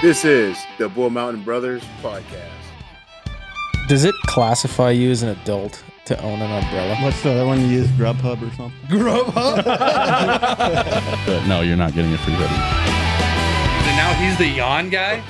[0.00, 2.52] This is the Bull Mountain Brothers podcast.
[3.88, 6.94] Does it classify you as an adult to own an umbrella?
[7.02, 7.88] What's the other one you use?
[7.88, 8.78] Grubhub or something?
[11.26, 12.54] But no, you're not getting a free hoodie.
[13.88, 15.20] And now he's the yawn guy.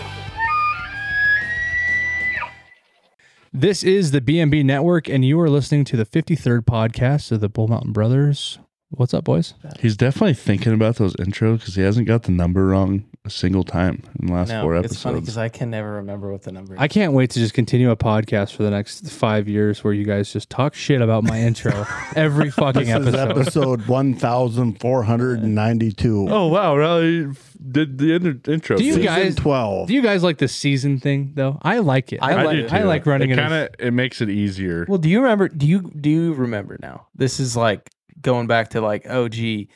[3.51, 7.49] This is the BMB Network, and you are listening to the 53rd podcast of the
[7.49, 8.59] Bull Mountain Brothers.
[8.91, 9.53] What's up, boys?
[9.81, 13.63] He's definitely thinking about those intros because he hasn't got the number wrong a single
[13.63, 15.27] time in the last four No, it's funny episodes.
[15.27, 16.81] because I can never remember what the number is.
[16.81, 20.07] I can't wait to just continue a podcast for the next five years where you
[20.07, 21.85] guys just talk shit about my intro
[22.17, 23.05] every fucking episode.
[23.05, 23.81] This is episode.
[23.81, 26.27] episode 1492.
[26.31, 27.35] oh wow, really
[27.71, 28.79] did the in- intro?
[28.79, 29.89] Do you Season guys- 12.
[29.89, 31.59] Do you guys like the season thing though?
[31.61, 32.21] I like it.
[32.23, 33.35] I, I like do I like running it.
[33.35, 33.37] it.
[33.43, 34.87] Kind of it makes it easier.
[34.89, 35.49] well, do you remember?
[35.49, 37.09] Do you do you remember now?
[37.15, 37.91] This is like
[38.21, 39.69] going back to like oh, gee,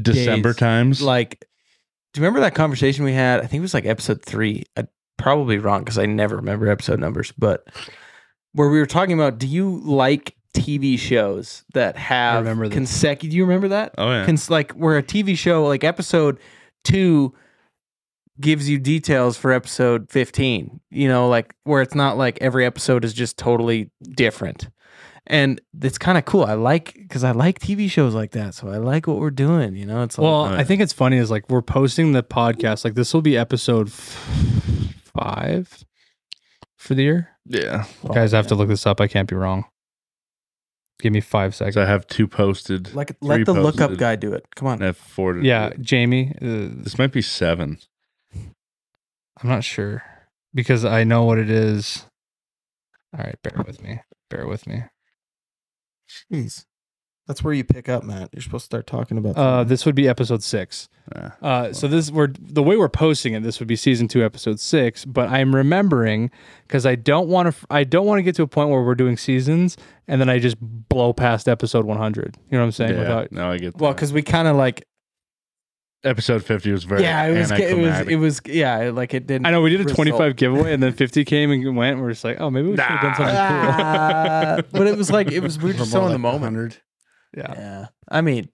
[0.00, 0.56] December days.
[0.56, 1.02] times.
[1.02, 1.44] like.
[2.12, 3.40] Do you remember that conversation we had?
[3.40, 4.64] I think it was like episode three.
[4.76, 4.86] I
[5.16, 7.66] probably wrong because I never remember episode numbers, but
[8.52, 12.74] where we were talking about, do you like TV shows that have remember this.
[12.74, 13.30] consecutive?
[13.30, 13.94] Do you remember that?
[13.98, 14.26] oh yeah.
[14.26, 16.38] Cons- like where a TV show like episode
[16.84, 17.34] two
[18.40, 23.04] gives you details for episode 15 you know like where it's not like every episode
[23.04, 24.68] is just totally different
[25.26, 28.68] and it's kind of cool i like because i like tv shows like that so
[28.68, 31.16] i like what we're doing you know it's like Well, uh, I think it's funny
[31.18, 32.84] is like we're posting the podcast.
[32.84, 35.84] Like this will be episode f- five
[36.76, 37.28] for the year.
[37.46, 37.84] yeah.
[38.02, 38.48] well, Guys, I have yeah.
[38.50, 39.00] to look this up.
[39.00, 39.64] I can't be wrong.
[41.00, 41.74] Give me five seconds.
[41.74, 42.94] So I have two posted.
[42.94, 45.34] like let the lookup posted, guy do it come on I have four.
[45.34, 45.78] To yeah, do.
[45.82, 46.32] Jamie.
[46.40, 47.78] Uh, This might be seven.
[48.34, 50.02] I'm not sure
[50.54, 52.06] because I know what it is.
[53.16, 54.00] All right, bear with me.
[54.30, 54.82] Bear with me.
[56.32, 56.64] Jeez
[57.28, 59.94] that's where you pick up matt you're supposed to start talking about Uh, this would
[59.94, 60.88] be episode six.
[61.14, 63.42] Uh, Uh, so this we're the way we're posting it.
[63.42, 65.04] This would be season two, episode six.
[65.04, 66.30] But I'm remembering
[66.66, 67.66] because I don't want to.
[67.70, 69.76] I don't want to get to a point where we're doing seasons
[70.08, 72.36] and then I just blow past episode 100.
[72.50, 72.92] You know what I'm saying?
[72.94, 72.98] yeah.
[73.00, 73.76] Without, no, I get.
[73.76, 74.86] well because we kind of like
[76.04, 77.02] episode fifty was very.
[77.02, 79.80] yeah it was it was it was yeah like it didn't I know we did
[79.80, 79.96] a result.
[79.96, 81.94] 25 giveaway and then 50 came and went.
[81.94, 84.70] And we're just like, oh, maybe we should have done something cool.
[84.80, 86.76] But it was like it was we were just more so in the moment 100.
[87.36, 88.48] Yeah, yeah i mean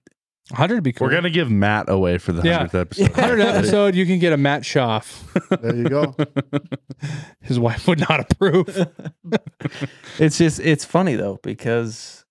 [0.51, 1.05] 100 would be cool.
[1.07, 2.57] We're gonna give Matt away for the Yeah.
[2.69, 3.09] hundredth episode.
[3.15, 5.25] 100 episode, you can get a Matt Schaff.
[5.61, 6.15] There you go.
[7.41, 8.87] His wife would not approve.
[10.19, 12.25] it's just it's funny though because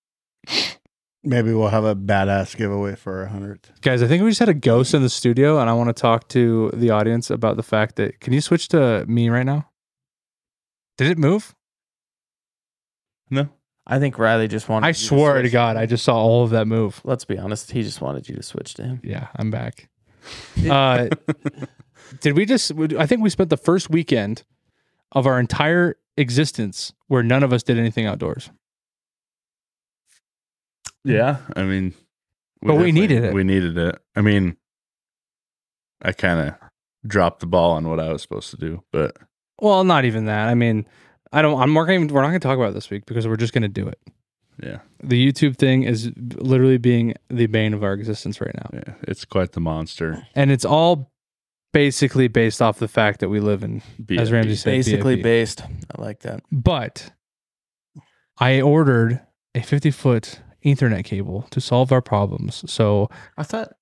[1.25, 3.71] Maybe we'll have a badass giveaway for a 100.
[3.83, 5.93] Guys, I think we just had a ghost in the studio, and I want to
[6.01, 9.69] talk to the audience about the fact that can you switch to me right now?
[10.97, 11.55] Did it move?
[13.31, 13.49] no.
[13.87, 15.53] i think riley just wanted I you swear to switch.
[15.53, 17.01] God, I just saw all of that move.
[17.05, 19.89] let's be honest he just wanted you to switch to him Yeah, I'm back.
[20.69, 21.09] Uh,
[22.21, 22.73] did we just?
[22.99, 24.43] I think we spent the first weekend
[25.13, 28.51] of our entire existence where none of us did anything outdoors.
[31.05, 31.95] Yeah, I mean,
[32.63, 33.33] But we needed it.
[33.35, 33.99] We needed it.
[34.17, 34.57] I mean,
[36.03, 36.55] I kind of
[37.07, 39.17] dropped the ball on what I was supposed to do, but
[39.61, 40.49] Well, not even that.
[40.49, 40.87] I mean,
[41.33, 41.61] I don't.
[41.61, 42.09] I'm not going.
[42.09, 43.87] We're not going to talk about it this week because we're just going to do
[43.87, 43.99] it.
[44.63, 48.71] yeah, The YouTube thing is literally being the bane of our existence right now.
[48.73, 50.27] yeah, it's quite the monster.
[50.35, 51.11] and it's all
[51.73, 53.83] basically based off the fact that we live in
[54.19, 54.33] as BFB.
[54.33, 55.23] Ramsey said basically BFE.
[55.23, 57.13] based i like that but
[58.39, 59.21] i ordered
[59.55, 63.73] a 50 foot ethernet cable to solve our problems so i thought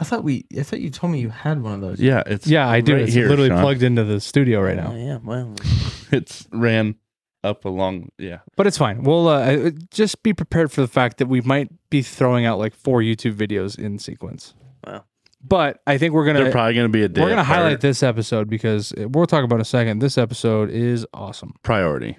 [0.00, 2.46] i thought we i thought you told me you had one of those Yeah, it's
[2.46, 3.60] yeah i do right it's here, literally Sean.
[3.60, 5.54] plugged into the studio right Oh, now yeah well
[6.12, 6.96] It's ran
[7.42, 8.08] up along.
[8.18, 11.68] Yeah, but it's fine we'll uh, just be prepared for the fact that we might
[11.90, 14.54] be throwing out like four youtube videos in sequence
[14.86, 15.04] Wow.
[15.42, 16.38] but i think we're gonna.
[16.38, 17.20] they're gonna probably going to be a day.
[17.20, 17.58] we're gonna apart.
[17.58, 21.54] highlight this episode because we'll talk about it in a second this episode is awesome
[21.62, 22.16] priority.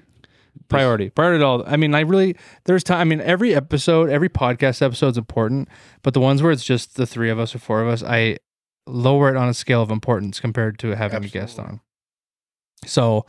[0.70, 2.36] Priority priority to all i mean i really
[2.66, 5.68] there's time i mean every episode every podcast episode is important
[6.02, 8.36] but the ones where it's just the three of us or four of us i
[8.88, 11.80] lower it on a scale of importance compared to having a guest on
[12.86, 13.26] so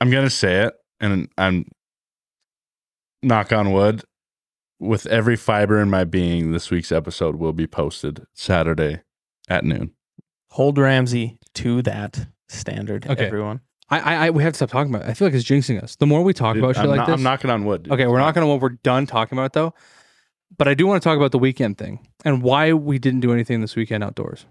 [0.00, 1.64] I'm gonna say it, and I'm
[3.22, 4.02] knock on wood.
[4.78, 9.00] With every fiber in my being, this week's episode will be posted Saturday
[9.48, 9.92] at noon.
[10.50, 13.24] hold ramsey to that standard Okay.
[13.26, 15.44] everyone I, I i we have to stop talking about it i feel like it's
[15.44, 17.50] jinxing us the more we talk Dude, about shit I'm, like not- this I'm knocking
[17.50, 17.84] on wood.
[17.84, 17.92] dude.
[17.92, 19.74] okay we're not gonna when we're done talking about it though
[20.58, 23.32] but i do want to talk about the weekend thing and why we didn't do
[23.32, 24.46] anything this weekend outdoors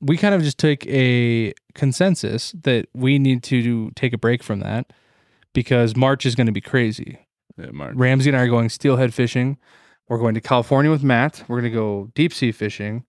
[0.00, 4.60] we kind of just took a consensus that we need to take a break from
[4.60, 4.92] that
[5.54, 7.18] because march is going to be crazy
[7.56, 7.92] Yeah, Mark.
[7.96, 9.56] Ramsey and I are going steelhead fishing.
[10.08, 11.42] We're going to California with Matt.
[11.48, 13.04] We're going to go deep sea fishing.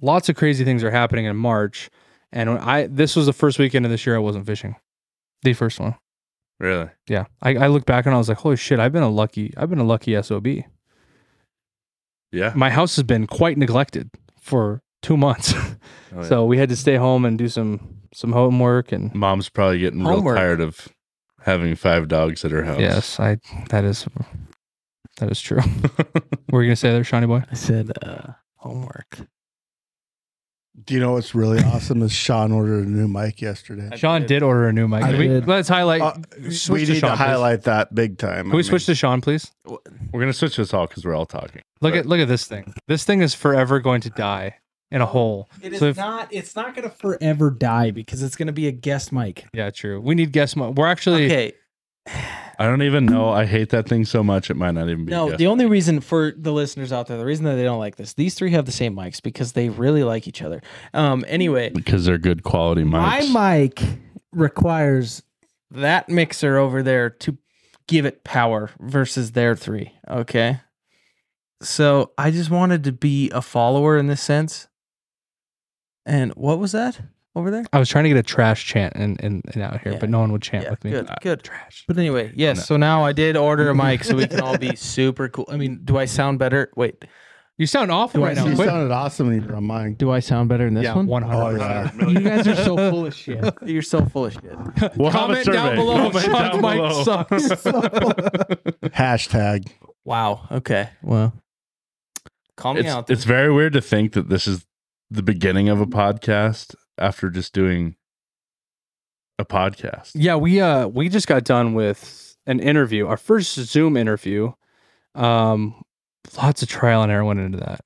[0.00, 1.90] Lots of crazy things are happening in March.
[2.34, 4.76] And when I this was the first weekend of this year I wasn't fishing.
[5.42, 5.94] The first one.
[6.60, 6.88] Really?
[7.08, 7.24] Yeah.
[7.40, 9.70] I, I look back and I was like, holy shit, I've been a lucky I've
[9.70, 10.46] been a lucky SOB.
[12.32, 12.52] Yeah.
[12.54, 14.10] My house has been quite neglected
[14.40, 15.54] for two months.
[16.16, 16.28] Oh, yeah.
[16.28, 19.98] So we had to stay home and do some some homework and mom's probably getting
[19.98, 20.36] Homework.
[20.36, 20.86] real tired of
[21.40, 22.78] having five dogs at her house.
[22.78, 23.38] yes, I
[23.70, 24.06] that is
[25.16, 25.60] that is true.
[26.12, 27.42] what were you gonna say there, Shawnee boy?
[27.50, 29.22] I said uh, homework.
[30.82, 32.02] Do you know what's really awesome?
[32.02, 33.96] Is Sean ordered a new mic yesterday.
[33.96, 35.04] Sean did order a new mic.
[35.04, 35.46] I Can we, did.
[35.46, 36.02] let's highlight.
[36.02, 36.14] Uh,
[36.50, 37.24] switch we to need Sean, to please.
[37.24, 38.46] highlight that big time.
[38.48, 39.52] Can we switch to Sean, please?
[39.66, 41.62] We're gonna switch this all because we're all talking.
[41.80, 42.74] Look at look at this thing.
[42.88, 44.56] This thing is forever going to die
[44.90, 45.48] in a hole.
[45.62, 46.28] It is So if- not.
[46.32, 49.44] It's not going to forever die because it's going to be a guest mic.
[49.54, 50.00] Yeah, true.
[50.00, 50.74] We need guest mic.
[50.74, 51.52] We're actually Okay.
[52.58, 53.30] I don't even know.
[53.30, 54.50] I hate that thing so much.
[54.50, 55.10] It might not even be.
[55.10, 57.96] No, the only reason for the listeners out there, the reason that they don't like
[57.96, 60.62] this, these three have the same mics because they really like each other.
[60.92, 61.24] Um.
[61.28, 63.32] Anyway, because they're good quality mics.
[63.32, 63.82] my mic
[64.32, 65.22] requires
[65.70, 67.36] that mixer over there to
[67.86, 69.92] give it power versus their three.
[70.08, 70.60] Okay.
[71.62, 74.68] So I just wanted to be a follower in this sense.
[76.06, 77.00] And what was that
[77.36, 77.64] over there?
[77.72, 79.98] I was trying to get a trash chant and and, and out here, Yeah.
[79.98, 80.90] but no one would chant Yeah, with me.
[80.92, 81.42] good, Uh, good.
[81.42, 81.84] Trash.
[81.88, 82.56] But anyway, yes.
[82.58, 82.62] No.
[82.62, 85.46] So now I did order a mic so we can all be super cool.
[85.50, 86.70] I mean, do I sound better?
[86.76, 87.04] Wait,
[87.56, 88.48] You sound awful Do right I, now.
[88.50, 88.68] you Quit.
[88.68, 89.94] sounded awesome when you were on mine.
[89.94, 91.06] do I sound better in this yeah, one?
[91.06, 91.60] one Oh hundred.
[91.60, 92.08] yeah.
[92.08, 93.44] you guys are so full of shit.
[93.64, 94.96] You're so full of shit.
[94.96, 97.04] We'll Comment down below if Comment Sean's down mic below.
[97.04, 97.48] sucks.
[98.94, 99.70] Hashtag.
[100.04, 100.46] Wow.
[100.50, 100.90] Okay.
[101.02, 101.32] Well,
[102.56, 103.10] call me It's, out.
[103.10, 104.66] it's very weird to think that this is
[105.10, 107.96] the beginning of a podcast after just doing
[109.38, 110.12] a podcast.
[110.14, 114.52] Yeah, we uh we just got done with an interview, our first Zoom interview.
[115.14, 115.82] Um,
[116.36, 117.80] lots of trial and error went into that.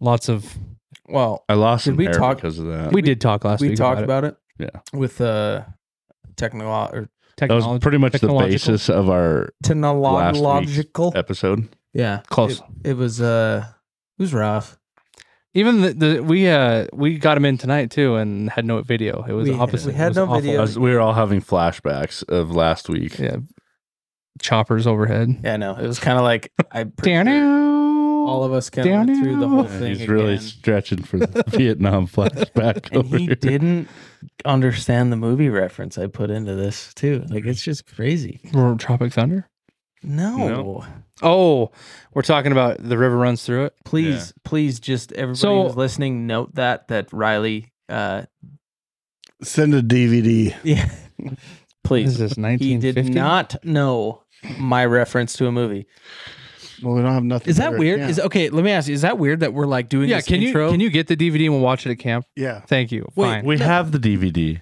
[0.00, 0.56] Lots of
[1.08, 2.92] well, I lost Did some we hair talk- because of that.
[2.92, 3.72] we did talk last we week.
[3.72, 4.72] We talked about, about it.
[4.74, 4.98] Yeah.
[4.98, 5.64] With uh,
[6.36, 7.08] technical or it.
[7.38, 11.12] that was pretty much the basis of our technological.
[11.14, 11.68] episode.
[11.92, 12.60] Yeah, Close.
[12.84, 13.66] It, it was uh,
[14.18, 14.78] it was rough.
[15.56, 19.24] Even the, the we uh we got him in tonight too and had no video.
[19.26, 19.88] It was We- opposite.
[19.88, 20.40] we It had was no awful.
[20.40, 20.58] video.
[20.58, 23.18] I was- we were all having flashbacks of last week.
[23.18, 23.36] Yeah,
[24.40, 25.40] choppers overhead.
[25.42, 27.28] Yeah, no, it was kind of like I Down
[28.26, 29.94] all of us kind of went through the whole Yeah, thing.
[29.96, 30.40] he's really again.
[30.40, 32.88] stretching for the Vietnam flashback.
[32.88, 33.34] and over he here.
[33.36, 33.88] didn't
[34.44, 37.24] understand the movie reference I put into this too.
[37.30, 38.40] Like it's just crazy.
[38.78, 39.48] Tropic Thunder.
[40.02, 40.84] No, No.
[41.22, 41.70] Oh,
[42.14, 43.74] we're talking about the river runs through it.
[43.84, 47.72] please, please, just everybody So- who's listening, note that that Riley.
[47.88, 48.22] uh
[49.42, 50.54] Send a DVD.
[50.64, 51.38] Yeah, What is
[51.84, 52.18] please.
[52.18, 52.32] this?
[52.34, 53.12] He Nineteen did fifty.
[53.12, 54.22] not know
[54.58, 55.86] my reference to a movie.
[56.82, 57.48] Well, we don't have nothing.
[57.48, 57.78] Is that better.
[57.78, 58.00] weird?
[58.00, 58.08] Yeah.
[58.08, 58.48] Is okay.
[58.50, 58.94] Let me ask you.
[58.94, 60.66] Is that weird that we're like doing Yeah, this can intro?
[60.66, 62.26] you can you get the DVD and we'll watch it at camp?
[62.36, 62.60] yeah.
[62.66, 63.06] Thank you.
[63.14, 63.44] Wait, Fine.
[63.46, 63.64] We No.
[63.64, 64.60] have the DVD.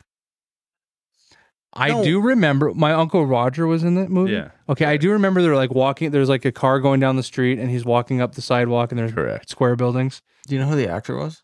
[1.76, 2.04] I No.
[2.04, 4.32] do remember my uncle Roger was in that movie.
[4.32, 4.50] Yeah.
[4.68, 6.10] Okay, I do remember they're like walking.
[6.10, 8.98] There's like a car going down the street, and he's walking up the sidewalk, and
[8.98, 9.50] there's Correct.
[9.50, 10.22] square buildings.
[10.46, 11.42] Do you know who the actor was?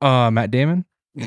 [0.00, 0.84] Uh, Matt Damon.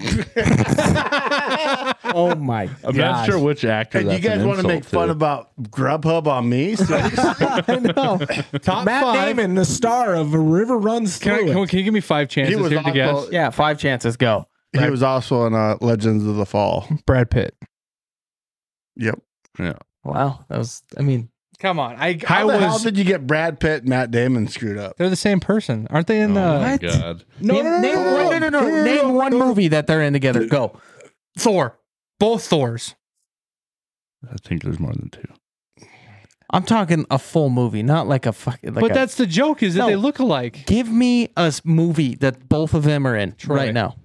[2.12, 2.98] Oh my I'm god!
[2.98, 4.00] not sure which actor.
[4.00, 6.76] And you that's guys an want to make insult fun about Grubhub on me?
[6.80, 8.18] I know.
[8.60, 9.36] Top Matt five.
[9.36, 11.70] Damon, the star of A River Runs Can, I, can, It.
[11.70, 13.28] can you give me five chances was here to guess?
[13.32, 14.18] Yeah, five chances.
[14.18, 14.46] Go.
[14.74, 16.88] he was also in uh, Legends of the Fall.
[17.06, 17.56] Brad Pitt.
[18.96, 19.20] Yep.
[19.60, 19.78] Yeah.
[20.04, 20.84] Wow, that was.
[20.98, 21.30] I mean,
[21.60, 22.84] Come on, I How I the hell was.
[22.84, 24.96] did you get Brad Pitt and Matt Damon screwed up?
[24.98, 26.22] they're the same person, aren't they?
[26.22, 26.40] In to.
[26.40, 26.82] Oh uh, my What?
[26.82, 27.26] god!
[27.42, 28.84] No, name, no, no, name, no, no, no, no, no.
[28.86, 30.46] Name one movie that they're in together.
[30.48, 30.80] Go.
[31.38, 31.78] Thor?
[32.18, 32.96] Both Thors.
[34.30, 35.24] I think there's more than two.
[36.52, 38.60] I'm talking a full movie, not like a fuck.
[38.64, 39.88] Like but a- that's the joke, is that No.
[39.88, 40.66] they look alike.
[40.66, 43.56] give me a s- movie that both of them are in Troy.
[43.56, 43.98] right now.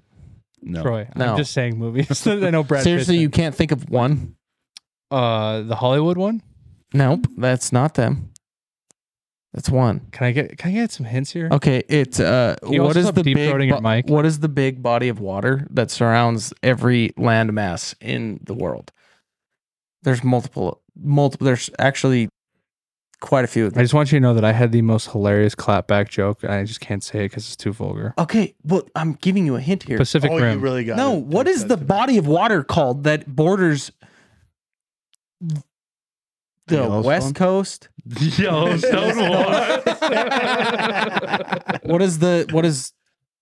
[0.60, 0.82] No.
[0.82, 1.32] Troy, No.
[1.32, 2.26] I'm just saying movies.
[2.26, 2.82] I know Brad.
[2.84, 4.36] Seriously, Pitt's you can't think of one?
[5.14, 6.42] Uh the Hollywood one.
[6.92, 8.30] Nope, that's not them.
[9.52, 10.08] That's one.
[10.10, 11.48] Can I get can I get some hints here?
[11.52, 13.88] Okay, it's uh, Can you what also is stop the deep big throating your bo-
[13.88, 14.06] mic?
[14.08, 18.90] what is the big body of water that surrounds every landmass in the world?
[20.02, 21.44] There's multiple, multiple.
[21.44, 22.28] There's actually
[23.20, 23.66] quite a few.
[23.66, 23.84] Of I them.
[23.84, 26.42] just want you to know that I had the most hilarious clapback joke.
[26.42, 28.12] and I just can't say it because it's too vulgar.
[28.18, 29.96] Okay, well, I'm giving you a hint here.
[29.98, 30.58] Pacific oh, Rim.
[30.58, 31.24] you really got No, it.
[31.26, 33.92] what is the body of water called that borders
[36.66, 37.02] the Yellowstone?
[37.04, 37.88] west coast?
[38.38, 39.16] Yellowstone
[41.82, 42.92] What is the what is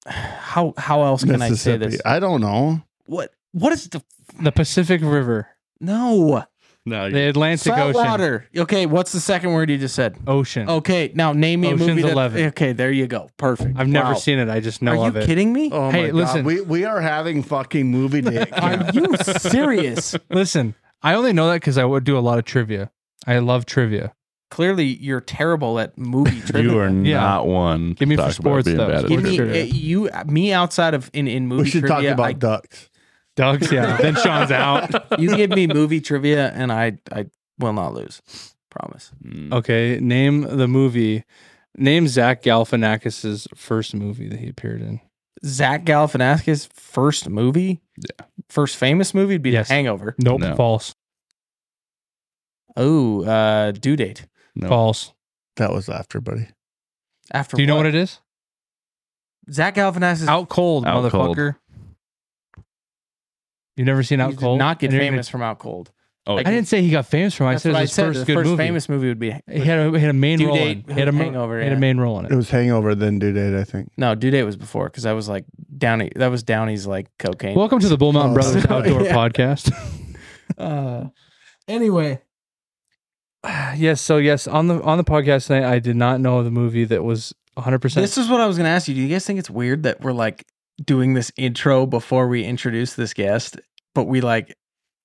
[0.07, 2.01] how how else can I say this?
[2.05, 2.83] I don't know.
[3.07, 4.03] What what is the
[4.41, 5.49] the Pacific River.
[5.81, 6.45] no?
[6.85, 8.11] No, The Atlantic Salt Ocean.
[8.11, 8.49] water.
[8.57, 10.17] Okay, what's the second word you just said?
[10.27, 10.69] Ocean.
[10.69, 12.03] Okay, now name me a movie.
[12.03, 12.47] That, 11.
[12.47, 13.31] Okay, there you go.
[13.37, 13.79] Perfect.
[13.79, 14.19] I've never Wow.
[14.19, 14.49] seen it.
[14.49, 15.27] I just know Are of you it.
[15.27, 15.71] kidding me?
[15.73, 16.39] Oh Hey, my listen.
[16.39, 18.47] god, we we are having fucking movie day.
[18.51, 20.17] Are you serious?
[20.29, 22.91] Listen, I only know that because I would do a lot of trivia.
[23.27, 24.13] I love trivia.
[24.51, 26.63] Clearly, you're terrible at movie trivia.
[26.73, 27.21] you are Yeah.
[27.21, 27.93] not one.
[27.93, 28.89] Give me for sports, though.
[28.89, 29.63] bad Give Give me trivia.
[29.63, 31.65] uh, you me outside of in in movie trivia.
[31.65, 32.13] we should talk trivia.
[32.15, 32.89] about I- ducks.
[33.35, 33.97] Doug's, yeah.
[34.03, 35.19] then Sean's out.
[35.19, 37.27] you give me movie trivia, and I I
[37.59, 38.21] will not lose.
[38.71, 39.13] Promise.
[39.25, 39.53] Mm.
[39.55, 41.25] Okay, name the movie.
[41.79, 45.01] Name Zach Galifianakis's first movie that he appeared in.
[45.45, 48.27] Zach Galifianakis' first movie, Yeah.
[48.49, 49.69] first famous movie would be Yes.
[49.69, 50.15] The Hangover.
[50.19, 50.55] Nope, No.
[50.57, 50.95] false.
[52.77, 54.69] Oh, uh, due date No.
[54.69, 55.13] False.
[55.57, 56.49] That was after, buddy.
[57.33, 57.57] after.
[57.57, 58.21] Do you know what it is?
[59.51, 60.29] Zach Galifianakis?
[60.29, 61.37] Out cold, Out Cold.
[61.37, 61.57] motherfucker.
[63.77, 64.59] You've never seen he Out did Cold?
[64.59, 65.91] not get And famous from Out Cold.
[66.25, 67.51] Oh, Gonna, I didn't say he got famous from it.
[67.51, 68.07] I That's said it what I was his said.
[68.07, 68.63] first the good first movie.
[68.63, 70.91] famous movie would be He had a, he had a main Due role Date, in
[70.91, 70.93] it.
[70.95, 71.81] He had a, ma- Hangover, he had a yeah.
[71.81, 72.37] main role in It it.
[72.37, 73.91] was Hangover, then Due Date, I think.
[73.97, 75.45] no due date was before because that was like
[75.77, 76.13] Downey.
[76.15, 77.57] That was Downey's like cocaine.
[77.57, 79.15] Welcome to the Bull Mountain Oh, Brothers so- Outdoor yeah.
[79.15, 79.73] Podcast.
[80.59, 81.07] Uh,
[81.67, 82.21] anyway,
[83.77, 86.85] yes, so yes, on the on the podcast tonight, I did not know the movie
[86.85, 87.79] that was 100.
[87.81, 88.95] percent this is what I was gonna ask you.
[88.95, 90.45] Do you guys think it's weird that we're like
[90.85, 93.59] doing this intro before we introduce this guest,
[93.95, 94.55] but we like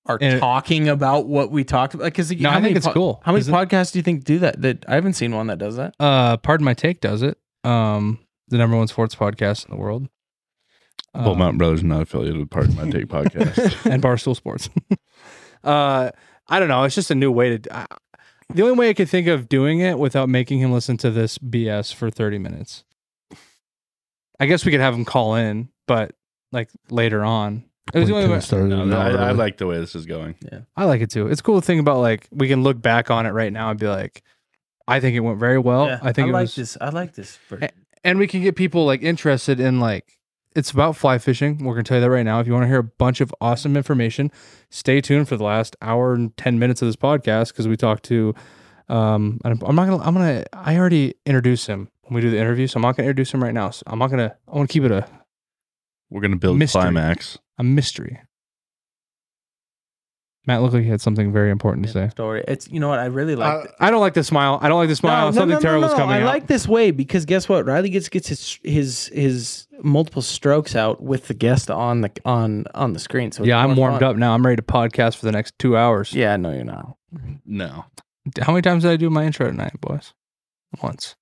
[0.08, 2.06] are And it- talking about what we talked about?
[2.06, 3.22] Because No, I think it's cool.
[3.24, 4.62] How many 'Cause it- podcasts do you think do that?
[4.62, 5.96] That I haven't seen one that does that.
[6.00, 7.38] Uh, Pardon My Take does it.
[7.64, 10.08] Um, the number one sports podcast in the world.
[11.14, 13.86] Bull Um, Mountain Brothers not affiliated with Pardon My Take podcast.
[13.92, 14.70] and Barstool Sports.
[15.64, 16.12] uh,
[16.48, 16.84] I don't know.
[16.84, 17.76] It's just a new way to.
[17.76, 17.86] I
[18.54, 21.38] the only way I could think of doing it without making him listen to this
[21.38, 22.86] BS for 30 minutes.
[24.40, 26.16] I guess we could have him call in, but
[26.54, 27.66] like later on.
[27.94, 28.39] It was the only way.
[28.39, 30.36] started No, an I, I like the way this is going.
[30.75, 31.27] I like it too.
[31.27, 33.79] It's a cool thing about like we can look back on it right now and
[33.79, 34.24] be like,
[34.88, 35.98] I think it went very well.
[36.01, 36.77] I think it like was, this.
[36.79, 37.39] I like this.
[37.62, 37.70] Eh,
[38.03, 40.17] and we can get people like interested in like
[40.56, 41.63] it's about fly fishing.
[41.63, 42.39] We're gonna tell you that right now.
[42.39, 44.32] If you want to hear a bunch of awesome information,
[44.70, 48.03] stay tuned for the last hour and ten minutes of this podcast because we talked
[48.06, 48.34] to.
[48.89, 50.03] Um, and I'm not gonna.
[50.03, 50.46] I'm gonna.
[50.53, 53.44] I already introduced him when we do the interview, so I'm not gonna introduce him
[53.44, 53.70] right now.
[53.70, 54.36] So I'm not gonna.
[54.48, 55.08] I want to keep it a
[56.10, 56.82] We're gonna build Mystery.
[56.82, 57.38] climax.
[57.58, 58.20] A mystery.
[60.46, 62.08] Matt looked like he had something very important to say.
[62.10, 62.42] story.
[62.48, 63.66] It's you know what I really like.
[63.66, 64.60] Uh, I don't like the smile.
[64.62, 65.26] I don't like the smile.
[65.26, 65.98] No, no, something no, no, terrible's no.
[65.98, 66.26] coming I out.
[66.26, 67.66] like this way because guess what?
[67.66, 72.64] Riley gets gets his his his multiple strokes out with the guest on the on
[72.74, 73.34] on the screen.
[73.34, 74.12] So yeah, I'm warmed fun.
[74.12, 74.34] up now.
[74.34, 76.14] I'm ready to podcast for the next two hours.
[76.14, 76.96] Yeah, no, you're not.
[77.46, 77.86] No,
[78.42, 80.14] How many times did I do my intro tonight, boys?
[80.82, 81.16] Once.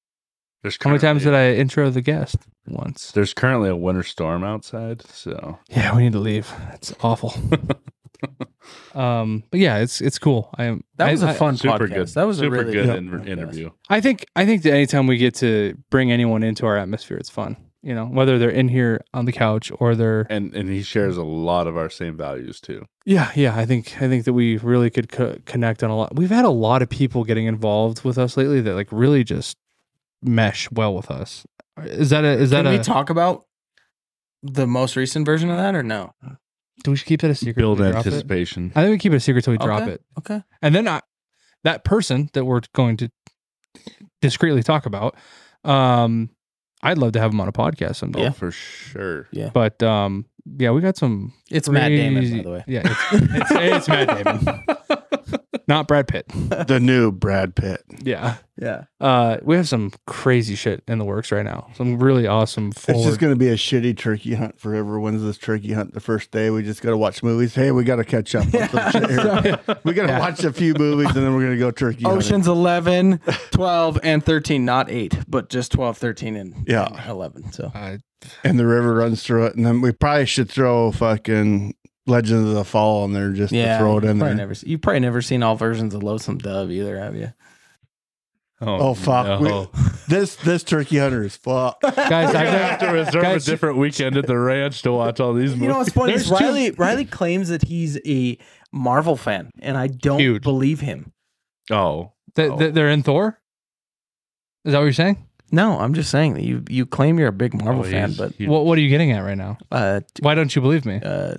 [0.65, 2.37] There's How many times did I intro the guest?
[2.67, 3.11] Once.
[3.11, 6.51] There's currently a winter storm outside, so Yeah, we need to leave.
[6.73, 7.35] It's awful.
[8.95, 10.49] um, but yeah, it's it's cool.
[10.55, 10.83] I am.
[10.97, 11.93] That was a I- fun super podcast.
[11.93, 12.07] good.
[12.09, 13.69] That was super a really good good in- interview.
[13.89, 17.29] I think I think that anytime we get to bring anyone into our atmosphere, it's
[17.29, 17.57] fun.
[17.83, 21.17] You know, whether they're in here on the couch or they're And and he shares
[21.17, 22.83] a lot of our same values too.
[23.05, 23.55] yeah yeah.
[23.55, 26.15] I think I think that we really could co- connect on a lot.
[26.15, 29.57] We've had a lot of people getting involved with us lately that like really just
[30.25, 31.45] mesh well with us.
[31.83, 33.45] Is that a is that Can a we talk about
[34.43, 36.13] the most recent version of that or no?
[36.83, 37.57] do we should keep that a secret?
[37.57, 38.07] Build till we drop it?
[38.09, 38.71] anticipation.
[38.75, 39.91] I think we keep it a secret till we drop Okay.
[39.93, 40.01] it.
[40.19, 40.43] Okay.
[40.61, 41.01] And then I,
[41.63, 43.09] that person that we're going to
[44.21, 45.15] discreetly talk about,
[45.63, 46.29] um,
[46.83, 48.21] I'd love to have him on a podcast someday.
[48.21, 48.27] Yeah.
[48.29, 49.27] Oh, for sure.
[49.31, 49.49] Yeah.
[49.53, 51.33] But um, yeah, we got some.
[51.49, 52.63] It's Matt Damon, crazy- by the way.
[52.67, 54.63] Yeah, it's, it's, it's Matt Damon,
[55.67, 56.25] not Brad Pitt.
[56.67, 57.83] the new Brad Pitt.
[58.01, 58.35] Yeah.
[58.61, 58.85] Yeah.
[59.01, 61.67] Uh, we have some crazy shit in the works right now.
[61.75, 62.69] Some really awesome.
[62.69, 65.93] It's just going to be a shitty turkey hunt for whoever wins this turkey hunt
[65.93, 66.49] the first day.
[66.49, 67.53] We just got to watch movies.
[67.55, 68.45] Hey, we got to catch up.
[68.53, 69.59] on some shit here.
[69.83, 70.19] we got to Yeah.
[70.19, 72.17] watch a few movies and then we're going to go turkey hunting.
[72.17, 73.19] Oceans 11,
[73.51, 76.85] 12, and 13, not 8, but just 12, 13, and Yeah.
[76.85, 77.51] and 11.
[77.51, 77.97] So uh,
[78.43, 79.55] and the river runs through it.
[79.55, 81.75] And then we probably should throw fucking
[82.07, 84.35] Legend of the Fall in there just yeah, to throw it in there.
[84.35, 87.33] Never, you've probably never seen all versions of Lonesome Dove either, have you?
[88.61, 89.41] Oh, fuck.
[89.41, 89.69] no.
[90.07, 91.81] This this turkey hunter is fuck.
[91.81, 94.91] guys, We're gonna I have to reserve guys- a different weekend at the ranch to
[94.91, 95.61] watch all these movies.
[95.63, 96.13] You know what's funny?
[96.13, 98.37] is There's two- Riley Riley claims that he's a
[98.71, 100.43] Marvel fan, and I don't Huge.
[100.43, 101.11] believe him.
[101.71, 103.39] Oh, th- th- they're in Thor.
[104.63, 105.25] Is that what you're saying?
[105.51, 108.33] No, I'm just saying that you you claim you're a big Marvel Oh, fan, but
[108.41, 109.57] What What are you getting at right now?
[109.71, 111.01] uh, Why don't you believe me?
[111.03, 111.33] uh,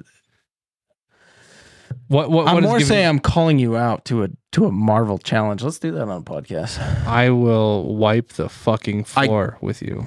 [2.08, 4.66] What What, I'm what is more giving- saying I'm calling you out to a to
[4.66, 5.62] a Marvel challenge.
[5.62, 6.78] Let's do that on a podcast.
[7.06, 10.06] I will wipe the fucking I- floor with you.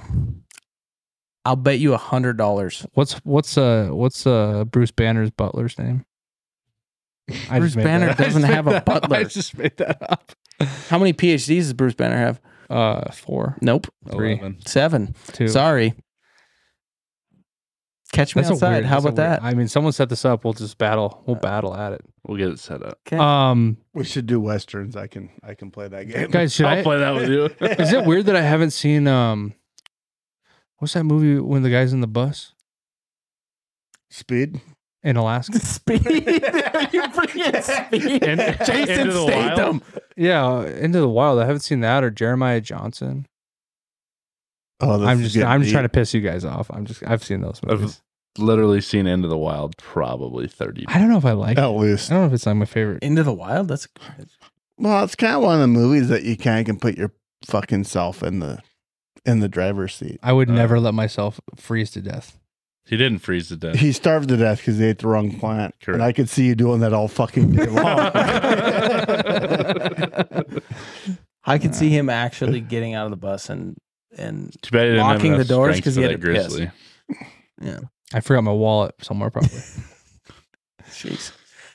[1.46, 2.86] I'll bet you a hundred dollars.
[2.94, 6.06] What's what's uh what's uh Bruce Banner's butler's name?
[7.50, 8.90] I Bruce Banner that- I just doesn't have a that up.
[8.90, 9.24] I butler.
[9.26, 10.32] just made that up.
[10.90, 12.42] How many PhDs does Bruce Banner have?
[12.70, 13.88] Uh, four, Nope.
[14.12, 14.58] three, Eleven.
[14.66, 15.16] Seven.
[15.32, 15.48] two.
[15.48, 15.94] Sorry.
[18.12, 18.72] Catch me That's a outside.
[18.72, 19.44] weird- How that's a about weird- that?
[19.44, 20.44] I mean, someone set this up.
[20.44, 21.22] We'll just battle.
[21.28, 22.02] We'll battle at it.
[22.28, 22.98] We'll get it set up.
[23.08, 23.18] Okay.
[23.18, 24.96] Um, We should do westerns.
[24.96, 26.30] I can I can play that game.
[26.32, 26.84] guys, should I'll I?
[26.84, 27.46] play that with you.
[27.68, 29.54] Is it weird that I haven't seen um,
[30.78, 32.54] what's that movie when the guy's in the bus
[34.10, 34.60] Speed.
[35.04, 35.60] in Alaska?
[35.66, 36.04] Speed.
[36.92, 38.24] you forget speed.
[38.24, 39.54] In- Jason Into the Wild?
[39.56, 39.82] Statham.
[40.18, 41.40] Yeah, uh, Into the Wild.
[41.40, 43.28] I haven't seen that or Jeremiah Johnson.
[44.82, 45.74] Oh, I'm just I'm just deep.
[45.74, 46.70] trying to piss you guys off.
[46.72, 48.02] I'm just I've seen those I've movies.
[48.38, 51.58] literally seen Into the Wild probably 30 I don't know if I like.
[51.58, 51.62] it.
[51.62, 52.10] At least.
[52.12, 53.04] I don't know if it's like my favorite.
[53.04, 53.68] Into the Wild.
[53.68, 53.88] That's
[54.78, 57.12] Well, it's kind of one of the movies that you kind of can put your
[57.46, 58.60] fucking self in the
[59.26, 60.20] in the driver's seat.
[60.24, 62.38] I would Uh, never let myself freeze to death.
[62.86, 63.76] He didn't freeze to death.
[63.76, 65.96] He starved to death because he ate the wrong plant, Correct.
[65.96, 68.00] and I could see you doing that all fucking day long.
[71.46, 73.78] I could see him actually getting out of the bus and
[74.18, 76.12] and Too bad he didn't have locking the enough doors strength 'cause for he that
[76.12, 76.48] had to piss.
[77.62, 77.88] grizzly.
[78.14, 79.50] I forgot my wallet somewhere probably.
[80.90, 81.32] jeez.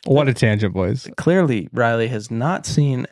[0.07, 1.09] what a tangent, boys.
[1.17, 3.07] Clearly, Riley has not seen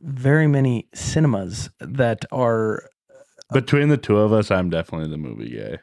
[0.00, 2.82] very many cinemas that are
[3.52, 5.78] Between the two of us, I'm definitely the movie guy.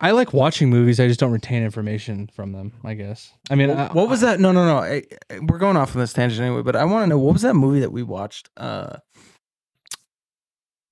[0.00, 0.98] I like watching movies.
[1.00, 2.72] I just don't retain information from them.
[2.84, 3.32] I guess.
[3.50, 4.38] I mean, I, what was that?
[4.40, 4.78] No, no, no.
[4.78, 7.32] I, I- we're going off on this tangent anyway, but I want to know what
[7.32, 8.50] was that movie that we watched?
[8.56, 8.96] Uh,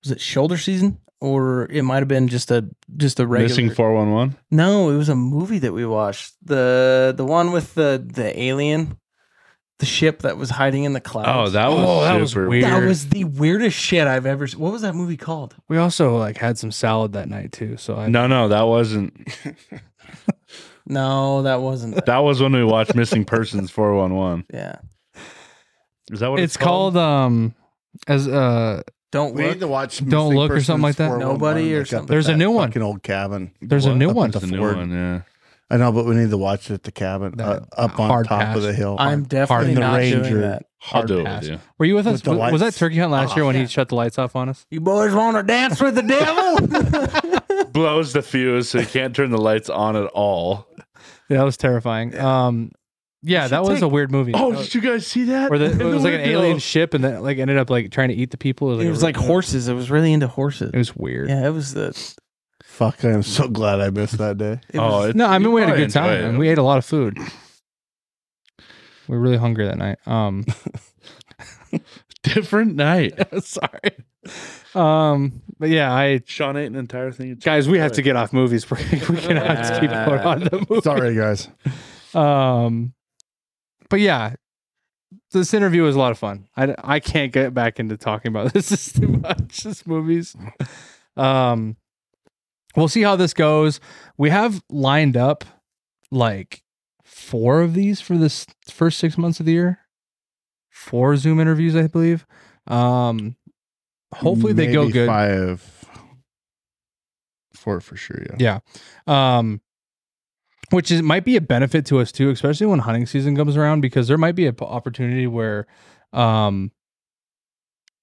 [0.03, 3.49] was it Shoulder Season, or it might have been just a just a regular?
[3.49, 4.37] Missing 411?
[4.51, 6.35] No, it was a movie that we watched.
[6.45, 8.99] the The one with the the alien,
[9.79, 11.29] the ship that was hiding in the clouds.
[11.29, 12.65] Oh, that was Oh, that was super weird.
[12.65, 14.47] that was the weirdest shit I've ever.
[14.47, 14.61] seen.
[14.61, 15.55] What was that movie called?
[15.69, 17.77] We also like had some salad that night too.
[17.77, 19.13] So I, No, no, that wasn't.
[20.85, 22.05] No, that wasn't.
[22.07, 24.47] That was when we watched Missing Persons 411.
[24.53, 24.77] yeah,
[26.11, 27.55] Is that what it's called It's called um
[28.09, 29.53] as uh don't we look.
[29.53, 29.99] need to watch.
[30.05, 31.07] Don't Missing Look or something like Persons that?
[31.09, 32.05] 411, Nobody or like up something.
[32.05, 32.69] at There's a that new one.
[32.71, 33.53] Fucking old cabin.
[33.63, 33.99] there's a What?
[33.99, 34.27] new Up one.
[34.29, 34.77] at That's the new Ford.
[34.77, 35.21] one, yeah.
[35.71, 38.09] I know, but we need to watch it at the cabin, uh, That- up on
[38.11, 38.57] hard top pass.
[38.57, 38.97] of the hill.
[38.99, 40.41] I'm definitely in the not doing Ranger.
[40.41, 40.67] that.
[40.87, 41.43] I'll Hard do it pass.
[41.43, 41.59] with you.
[41.79, 42.13] Were you with us?
[42.15, 42.79] With the Was, was that lights.
[42.79, 43.63] Turkey Hunt last Oh, year when yeah.
[43.63, 44.67] he shut the lights off on us?
[44.71, 47.67] You boys want to dance with the devil?
[47.73, 50.67] Blows the fuse so you can't turn the lights on at all.
[51.29, 52.19] Yeah, that was terrifying.
[52.19, 52.73] Um,
[53.23, 54.33] yeah, should that was take- a weird movie.
[54.35, 55.51] Oh, That was- did you guys see that?
[55.51, 56.41] where the, it was the like an window.
[56.41, 58.81] alien ship and then like ended up like trying to eat the people.
[58.81, 59.69] it was a- like horses.
[59.69, 60.71] It was really into horses.
[60.75, 61.29] It was weird.
[61.29, 61.93] yeah, it was the.
[62.65, 63.05] Fuck!
[63.05, 64.59] I am so glad I missed that day.
[64.73, 66.25] It Oh, was, it- No, I mean you we had a probably good time it.
[66.25, 67.19] and we ate a lot of food.
[69.09, 69.99] We were really hungry that night.
[70.07, 70.47] Um,
[72.23, 73.15] Different night.
[73.45, 74.05] sorry.
[74.75, 77.33] Um, but yeah, I Sean ate an entire thing.
[77.33, 78.65] of guys, we have to get off movies.
[78.71, 78.77] We
[79.11, 80.81] we cannot keep going on the movie.
[80.83, 81.49] Sorry, guys.
[82.15, 82.95] Um,
[83.93, 84.37] but yeah,
[85.33, 86.49] this interview was a lot of fun.
[86.57, 88.71] I, I can't get back into talking about this.
[88.71, 89.65] This too much.
[89.65, 90.35] This movies.
[91.15, 91.77] Um,
[92.75, 93.81] we'll see how this goes.
[94.17, 95.45] We have lined up
[96.11, 96.63] like
[97.05, 99.81] four of these for this first six months of the year.
[100.71, 102.27] Four Zoom interviews, I believe.
[102.67, 103.37] Um,
[104.15, 105.07] hopefully they go Maybe good.
[105.07, 105.85] Five.
[107.53, 108.23] Four for sure.
[108.39, 108.61] Yeah.
[109.07, 109.37] Yeah.
[109.37, 109.61] Um
[110.73, 113.81] which is might be a benefit to us too, especially when hunting season comes around
[113.81, 115.67] because there might be an opportunity where
[116.13, 116.71] um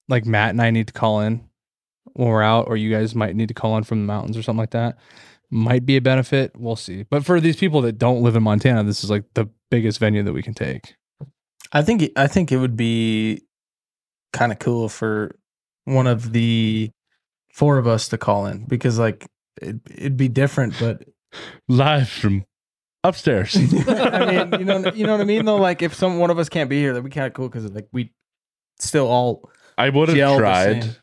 [0.08, 1.44] like Matt and I need to call in
[2.14, 4.42] when we're out or you guys might need to call in from the mountains or
[4.42, 4.98] something like that.
[5.50, 7.02] Might be a benefit, we'll see.
[7.04, 10.22] But for these people that don't live in Montana, this is like the biggest venue
[10.22, 10.94] that we can take.
[11.72, 12.02] I think.
[12.02, 13.42] it- I think it would be
[14.32, 15.34] kind of cool for
[15.86, 16.90] one of the
[17.52, 19.26] four of us to call in because, like,
[19.60, 20.74] it, it'd be different.
[20.78, 21.04] But
[21.68, 22.44] live from
[23.04, 23.56] upstairs.
[23.88, 25.44] I mean, you know, you know what I mean.
[25.44, 27.48] Though, like, if some one of us can't be here, that'd be kind of cool
[27.48, 28.12] because, like, we
[28.78, 30.96] still all I would have the tried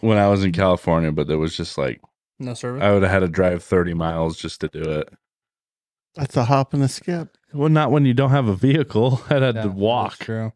[0.00, 2.00] when I was in California, but there was just like
[2.38, 2.82] No service.
[2.82, 5.08] I would have had to drive 30 miles just to do it.
[6.14, 7.36] That's a hop and a skip.
[7.52, 9.22] Well, not when you don't have a vehicle.
[9.30, 10.18] I had to walk.
[10.18, 10.52] True.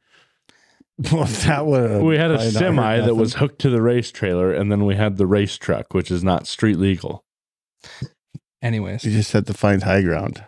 [1.12, 2.02] Well, that would.
[2.02, 5.18] We had a semi that was hooked to the race trailer, and then we had
[5.18, 7.24] the race truck, which is not street legal.
[8.66, 9.04] Anyways.
[9.04, 10.42] You just had to find high ground.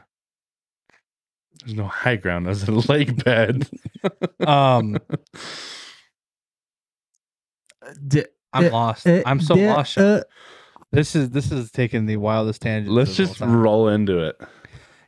[1.61, 2.47] There's no high ground.
[2.47, 3.69] There's a lake bed.
[4.47, 4.97] Um
[8.07, 9.07] D- I'm Uh, lost.
[9.07, 9.99] uh, I'm so d- lost.
[9.99, 10.23] Uh,
[10.91, 12.95] This is this is taking the wildest tangent.
[12.95, 14.37] Let's just roll into it.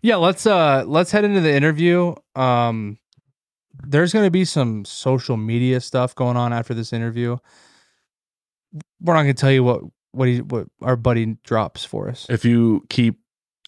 [0.02, 0.16] yeah.
[0.16, 2.14] Let's uh let's head into the interview.
[2.36, 2.98] Um,
[3.82, 7.38] there's going to be some social media stuff going on after this interview.
[9.00, 9.80] We're not going to tell you what
[10.12, 12.26] what he what our buddy drops for us.
[12.28, 13.20] If you keep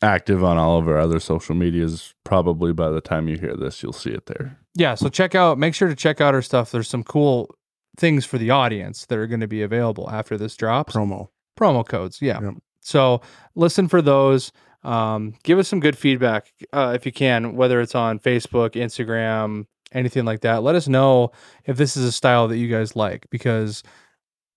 [0.03, 2.15] active on all of our other social medias.
[2.25, 4.59] Probably by the time you hear this, you'll see it there.
[4.75, 6.71] Yeah, so check out make sure to check out our stuff.
[6.71, 7.55] There's some cool
[7.97, 10.95] things for the audience that are going to be available after this drops.
[10.95, 11.29] Promo.
[11.59, 12.21] promo codes.
[12.21, 12.41] Yeah.
[12.41, 12.55] Yep.
[12.81, 13.21] So
[13.55, 14.53] listen for those.
[14.83, 19.67] Um, give us some good feedback uh, if you can, whether it's on Facebook, Instagram,
[19.93, 20.65] anything like that.
[20.65, 21.31] Let us know
[21.65, 23.85] if this is a style that you guys like because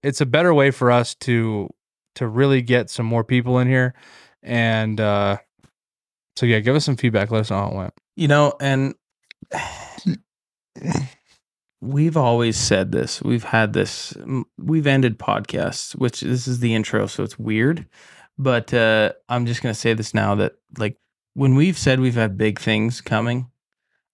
[0.02, 1.70] it's a better way for us to
[2.16, 3.94] to really get some more people in here.
[4.42, 5.38] And uh,
[6.36, 7.32] so yeah, give us some feedback.
[7.32, 7.94] Let us know how it went.
[8.16, 8.96] You know, and
[11.82, 13.22] we've always said this.
[13.22, 14.16] We've had this.
[14.58, 17.88] We've ended podcasts, which this is the intro, so it's weird.
[18.38, 20.98] But uh, I'm just gonna say this now that like
[21.34, 23.50] when we've said we've had big things coming,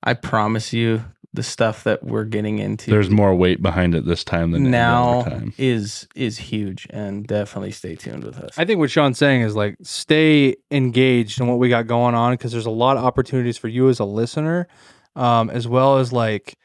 [0.03, 4.23] I promise you the stuff that we're getting into There's more weight behind it this
[4.23, 5.53] time than any now other time.
[5.57, 8.57] is is huge, and definitely stay tuned with us.
[8.57, 12.33] I think what Sean's saying is like stay engaged in what we got going on
[12.33, 14.67] because there's a lot of opportunities for you as a listener,
[15.15, 16.57] um, as well as like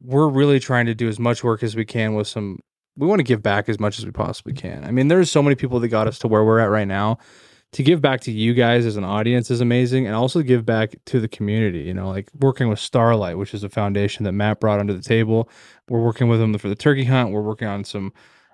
[0.00, 2.58] we're really trying to do as much work as we can with some.
[2.96, 4.84] We want to give back as much as we possibly can.
[4.84, 7.18] I mean, there's so many people that got us to where we're at right now.
[7.72, 10.94] To give back to you guys as an audience is amazing, and also give back
[11.06, 11.80] to the community.
[11.80, 15.02] You know, like working with Starlight, which is a foundation that Matt brought under the
[15.02, 15.48] table.
[15.88, 17.32] We're working with them for the turkey hunt.
[17.32, 18.12] We're working on some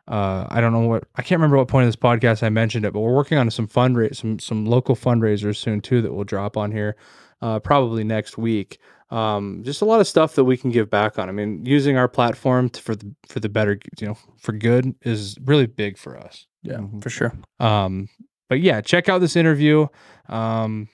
[0.09, 2.85] uh, I don't know what I can't remember what point of this podcast I mentioned
[2.87, 6.25] it, but we're working on some fundraise some some local fundraisers soon too that will
[6.25, 6.97] drop on here,
[7.43, 8.79] uh, probably next week.
[9.11, 11.29] Um, just a lot of stuff that we can give back on.
[11.29, 14.95] I mean, using our platform to, for the for the better, you know, for good
[15.03, 16.47] is really big for us.
[16.63, 17.35] yeah, for sure.
[17.61, 18.09] Um,
[18.49, 19.87] but yeah, check out this interview.
[20.29, 20.89] Um,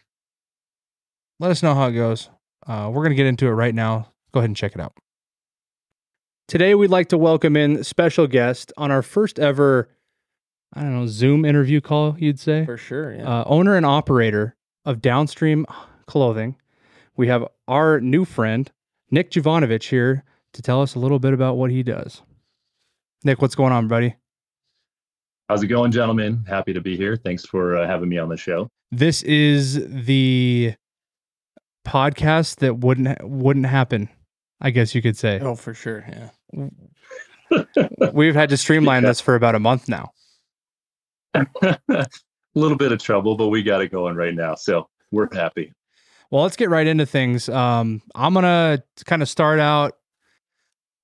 [1.40, 2.31] let us know how it goes.
[2.67, 4.12] Uh, we're going to get into it right now.
[4.33, 4.95] Go ahead and check it out.
[6.47, 9.88] Today, we'd like to welcome in special guest on our first ever,
[10.75, 12.64] I don't know, Zoom interview call, you'd say.
[12.64, 13.14] For sure.
[13.14, 13.40] Yeah.
[13.40, 15.67] Uh, owner and operator of Downstream
[16.07, 16.57] Clothing.
[17.17, 18.71] We have our new friend,
[19.11, 22.23] Nic Jovanovich, here to tell us a little bit about what he does.
[23.23, 24.17] Nic, what's going on, buddy?
[25.49, 26.45] How's it going, gentlemen?
[26.49, 27.17] Happy to be here.
[27.17, 28.71] Thanks for uh, having me on the show.
[28.91, 29.75] This is
[30.07, 30.75] the
[31.87, 34.09] podcast that wouldn't wouldn't happen.
[34.61, 35.41] I guess you could say.
[35.41, 36.05] oh, for sure.
[36.55, 37.65] Yeah.
[38.15, 39.11] We've had to streamline Yeah.
[39.11, 40.13] this for about a month now.
[41.35, 41.47] a
[42.55, 44.55] little bit of trouble, but we got it going right now.
[44.55, 45.73] So we're happy.
[46.31, 47.49] Well, let's get right into things.
[47.51, 49.93] Um, I'm gonna kind of start out.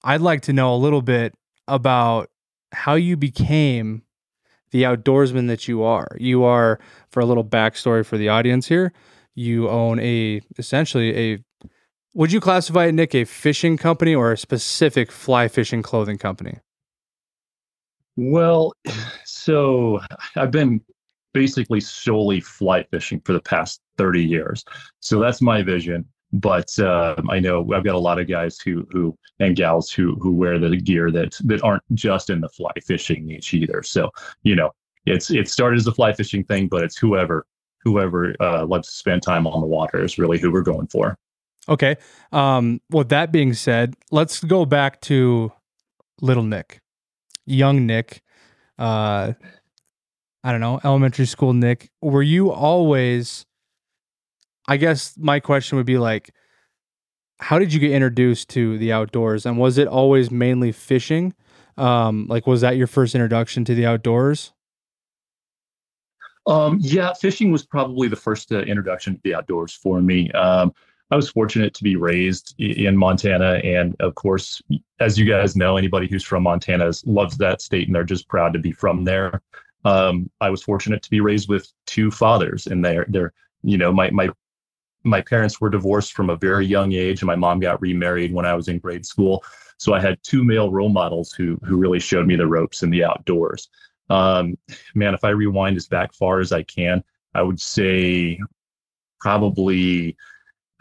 [0.03, 1.35] I'd like to know a little bit
[1.69, 2.31] about
[2.73, 4.03] how you became
[4.71, 6.17] the outdoorsman that you are.
[6.19, 6.79] You are,
[7.11, 8.93] for a little backstory for the audience here,
[9.35, 11.39] you own a essentially a.
[12.15, 16.59] Would you classify it, Nic, a fishing company or a specific fly fishing clothing company?
[18.17, 18.73] Well,
[19.25, 20.01] so
[20.37, 20.81] I've been
[21.33, 24.65] basically solely fly fishing for the past 30 years.
[25.01, 26.05] So that's my vision.
[26.33, 30.15] But uh, I know I've got a lot of guys who who and gals who
[30.17, 33.83] who wear the gear that that aren't just in the fly fishing niche either.
[33.83, 34.11] So
[34.43, 34.71] you know,
[35.07, 37.47] it's it started as a fly fishing thing, but it's whoever
[37.83, 41.17] whoever uh, loves to spend time on the water is really who we're going for.
[41.69, 41.97] Okay.
[42.33, 45.53] Um, with that being said, let's go back to
[46.21, 46.81] little Nic,
[47.47, 48.23] young Nic.
[48.79, 49.35] Uh,
[50.43, 51.91] I don't know, elementary school Nic.
[52.01, 53.47] Were you always?
[54.69, 56.33] I guess my question would be like,
[57.39, 61.35] how did you get introduced to the outdoors, and was it always mainly fishing?
[61.77, 64.53] Um, like, was that your first introduction to the outdoors?
[66.47, 70.31] Um, yeah, fishing was probably the first uh, introduction to the outdoors for me.
[70.33, 70.73] Um,
[71.11, 74.63] I was fortunate to be raised in Montana, and of course,
[75.01, 78.53] as you guys know, anybody who's from Montana loves that state, and they're just proud
[78.53, 79.43] to be from there.
[79.85, 83.93] Um, I was fortunate to be raised with two fathers, and they're they're you know
[83.93, 84.31] my my
[85.05, 88.47] my parents were divorced from a very young age, and my mom got remarried when
[88.47, 89.45] I was in grade school.
[89.79, 92.91] So I had two male role models who who really showed me the ropes in
[92.91, 93.69] the outdoors.
[94.11, 94.59] Um,
[94.95, 97.03] man, if I rewind as back far as I can,
[97.35, 98.39] I would say
[99.21, 100.17] probably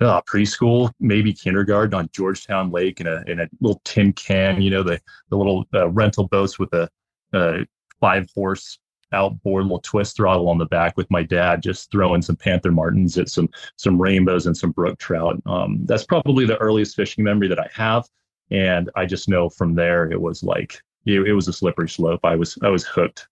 [0.02, 4.62] uh, preschool, maybe kindergarten on Georgetown Lake in a in a little tin can.
[4.62, 6.90] You know the the little uh, rental boats with a,
[7.34, 7.60] uh
[8.00, 8.80] five horse
[9.12, 13.18] outboard little twist throttle on the back with my dad just throwing some panther martins
[13.18, 15.42] at some some rainbows and some brook trout.
[15.46, 18.08] Um, that's probably the earliest fishing memory that i have.
[18.52, 22.22] And i just know from there it was like it, it was a slippery slope.
[22.24, 23.28] I was i was hooked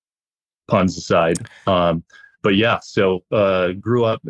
[0.68, 1.38] puns aside.
[1.66, 2.04] Um,
[2.44, 4.22] but yeah so uh, grew up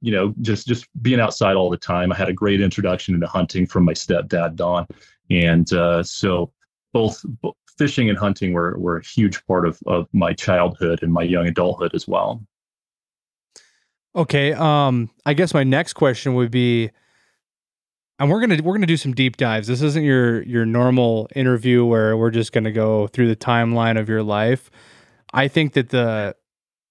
[0.00, 2.12] you know just just being outside all the time.
[2.12, 4.86] I had a great introduction into hunting from my stepdad don.
[5.30, 6.52] And uh, so
[6.92, 11.12] both bo- fishing and hunting were were a huge part of of my childhood and
[11.12, 12.42] my young adulthood as well
[14.14, 14.52] Okay.
[14.52, 16.90] Um, I guess my next question would be,
[18.18, 19.68] and we're gonna we're gonna do some deep dives.
[19.68, 24.08] This isn't your your normal interview where we're just gonna go through the timeline of
[24.08, 24.70] your life.
[25.32, 26.36] I think that the,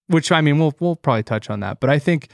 [0.08, 2.30] which I mean, we'll we'll probably touch on that, but I think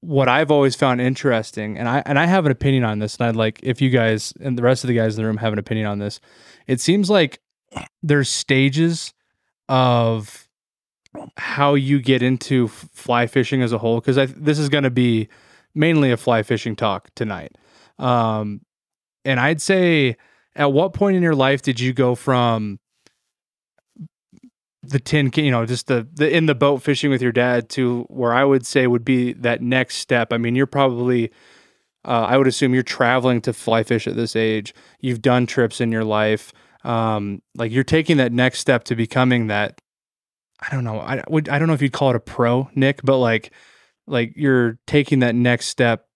[0.00, 3.26] what I've always found interesting, and I and I have an opinion on this, and
[3.26, 5.54] I'd like if you guys and the rest of the guys in the room have
[5.54, 6.20] an opinion on this.
[6.66, 7.40] It seems like
[8.02, 9.12] there's stages
[9.68, 10.48] of
[11.36, 15.28] how you get into fly fishing as a whole because this is going to be
[15.74, 17.52] mainly a fly fishing talk tonight.
[17.98, 18.60] Um,
[19.26, 20.16] and i'd say
[20.54, 22.78] at what point in your life did you go from
[24.82, 28.06] the tin you know just the, the in the boat fishing with your dad to
[28.08, 30.32] where i would say would be that next step?
[30.32, 31.30] I mean you're probably
[32.04, 34.72] uh, i would assume you're traveling to fly fish at this age.
[35.00, 36.52] You've done trips in your life
[36.86, 39.78] um, like you're taking that next step to becoming that
[40.60, 41.00] I don't know.
[41.00, 43.52] I would I don't know if you'd call it a pro, Nic, but like
[44.06, 46.06] like you're taking that next step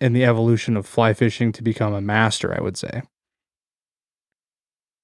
[0.00, 3.02] in the evolution of fly fishing to become a master, I would say.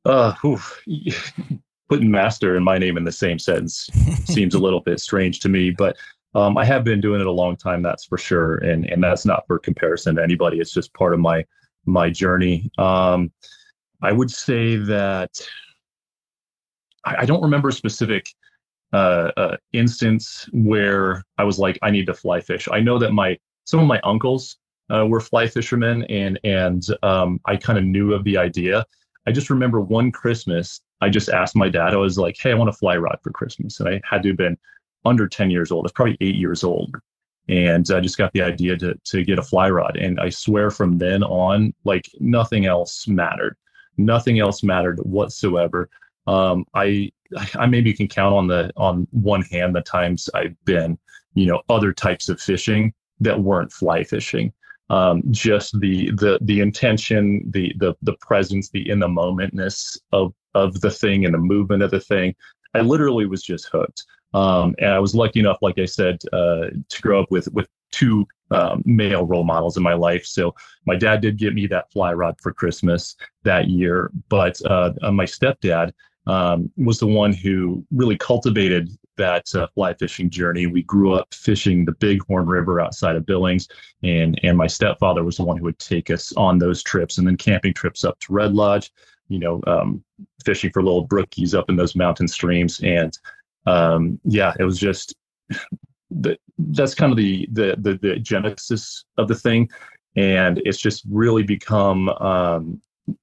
[0.05, 0.83] Uh oof.
[1.90, 3.88] putting master and my name in the same sentence
[4.25, 5.96] seems a little bit strange to me, but
[6.37, 9.27] um, I have been doing it a long time, that's for sure, and and that's
[9.27, 10.61] not for comparison to anybody.
[10.61, 11.44] It's just part of my
[11.87, 12.70] my journey.
[12.79, 13.33] Um,
[14.03, 15.31] I would say that
[17.05, 18.27] I, I don't remember a specific
[18.93, 22.69] uh, uh, instance where I was like, I need to fly fish.
[22.71, 24.57] I know that my some of my uncles
[24.93, 28.85] uh, were fly fishermen, and and um, I kind of knew of the idea.
[29.27, 31.93] I just remember one Christmas, I just asked my dad.
[31.93, 34.31] I was like, Hey, I want a fly rod for Christmas, and I had to
[34.31, 34.59] have been
[35.05, 35.85] under ten years old.
[35.85, 36.97] I was probably eight years old,
[37.49, 39.97] and I just got the idea to to get a fly rod.
[39.97, 43.57] And I swear, from then on, like nothing else mattered.
[44.05, 45.89] Nothing else mattered whatsoever.
[46.27, 47.11] Um, I
[47.55, 50.99] I maybe can count on the on one hand the times I've been,
[51.35, 54.53] you know, other types of fishing that weren't fly fishing.
[54.89, 60.35] Um, just the the the intention, the the the presence, the in the momentness of
[60.55, 62.35] of the thing and the movement of the thing.
[62.75, 64.05] I literally was just hooked.
[64.33, 67.69] Um, and I was lucky enough, like I said, uh, to grow up with with
[67.90, 70.26] two um, male role models in my life.
[70.26, 70.55] So
[70.87, 75.12] my dad did get me that fly rod for Christmas that year, but uh, uh
[75.12, 75.92] my stepdad
[76.26, 80.66] um, was the one who really cultivated that uh, fly fishing journey.
[80.66, 83.68] We grew up fishing the Bighorn River outside of Billings,
[84.03, 87.26] and and my stepfather was the one who would take us on those trips, and
[87.26, 88.90] then camping trips up to Red Lodge.
[89.29, 90.03] You know, um,
[90.44, 93.16] fishing for little brookies up in those mountain streams, and
[93.66, 95.14] um, yeah, it was just
[96.11, 99.68] the, that's kind of the, the the the genesis of the thing,
[100.16, 102.81] and it's just really become um,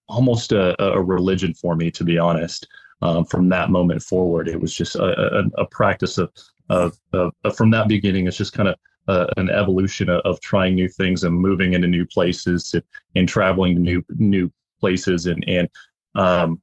[0.08, 2.67] almost a, a religion for me, to be honest
[3.02, 4.47] um, from that moment forward.
[4.47, 6.32] It was just a, a, a practice of,
[6.69, 8.28] of, of, of, from that beginning.
[8.28, 8.76] It's just kind of
[9.08, 12.84] uh, an evolution of, of, trying new things and moving into new places and,
[13.15, 15.28] and traveling to new new places.
[15.28, 15.69] And and
[16.15, 16.62] um,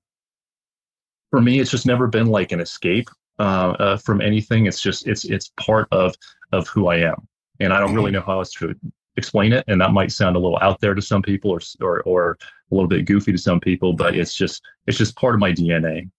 [1.30, 4.66] for me, it's just never been like an escape uh, uh, from anything.
[4.66, 6.14] It's just it's it's part of
[6.52, 7.26] of who I am,
[7.60, 8.74] and I don't really know how else to
[9.16, 12.02] explain it and that might sound a little out there to some people or or
[12.02, 12.38] or
[12.72, 15.52] a little bit goofy to some people but it's just it's just part of my
[15.52, 16.10] DNA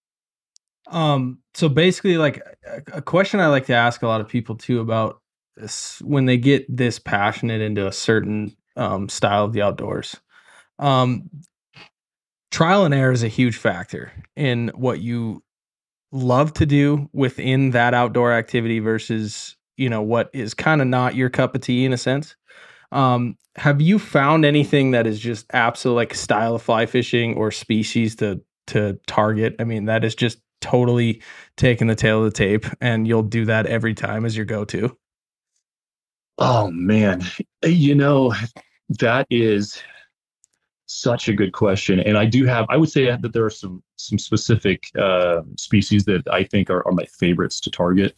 [0.88, 2.42] um, so basically, like
[2.94, 5.22] a question I like to ask a lot of people too about
[5.56, 10.16] this when they get this passionate into a certain um, style of the outdoors.
[10.78, 11.30] Um,
[12.52, 15.44] trial and error is a huge factor in what you
[16.16, 21.16] love to do within that outdoor activity versus you know what is kind of not
[21.16, 22.36] your cup of tea in a sense
[22.92, 27.52] um, have you found anything that is just absolute like style of fly fishing or
[27.52, 31.22] species to to target i mean that is just totally
[31.58, 34.98] taking the tail of the tape and you'll do that every time as your go-to?
[36.38, 37.24] Oh man,
[37.64, 38.34] you know,
[39.00, 39.82] that is
[40.88, 42.00] such a good question.
[42.00, 46.06] And I do have, I would say that there are some some specific uh, species
[46.06, 48.16] that I think are, are my favorites to target.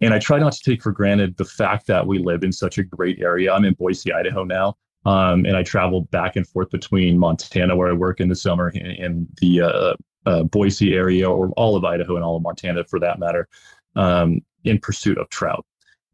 [0.00, 2.78] And I try not to take for granted the fact that we live in such
[2.78, 3.52] a great area.
[3.52, 4.76] I'm in Boise, Idaho now.
[5.06, 8.68] Um, and I travel back and forth between Montana, where I work in the summer,
[8.68, 9.94] and the uh,
[10.26, 13.48] uh, Boise area or all of Idaho and all of Montana for that matter
[13.96, 15.64] um, in pursuit of trout.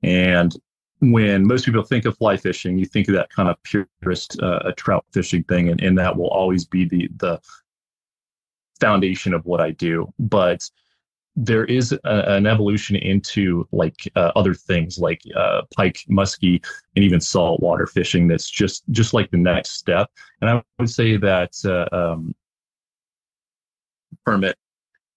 [0.02, 0.54] And
[1.00, 4.72] when most people think of fly fishing, you think of that kind of purist uh,
[4.76, 7.40] trout fishing thing, and, and that will always be the the
[8.80, 10.12] foundation of what I do.
[10.18, 10.68] But
[11.36, 16.64] there is a, an evolution into like uh, other things like uh, pike, muskie,
[16.96, 18.26] and even saltwater fishing.
[18.26, 20.10] That's just just like the next step.
[20.40, 22.34] And I would say that uh, um,
[24.24, 24.56] permit.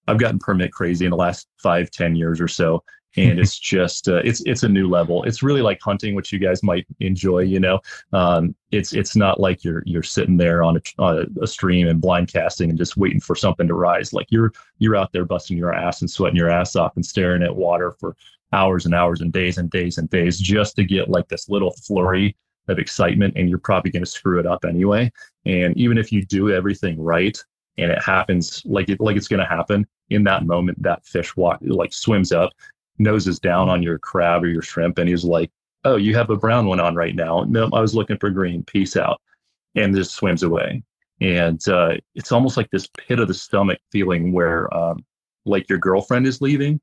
[0.08, 2.84] I've gotten permit crazy in the last five, ten years or so.
[3.18, 5.24] And it's just uh, it's it's a new level.
[5.24, 7.40] It's really like hunting, which you guys might enjoy.
[7.40, 7.80] You know,
[8.14, 12.02] um, it's it's not like you're you're sitting there on a, on a stream and
[12.02, 14.14] blind casting and just waiting for something to rise.
[14.14, 17.44] Like you're you're out there busting your ass and sweating your ass off and staring
[17.44, 18.16] at water for
[18.52, 21.72] hours and hours and days and days and days just to get like this little
[21.72, 22.36] flurry
[22.68, 25.12] of excitement and you're probably going to screw it up anyway
[25.46, 27.38] and even if you do everything right
[27.78, 31.36] and it happens like it like it's going to happen in that moment that fish
[31.36, 32.52] walk like swims up
[33.00, 35.52] noses down on your crab or your shrimp and he's like
[35.84, 37.46] oh you have a brown one on right now.
[37.48, 38.64] No i was looking for green.
[38.64, 39.22] Peace out.
[39.76, 40.84] And just swims away.
[41.22, 45.06] And uh, it's almost like this pit of the stomach feeling where um,
[45.46, 46.80] like your girlfriend is leaving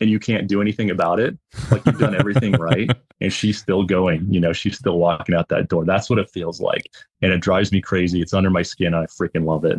[0.00, 1.38] and you can't do anything about it.
[1.70, 5.48] Like you've done everything right and she's still going you know she's still walking out
[5.48, 5.84] that door.
[5.84, 6.90] That's what it feels like.
[7.22, 8.20] And it drives me crazy.
[8.20, 9.78] It's under my skin i freaking love it.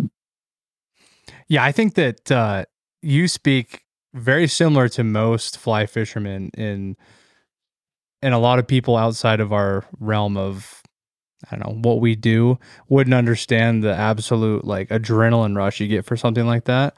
[1.48, 2.65] Yeah, I think that uh,
[3.02, 3.85] you speak
[4.15, 6.95] very similar to most fly fishermen in
[8.21, 10.82] and a lot of people outside of our realm of
[11.51, 16.06] I don't know what we do wouldn't understand the absolute like adrenaline rush you get
[16.06, 16.95] for something like that.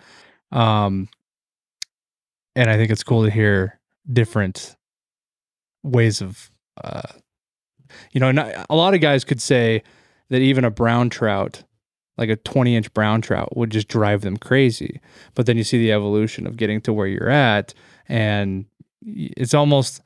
[0.51, 1.09] Um,
[2.55, 3.79] and I think it's cool to hear
[4.11, 4.75] different
[5.83, 6.49] ways of,
[6.81, 7.01] uh,
[8.11, 9.83] you know, not, a lot of guys could say
[10.29, 11.63] that even a brown trout,
[12.17, 14.99] like a 20 inch brown trout, would just drive them crazy.
[15.35, 17.73] But then you see the evolution of getting to where you're at,
[18.07, 18.65] and
[19.01, 20.01] it's almost.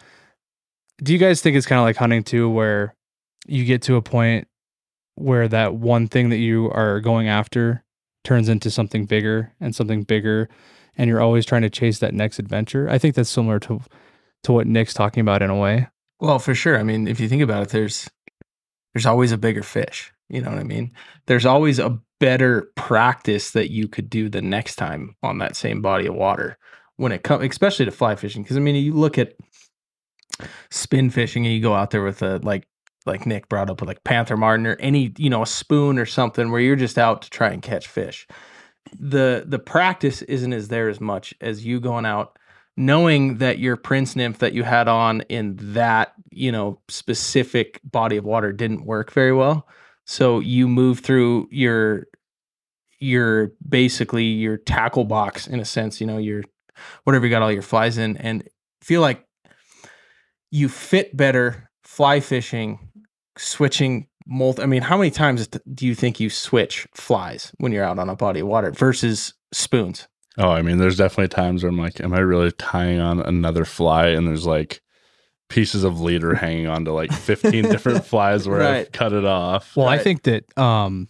[1.04, 2.94] Do you guys think it's kind of like hunting too, where
[3.48, 4.48] you get to a point
[5.16, 7.84] where that one thing that you are going after
[8.24, 10.48] turns into something bigger and something bigger,
[10.98, 12.88] and you're always trying to chase that next adventure?
[12.90, 13.82] I think that's similar to
[14.44, 15.88] to what Nic's talking about in a way.
[16.20, 16.78] Well, for sure.
[16.78, 18.10] I mean, if you think about it, there's
[18.94, 20.14] there's always a bigger fish.
[20.32, 20.92] You know what I mean?
[21.26, 25.82] There's always a better practice that you could do the next time on that same
[25.82, 26.58] body of water
[26.96, 28.44] when it comes, especially to fly fishing.
[28.44, 29.34] Because I mean, you look at
[30.70, 32.68] spin fishing and you go out there with a like
[33.06, 36.06] like Nic brought up with like Panther Martin or any you know a spoon or
[36.06, 38.28] something where you're just out to try and catch fish.
[38.98, 42.38] The the practice isn't as there as much as you going out
[42.78, 48.18] knowing that your prince nymph that you had on in that you know specific body
[48.18, 49.68] of water didn't work very well
[50.12, 52.06] so you move through your
[53.00, 56.44] your basically your tackle box in a sense you know your
[57.06, 58.44] whatever you got all your flies in and
[58.82, 59.26] feel like
[60.52, 62.78] you fit better fly fishing
[63.38, 67.86] switching multi i mean how many times do you think you switch flies when you're
[67.86, 71.70] out on a body of water versus spoons Oh, I mean, there's definitely times where
[71.70, 74.08] I'm like, am I really tying on another fly?
[74.08, 74.82] And there's like
[75.52, 79.76] pieces of leader hanging on to like 15 different flies where I've cut it off.
[79.76, 81.08] Well, I think that um,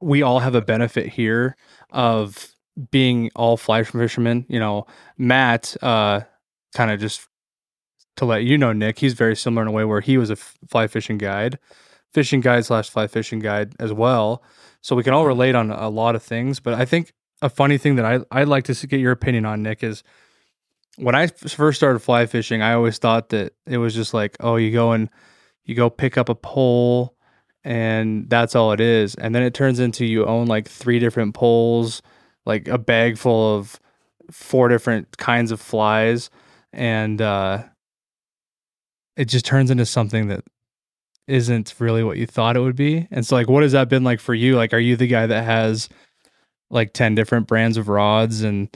[0.00, 1.56] we all have a benefit here
[1.90, 2.52] of
[2.90, 4.46] being all fly fishermen.
[4.48, 4.86] You know,
[5.18, 6.22] Matt, uh,
[6.74, 7.26] kind of just
[8.16, 10.34] to let you know, Nic, he's very similar in a way where he was a
[10.34, 11.58] f- fly fishing guide,
[12.12, 14.42] fishing guide slash fly fishing guide as well.
[14.82, 16.60] So we can all relate on a lot of things.
[16.60, 17.12] But I think
[17.42, 20.02] a funny thing that I I'd like to get your opinion on, Nic, is
[21.00, 24.56] when I first started fly fishing, I always thought that it was just like, oh,
[24.56, 25.08] you go and
[25.64, 27.16] you go pick up a pole
[27.64, 29.14] and that's all it is.
[29.14, 32.02] And then it turns into you own like three different poles,
[32.46, 33.80] like a bag full of
[34.30, 36.30] four different kinds of flies.
[36.72, 37.64] And uh,
[39.16, 40.44] it just turns into something that
[41.26, 43.06] isn't really what you thought it would be.
[43.10, 44.56] And so, like, what has that been like for you?
[44.56, 45.88] Like, are you the guy that has
[46.70, 48.68] like 10 different brands of rods and,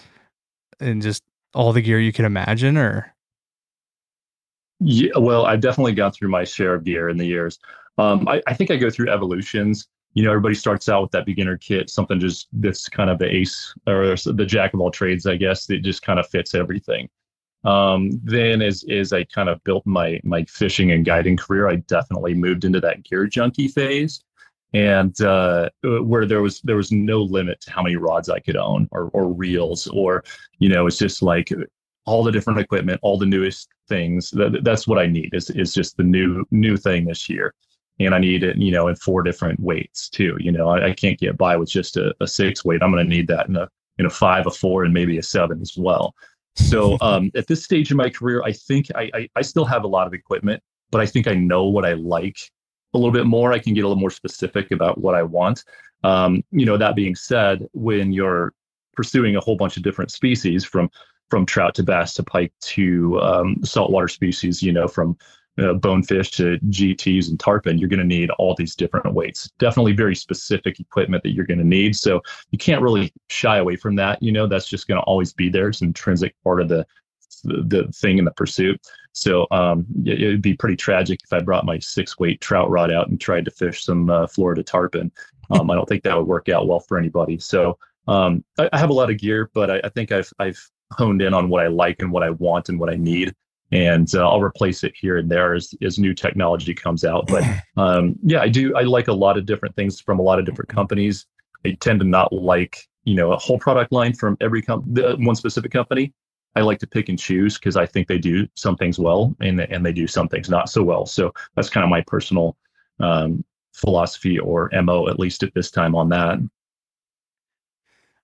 [0.80, 1.22] and just
[1.54, 3.14] all the gear you can imagine or?
[4.80, 7.58] Yeah, well, I've definitely gone through my share of gear in the years.
[7.96, 9.88] Um, I, I think I go through evolutions.
[10.14, 13.32] You know, everybody starts out with that beginner kit, something just that's kind of the
[13.32, 17.08] ace or the jack of all trades, I guess, that just kind of fits everything.
[17.64, 21.76] Um, then as as I kind of built my my fishing and guiding career, I
[21.76, 24.22] definitely moved into that gear junkie phase,
[24.74, 28.56] and uh, where there was there was no limit to how many rods I could
[28.56, 30.24] own or or reels or
[30.58, 31.52] you know it's just like
[32.06, 34.30] all the different equipment, all the newest things.
[34.30, 37.54] That, that's what I need is is just the new new thing this year,
[38.00, 40.36] and I need it you know in four different weights too.
[40.40, 42.82] You know I, I can't get by with just a, a six weight.
[42.82, 45.22] I'm going to need that in a in a five, a four, and maybe a
[45.22, 46.14] seven as well.
[46.56, 49.84] So um, at this stage in my career, I think I, I I still have
[49.84, 52.38] a lot of equipment, but I think I know what I like
[52.94, 53.52] a little bit more.
[53.52, 55.64] I can get a little more specific about what I want.
[56.02, 58.52] Um, you know, that being said, when you're
[58.94, 60.90] pursuing a whole bunch of different species from
[61.30, 65.16] from trout to bass to pike to um, saltwater species, you know, from
[65.58, 69.50] uh, bonefish to GTs and tarpon, you're going to need all these different weights.
[69.58, 71.96] Definitely very specific equipment that you're going to need.
[71.96, 72.20] So
[72.50, 74.22] you can't really shy away from that.
[74.22, 75.68] You know, that's just going to always be there.
[75.68, 76.86] It's an intrinsic part of the
[77.44, 78.80] the, the thing in the pursuit.
[79.12, 82.70] So um, it, it would be pretty tragic if I brought my six weight trout
[82.70, 85.12] rod out and tried to fish some uh, Florida tarpon.
[85.50, 87.38] Um, I don't think that would work out well for anybody.
[87.38, 90.60] So um, I, I have a lot of gear, but I, I think I've I've
[90.92, 93.34] honed in on what I like and what I want and what I need
[93.74, 97.26] and uh, I'll replace it here and there as, as new technology comes out.
[97.26, 97.42] But
[97.76, 98.74] um, yeah, I do.
[98.76, 101.26] I like a lot of different things from a lot of different companies.
[101.66, 105.34] I tend to not like you know a whole product line from every com- one
[105.34, 106.12] specific company.
[106.56, 109.60] I like to pick and choose because I think they do some things well and
[109.60, 111.06] and they do some things not so well.
[111.06, 112.56] So that's kind of my personal
[113.00, 116.38] um, philosophy or mo at least at this time on that.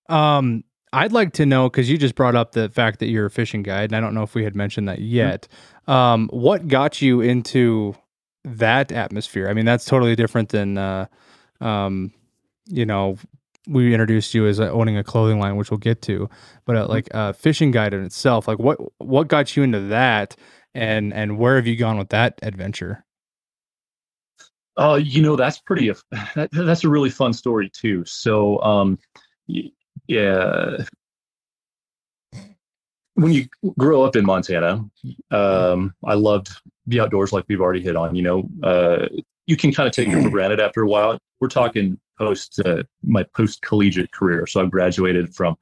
[0.09, 3.31] Um, I'd like to know because you just brought up the fact that you're a
[3.31, 5.47] fishing guide, and I don't know if we had mentioned that yet.
[5.87, 7.95] Um, what got you into
[8.45, 9.49] that atmosphere?
[9.49, 11.07] I mean, that's totally different than, uh,
[11.61, 12.13] um,
[12.67, 13.19] you know,
[13.69, 16.29] we introduced you as uh, owning a clothing line, which we'll get to,
[16.65, 20.37] but uh, like uh, fishing guide in itself, like what what got you into that,
[20.75, 23.05] and and where have you gone with that adventure?
[24.77, 25.91] Uh, you know, that's pretty.
[26.35, 28.05] That, that's a really fun story too.
[28.07, 28.99] So, um,
[30.07, 30.77] yeah,
[33.15, 33.47] when you
[33.79, 34.85] grow up in Montana,
[35.31, 36.51] um, I loved
[36.87, 38.15] the outdoors, like we've already hit on.
[38.15, 39.09] You know, uh,
[39.47, 41.19] you can kind of take it for granted after a while.
[41.41, 45.57] We're talking post uh, my post collegiate career, so I graduated from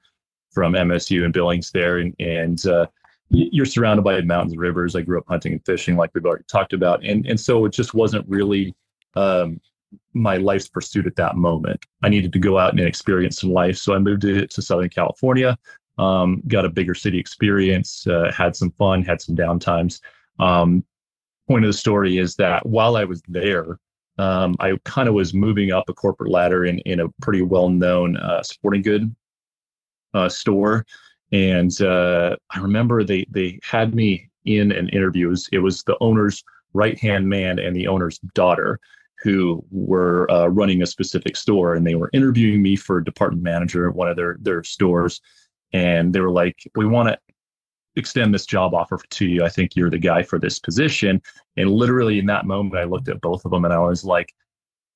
[0.52, 2.86] from MSU in Billings there, and and uh,
[3.30, 4.96] you're surrounded by mountains and rivers.
[4.96, 7.72] I grew up hunting and fishing, like we've already talked about, and and so it
[7.72, 8.74] just wasn't really
[9.14, 9.60] um,
[10.12, 11.84] my life's pursuit at that moment.
[12.02, 13.76] I needed to go out and experience some life.
[13.78, 15.56] So I moved to, to Southern California,
[15.98, 20.00] um, got a bigger city experience, uh, had some fun, had some downtimes.
[20.38, 20.84] Um,
[21.48, 23.78] point of the story is that while I was there,
[24.18, 27.68] um, I kind of was moving up a corporate ladder in, in a pretty well
[27.68, 29.14] known uh, sporting good
[30.14, 30.84] uh, store.
[31.32, 35.26] And uh, I remember they, they had me in an interview.
[35.26, 36.42] It was, it was the owner's
[36.74, 38.80] right hand man and the owner's daughter
[39.22, 43.88] who were uh, running a specific store and they were interviewing me for department manager
[43.88, 45.20] at one of their their stores
[45.72, 47.18] and they were like we want to
[47.98, 49.44] extend this job offer to you.
[49.44, 51.20] I think you're the guy for this position.
[51.56, 54.32] And literally in that moment i looked at both of them and i was like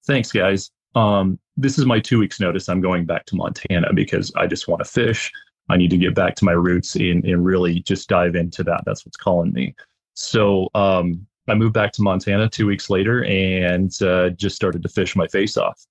[0.07, 0.71] thanks guys.
[0.95, 2.69] Um, this is my two weeks notice.
[2.69, 5.31] I'm going back to montana because i just want to fish.
[5.69, 8.83] I need to get back to my roots and, and really just dive into that.
[8.85, 9.75] That's what's calling me.
[10.15, 14.89] So um, I moved back to Montana two weeks later and uh, just started to
[14.89, 15.85] fish my face off.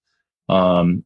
[0.49, 1.03] Um,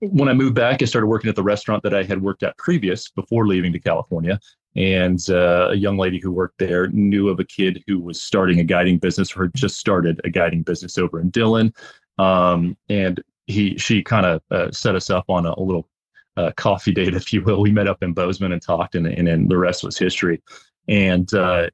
[0.00, 2.56] when I moved back, I started working at the restaurant that I had worked at
[2.58, 4.38] previous before leaving to California.
[4.76, 8.60] And uh, a young lady who worked there knew of a kid who was starting
[8.60, 11.72] a guiding business or just started a guiding business over in Dillon.
[12.18, 15.88] Um, and he, she kind of uh, set us up on a, a little
[16.36, 17.62] uh, coffee date, if you will.
[17.62, 20.42] We met up in Bozeman and talked, and, and then the rest was history.
[20.88, 21.70] And uh,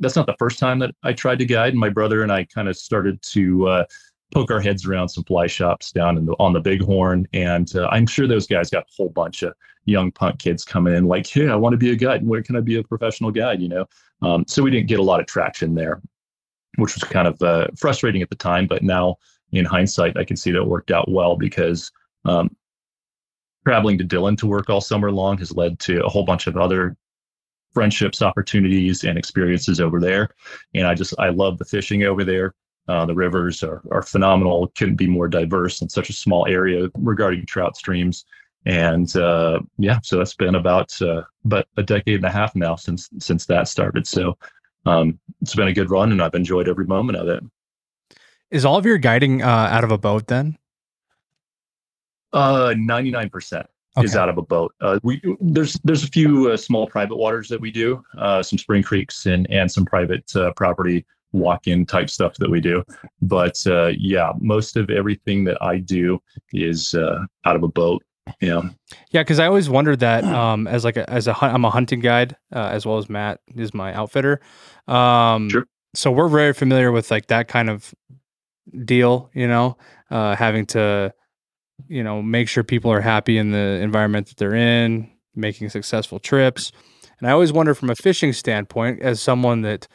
[0.00, 1.74] that's not the first time that I tried to guide.
[1.74, 3.84] My brother and I kind of started to uh,
[4.36, 7.88] poke our heads around some fly shops down in the, on the Bighorn, and uh,
[7.90, 9.54] I'm sure those guys got a whole bunch of
[9.86, 12.26] young punk kids coming in like, "Hey, I want to be a guide.
[12.26, 13.86] Where can I be a professional guide?" You know,
[14.20, 16.02] um, so we didn't get a lot of traction there,
[16.76, 18.66] which was kind of uh, frustrating at the time.
[18.66, 19.16] But now,
[19.52, 21.90] in hindsight, I can see that it worked out well because
[22.26, 22.54] um,
[23.66, 26.58] traveling to Dillon to work all summer long has led to a whole bunch of
[26.58, 26.94] other
[27.72, 30.28] friendships, opportunities, and experiences over there.
[30.74, 32.52] And I just I love the fishing over there.
[32.88, 34.68] Uh, the rivers are, are phenomenal.
[34.76, 38.24] Couldn't be more diverse in such a small area regarding trout streams.
[38.64, 42.76] And uh, yeah, so that's been about uh, but a decade and a half now
[42.76, 44.06] since since that started.
[44.06, 44.36] So
[44.86, 47.44] um, it's been a good run, and I've enjoyed every moment of it.
[48.50, 50.58] Is all of your guiding uh, out of a boat then?
[52.32, 53.66] Uh, ninety nine percent
[54.02, 54.74] is out of a boat.
[54.80, 58.58] Uh, we there's there's a few uh, small private waters that we do, uh, some
[58.58, 60.52] spring creeks and and some private uh,
[61.30, 62.82] property walk-in type stuff that we do.
[63.22, 66.18] But uh, yeah, most of everything that I do
[66.52, 68.02] is uh, out of a boat.
[68.40, 68.62] Yeah,
[69.10, 72.00] yeah, because I always wondered that um, as like a, as a I'm a hunting
[72.00, 74.40] guide uh, as well as Matt is my outfitter.
[74.88, 75.66] Um, sure.
[75.94, 77.94] So we're very familiar with like that kind of
[78.84, 79.78] deal, you know,
[80.10, 81.14] uh, having to
[81.88, 86.18] you know, make sure people are happy in the environment that they're in, making successful
[86.18, 86.72] trips.
[87.18, 89.86] And I always wonder from a fishing standpoint, as someone that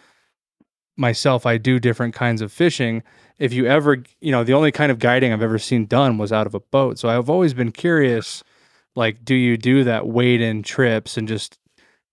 [0.97, 3.03] myself, I do different kinds of fishing.
[3.39, 6.31] If you ever, you know, the only kind of guiding I've ever seen done was
[6.31, 6.99] out of a boat.
[6.99, 8.43] So I've always been curious
[8.95, 11.57] like, do you do that wade in trips and just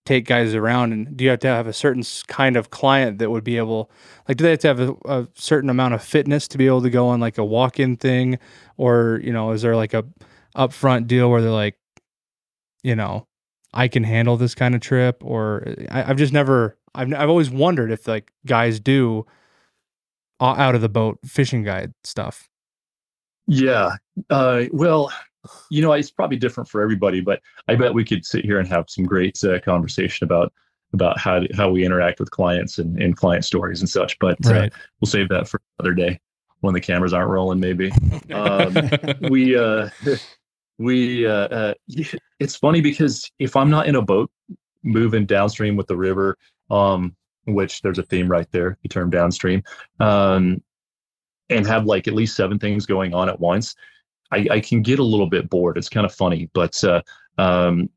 [0.07, 3.31] take guys around and do you have to have a certain kind of client that
[3.31, 3.91] would be able
[4.27, 6.81] like do they have to have a, a certain amount of fitness to be able
[6.81, 8.39] to go on like a walk-in thing
[8.79, 10.03] or you know is there like a
[10.57, 11.77] upfront deal where they're like
[12.83, 13.29] you know
[13.73, 16.77] I can handle this kind of trip, or I, I've just never.
[16.95, 19.27] I've I've always wondered if like guys do
[20.41, 22.49] uh, out of the boat fishing guide stuff.
[23.47, 23.97] Yeah.
[24.31, 25.11] Uh, well,
[25.71, 28.69] you know, it's probably different for everybody, but I bet we could sit here and
[28.69, 30.53] have some great uh, conversation about
[30.93, 34.19] about how how we interact with clients and, and client stories and such.
[34.19, 34.69] But uh,
[35.01, 36.21] we'll save that for another day
[36.61, 37.91] when the cameras aren't rolling, maybe.
[38.31, 38.75] Um,
[39.31, 39.89] we uh,
[40.79, 41.75] we uh, uh,
[42.41, 44.31] it's funny because if I'm not in a boat
[44.83, 46.37] moving downstream with the river,
[46.71, 47.15] um,
[47.47, 49.63] which there's a theme right there, the term downstream,
[50.01, 50.63] um,
[51.51, 53.75] and have like at least seven things going on at once,
[54.31, 55.79] I, I can get a little bit bored.
[55.79, 57.03] It's kind of funny, but uh,
[57.39, 57.89] um,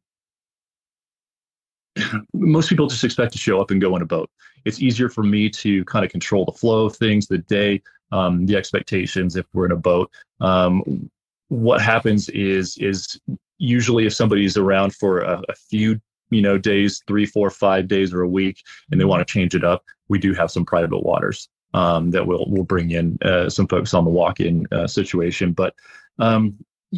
[2.34, 4.30] most people just expect to show up and go in a boat.
[4.64, 8.46] It's easier for me to kind of control the flow of things, the day, um,
[8.46, 10.12] the expectations if we're in a boat.
[10.40, 11.10] Um,
[11.50, 13.20] what happens is is
[13.58, 16.00] usually if somebody's around for a, a few
[16.32, 19.54] you know days, three, four, five days or a week, and they want to change
[19.56, 23.50] it up, we do have some private waters um, that will will bring in uh,
[23.50, 25.76] some folks on the walk-in uh, situation, but.
[26.20, 26.58] Um,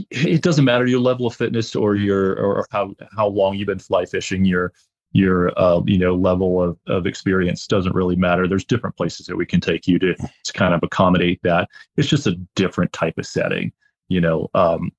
[0.09, 3.77] it doesn't matter your level of fitness or your or how how long you've been
[3.77, 4.73] fly fishing your
[5.13, 9.35] your uh, you know level of, of experience doesn't really matter there's different places that
[9.35, 13.17] we can take you to, to kind of accommodate that it's just a different type
[13.17, 13.71] of setting
[14.09, 14.91] you know um,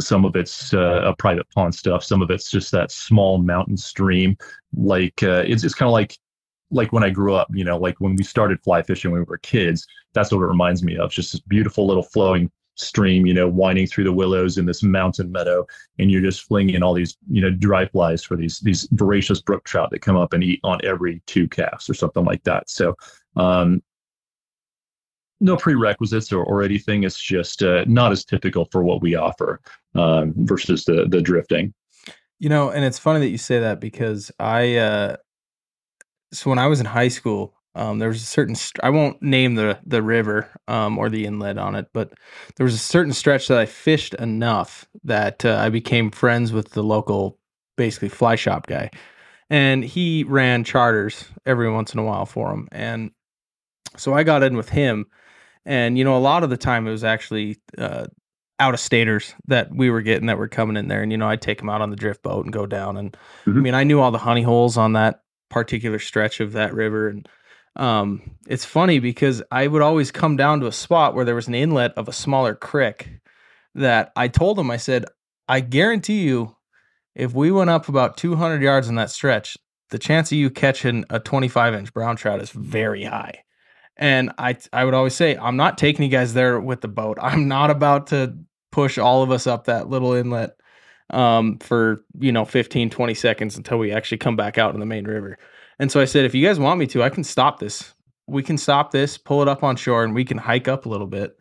[0.00, 3.76] some of it's uh, a private pond stuff some of it's just that small mountain
[3.76, 4.36] stream
[4.74, 6.16] like uh, it's, it's kind of like
[6.70, 9.24] like when i grew up you know like when we started fly fishing when we
[9.24, 13.34] were kids that's what it reminds me of just this beautiful little flowing stream, you
[13.34, 15.66] know, winding through the willows in this mountain meadow,
[15.98, 19.64] and you're just flinging all these, you know, dry flies for these these voracious brook
[19.64, 22.70] trout that come up and eat on every two casts or something like that.
[22.70, 22.94] So,
[23.36, 23.82] um,
[25.40, 27.04] no prerequisites or, or anything.
[27.04, 29.60] It's just uh, not as typical for what we offer
[29.94, 31.74] um, versus the the drifting.
[32.38, 35.16] You know, and it's funny that you say that because I, uh,
[36.32, 39.20] so when I was in high school, um, there was a certain, st- I won't
[39.20, 42.12] name the the river um, or the inlet on it, but
[42.56, 46.70] there was a certain stretch that I fished enough that uh, I became friends with
[46.70, 47.38] the local,
[47.76, 48.90] basically fly shop guy,
[49.50, 53.10] and he ran charters every once in a while for him, and
[53.96, 55.06] so I got in with him,
[55.68, 57.58] and you know, a lot of the time it was actually.
[57.76, 58.06] Uh,
[58.60, 61.00] out of staters that we were getting that were coming in there.
[61.00, 62.96] And, you know, I'd take them out on the drift boat and go down.
[62.96, 63.16] And
[63.46, 63.62] I Mhm.
[63.62, 67.06] mean, I knew all the honey holes on that particular stretch of that river.
[67.08, 67.28] And
[67.76, 71.46] um, it's funny because I would always come down to a spot where there was
[71.46, 73.20] an inlet of a smaller creek
[73.76, 75.04] that I told them I said,
[75.48, 76.56] I guarantee you,
[77.14, 79.56] if we went up about 200 yards in that stretch,
[79.90, 83.44] the chance of you catching a 25 inch brown trout is very high.
[83.98, 87.18] And I, I would always say, I'm not taking you guys there with the boat.
[87.22, 88.36] I'm not about to
[88.70, 90.56] push all of us up that little inlet
[91.10, 94.86] um, for, you know, 15, 20 seconds until we actually come back out in the
[94.86, 95.38] main river.
[95.78, 97.94] And so I said, if you guys want me to, I can stop this.
[98.26, 100.88] We can stop this, pull it up on shore, and we can hike up a
[100.88, 101.36] little bit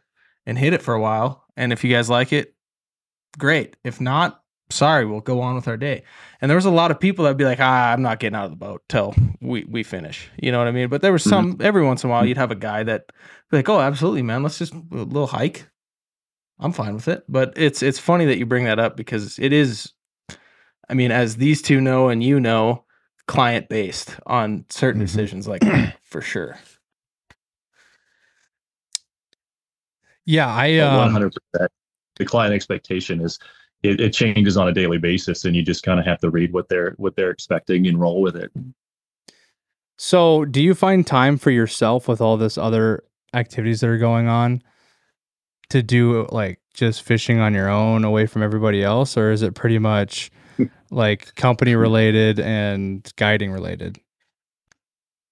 [0.46, 1.44] and hit it for a while.
[1.58, 2.56] And if you guys like it,
[3.38, 3.76] great.
[3.84, 6.04] If not, sorry, we'll go on with our day.
[6.42, 8.46] And there was a lot of people that'd be like, ah, I'm not getting out
[8.46, 10.30] of the boat till we, we finish.
[10.42, 10.90] You know what I mean?
[10.90, 13.12] But there was some every once in a while you'd have a guy that
[13.52, 14.44] be like, oh, absolutely, man.
[14.44, 15.68] Let's just a little hike.
[16.60, 17.24] I'm fine with it.
[17.30, 19.94] But it's it's funny that you bring that up because it is
[20.90, 22.86] I mean, as these two know and you know,
[23.28, 25.06] client based on certain Mhm.
[25.06, 26.58] decisions like that, for sure.
[30.26, 31.72] Yeah, I One um, hundred percent.
[32.18, 33.40] The client expectation is
[33.88, 36.54] it, it changes on a daily basis, and you just kind of have to read
[36.54, 38.52] what they're what they're expecting and roll with it.
[39.98, 44.28] So, do you find time for yourself with all this other activities that are going
[44.28, 44.62] on
[45.70, 49.56] to do like just fishing on your own away from everybody else or is it
[49.56, 50.32] pretty much
[50.92, 54.00] like company related and guiding related?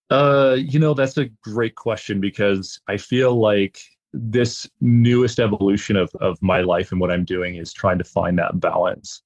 [0.10, 3.80] Uh, you know, that's a great question because I feel like
[4.16, 8.38] this newest evolution of of my life and what I'm doing is trying to find
[8.40, 9.22] that balance.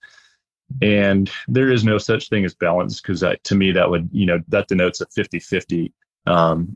[0.82, 4.40] And there is no such thing as balance because to me that would, you know,
[4.50, 5.92] that denotes a 50-50
[6.28, 6.76] um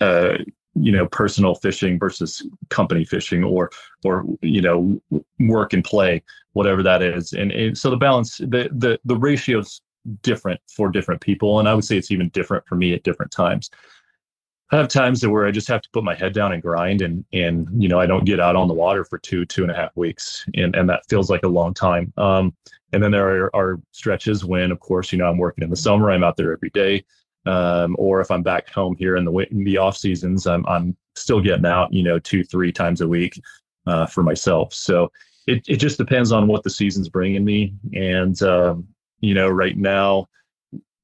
[0.00, 0.38] uh
[0.74, 3.70] you know personal fishing versus company fishing or
[4.04, 5.00] or you know
[5.40, 6.22] work and play
[6.52, 9.82] whatever that is and, and so the balance the the the ratios
[10.22, 13.32] different for different people and i would say it's even different for me at different
[13.32, 13.68] times
[14.72, 17.24] i have times where i just have to put my head down and grind and
[17.32, 19.74] and you know i don't get out on the water for two two and a
[19.74, 22.54] half weeks and and that feels like a long time um
[22.92, 25.76] and then there are, are stretches when of course you know i'm working in the
[25.76, 27.04] summer i'm out there every day
[27.46, 30.96] um, or if I'm back home here in the in the off seasons, I'm I'm
[31.14, 33.40] still getting out, you know, two three times a week
[33.86, 34.74] uh, for myself.
[34.74, 35.10] So
[35.46, 38.86] it it just depends on what the season's bringing me, and um,
[39.20, 40.28] You know, right now,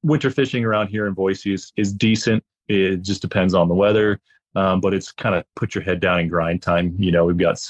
[0.03, 2.43] winter fishing around here in Boise is, is decent.
[2.67, 4.19] It just depends on the weather,
[4.55, 6.95] um, but it's kind of put your head down and grind time.
[6.97, 7.61] You know, we've got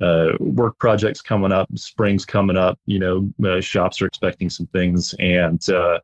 [0.00, 2.78] uh, work projects coming up, spring's coming up.
[2.86, 5.98] You know, uh, shops are expecting some things, and uh,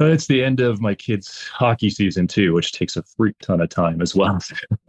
[0.00, 3.68] it's the end of my kids' hockey season too, which takes a freak ton of
[3.68, 4.38] time as well.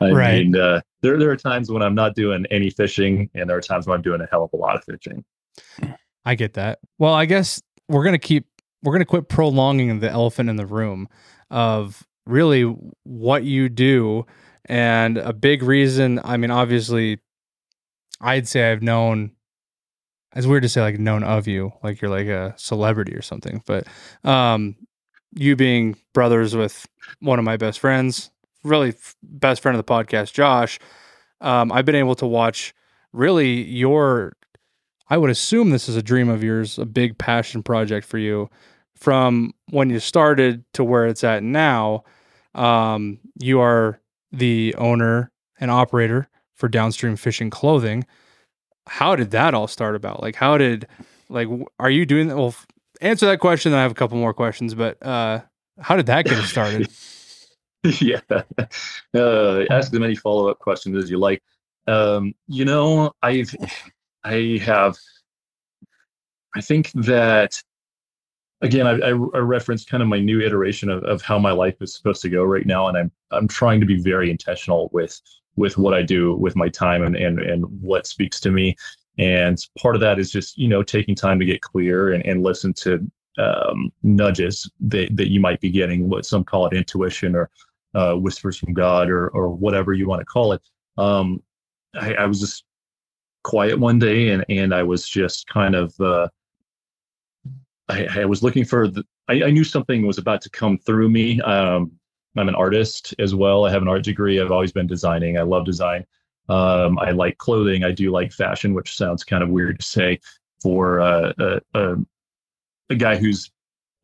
[0.00, 0.44] I Right.
[0.44, 3.62] mean, uh, there there are times when I'm not doing any fishing, and there are
[3.62, 5.24] times when I'm doing a hell of a lot of fishing.
[6.24, 6.78] I get that.
[6.98, 8.46] Well, I guess we're gonna keep
[8.82, 11.08] we're gonna quit prolonging the elephant in the room
[11.50, 12.62] of really
[13.04, 14.26] what you do,
[14.66, 16.20] and a big reason.
[16.24, 17.18] I mean, obviously,
[18.20, 19.32] I'd say I've known.
[20.36, 23.62] It's weird to say like known of you, like you're like a celebrity or something,
[23.66, 23.86] but
[24.24, 24.74] um,
[25.32, 26.86] you being brothers with
[27.20, 28.30] one of my best friends,
[28.64, 30.80] really f- best friend of the podcast, Josh.
[31.40, 32.74] Um, I've been able to watch
[33.12, 34.32] really your
[35.08, 38.50] I would assume this is a dream of yours, a big passion project for you
[38.96, 42.04] from when you started to where it's at now.
[42.54, 44.00] Um, you are
[44.32, 45.30] the owner
[45.60, 48.04] and operator for Downstream Fishing Clothing.
[48.86, 50.22] How did that all start about?
[50.22, 50.86] Like, how did,
[51.28, 52.36] like, are you doing that?
[52.36, 52.54] Well,
[53.00, 53.72] answer that question.
[53.72, 55.40] Then I have a couple more questions, but uh,
[55.80, 56.88] how did that get started?
[58.00, 58.20] yeah.
[58.28, 61.42] Uh, ask as many follow up questions as you like.
[61.86, 63.54] Um, you know, I've,
[64.22, 64.96] I have,
[66.54, 67.62] I think that,
[68.64, 71.94] again, I, I, referenced kind of my new iteration of, of how my life is
[71.94, 72.88] supposed to go right now.
[72.88, 75.20] And I'm, I'm trying to be very intentional with,
[75.56, 78.74] with what I do with my time and, and, and what speaks to me.
[79.18, 82.42] And part of that is just, you know, taking time to get clear and, and
[82.42, 87.36] listen to um, nudges that, that you might be getting, what some call it intuition
[87.36, 87.50] or
[87.94, 90.62] uh, whispers from God or, or whatever you want to call it.
[90.96, 91.42] Um,
[91.94, 92.64] I, I was just
[93.42, 96.28] quiet one day and, and I was just kind of, uh,
[97.88, 101.10] I, I was looking for the, I, I knew something was about to come through
[101.10, 101.40] me.
[101.42, 101.92] Um,
[102.36, 103.64] I'm an artist as well.
[103.64, 104.40] I have an art degree.
[104.40, 105.38] I've always been designing.
[105.38, 106.04] I love design.
[106.48, 107.84] Um, I like clothing.
[107.84, 110.20] I do like fashion, which sounds kind of weird to say
[110.60, 111.96] for uh, a, a,
[112.90, 113.50] a guy who's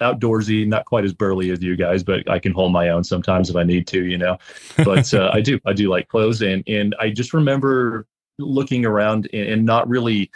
[0.00, 3.50] outdoorsy, not quite as burly as you guys, but I can hold my own sometimes
[3.50, 4.38] if I need to, you know.
[4.78, 8.06] But uh, I do, I do like clothes, and and I just remember
[8.38, 10.30] looking around and, and not really,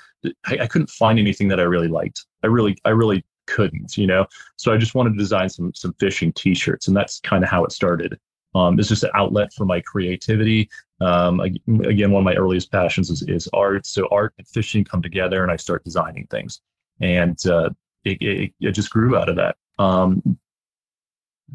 [0.47, 2.27] I, I couldn't find anything that I really liked.
[2.43, 4.27] I really, I really couldn't, you know.
[4.57, 7.65] So I just wanted to design some some fishing T-shirts, and that's kind of how
[7.65, 8.19] it started.
[8.55, 10.69] Um, it's just an outlet for my creativity.
[11.01, 13.85] Um, ag- again, one of my earliest passions is, is art.
[13.85, 16.61] So art and fishing come together, and I start designing things,
[17.01, 17.71] and uh,
[18.05, 19.57] it, it, it just grew out of that.
[19.79, 20.39] Um,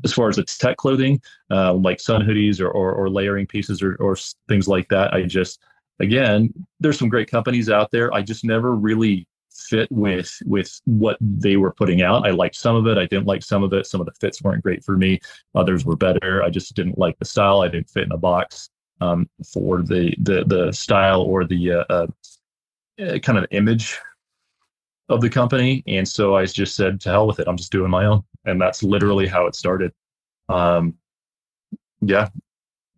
[0.03, 1.21] as far as its tech clothing,
[1.51, 4.15] uh, like sun hoodies or, or, or layering pieces or, or
[4.47, 5.61] things like that, I just
[5.99, 8.13] again, there's some great companies out there.
[8.13, 12.25] I just never really fit with with what they were putting out.
[12.27, 12.97] I liked some of it.
[12.97, 13.85] I didn't like some of it.
[13.85, 15.19] Some of the fits weren't great for me.
[15.55, 16.43] Others were better.
[16.43, 17.61] I just didn't like the style.
[17.61, 18.69] I didn't fit in a box
[19.01, 22.07] um, for the the the style or the uh, uh,
[23.01, 23.97] uh, kind of image
[25.09, 25.83] of the company.
[25.87, 27.47] And so I just said, to hell with it.
[27.47, 28.23] I'm just doing my own.
[28.45, 29.91] And that's literally how it started.
[30.47, 30.95] Um,
[32.01, 32.29] yeah.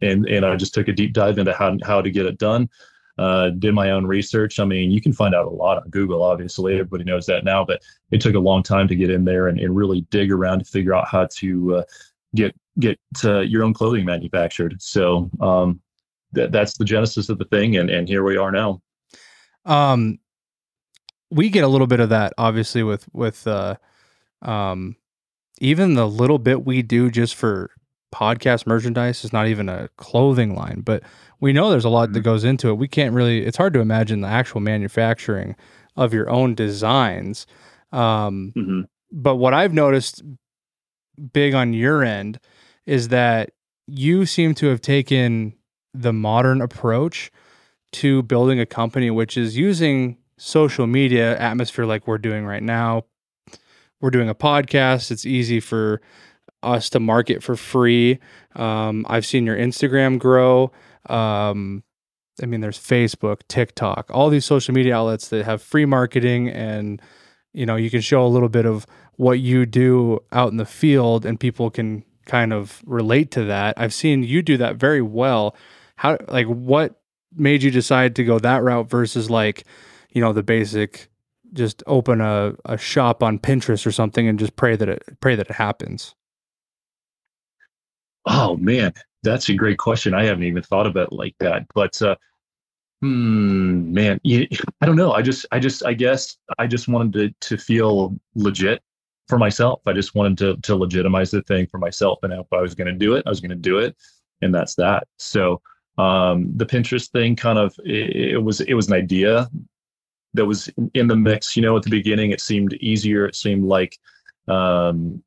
[0.01, 2.69] And, and I just took a deep dive into how, how to get it done.
[3.17, 4.59] Uh, did my own research.
[4.59, 6.73] I mean, you can find out a lot on Google, obviously.
[6.73, 7.81] Everybody knows that now, but
[8.11, 10.65] it took a long time to get in there and, and really dig around to
[10.65, 11.83] figure out how to uh,
[12.35, 14.81] get get uh, your own clothing manufactured.
[14.81, 15.81] So um,
[16.31, 18.81] that that's the genesis of the thing, and and here we are now.
[19.65, 20.17] um
[21.29, 23.75] we get a little bit of that obviously with with uh
[24.41, 24.95] um
[25.59, 27.71] even the little bit we do just for
[28.11, 31.01] podcast merchandise is not even a clothing line but
[31.39, 33.79] we know there's a lot that goes into it we can't really it's hard to
[33.79, 35.55] imagine the actual manufacturing
[35.95, 37.45] of your own designs
[37.91, 38.85] um Mhm.
[39.11, 40.21] but what I've noticed
[41.33, 42.39] big on your end
[42.85, 43.51] is that
[43.87, 45.53] you seem to have taken
[45.93, 47.31] the modern approach
[47.91, 53.03] to building a company, which is using social media atmosphere like we're doing right now.
[53.99, 55.11] We're doing a podcast.
[55.11, 56.01] It's easy for
[56.63, 58.19] us to market for free.
[58.55, 60.71] Um, I've seen your Instagram grow.
[61.07, 61.83] Um,
[62.41, 67.01] I mean, there's Facebook, TikTok, all these social media outlets that have free marketing and
[67.53, 68.85] you know, you can show a little bit of
[69.15, 73.73] what you do out in the field and people can kind of relate to that.
[73.77, 75.55] I've seen you do that very well.
[75.97, 77.01] How like what
[77.35, 79.65] made you decide to go that route versus like,
[80.11, 81.09] you know, the basic
[81.53, 85.35] just open a, a shop on Pinterest or something and just pray that it pray
[85.35, 86.15] that it happens.
[88.25, 88.93] Oh man,
[89.23, 90.13] that's a great question.
[90.13, 91.65] I haven't even thought about it like that.
[91.73, 92.15] But uh,
[93.01, 95.11] Hmm, man, I don't know.
[95.11, 98.83] I just, I just, I guess I just wanted to, to feel legit
[99.27, 99.81] for myself.
[99.87, 102.19] I just wanted to, to legitimize the thing for myself.
[102.21, 103.95] And if I was going to do it, I was going to do it.
[104.43, 105.07] And that's that.
[105.17, 105.61] So,
[105.97, 109.49] um, the Pinterest thing kind of, it, it was, it was an idea
[110.35, 113.25] that was in the mix, you know, at the beginning, it seemed easier.
[113.25, 113.97] It seemed like,
[114.47, 115.23] um,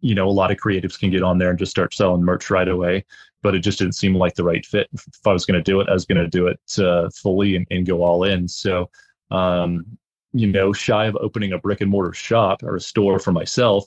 [0.00, 2.50] you know, a lot of creatives can get on there and just start selling merch
[2.50, 3.04] right away
[3.42, 4.88] but it just didn't seem like the right fit.
[4.92, 7.56] If I was going to do it, I was going to do it uh, fully
[7.56, 8.48] and, and, go all in.
[8.48, 8.90] So,
[9.30, 9.84] um,
[10.32, 13.84] you know, shy of opening a brick and mortar shop or a store for myself,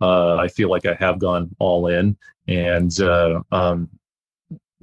[0.00, 2.16] uh, I feel like I have gone all in.
[2.48, 3.88] And uh, um,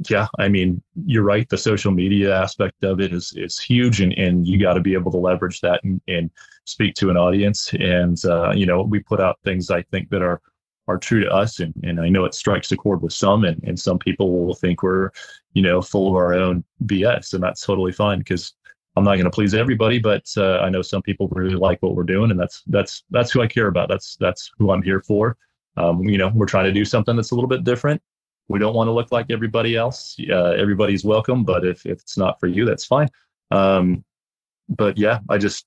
[0.10, 1.48] yeah, I mean, you're right.
[1.50, 4.94] The social media aspect of it is is huge, and, and you got to be
[4.94, 6.32] able to leverage that and, and
[6.66, 7.72] speak to an audience.
[7.80, 10.42] And uh, you know, we put out things I think that are
[10.92, 11.60] are true to us.
[11.60, 14.56] And, and I know it strikes a chord with some, and, and some people will
[14.56, 15.12] think we're,
[15.54, 17.34] you know, full of our own BS.
[17.34, 18.54] And that's totally fine because
[18.96, 21.96] I'm not going to please everybody, but uh, I know some people really like what
[21.96, 23.88] we're doing, and that's that's that's who I care about.
[23.88, 25.38] That's that's who I'm here for.
[25.78, 28.02] Um, you know, we're trying to do something that's a little bit different.
[28.50, 30.18] We don't want to look like everybody else.
[30.30, 33.08] Uh, everybody's welcome, but if if it's not for you, that's fine.
[33.50, 34.04] Um,
[34.68, 35.66] but yeah, I just,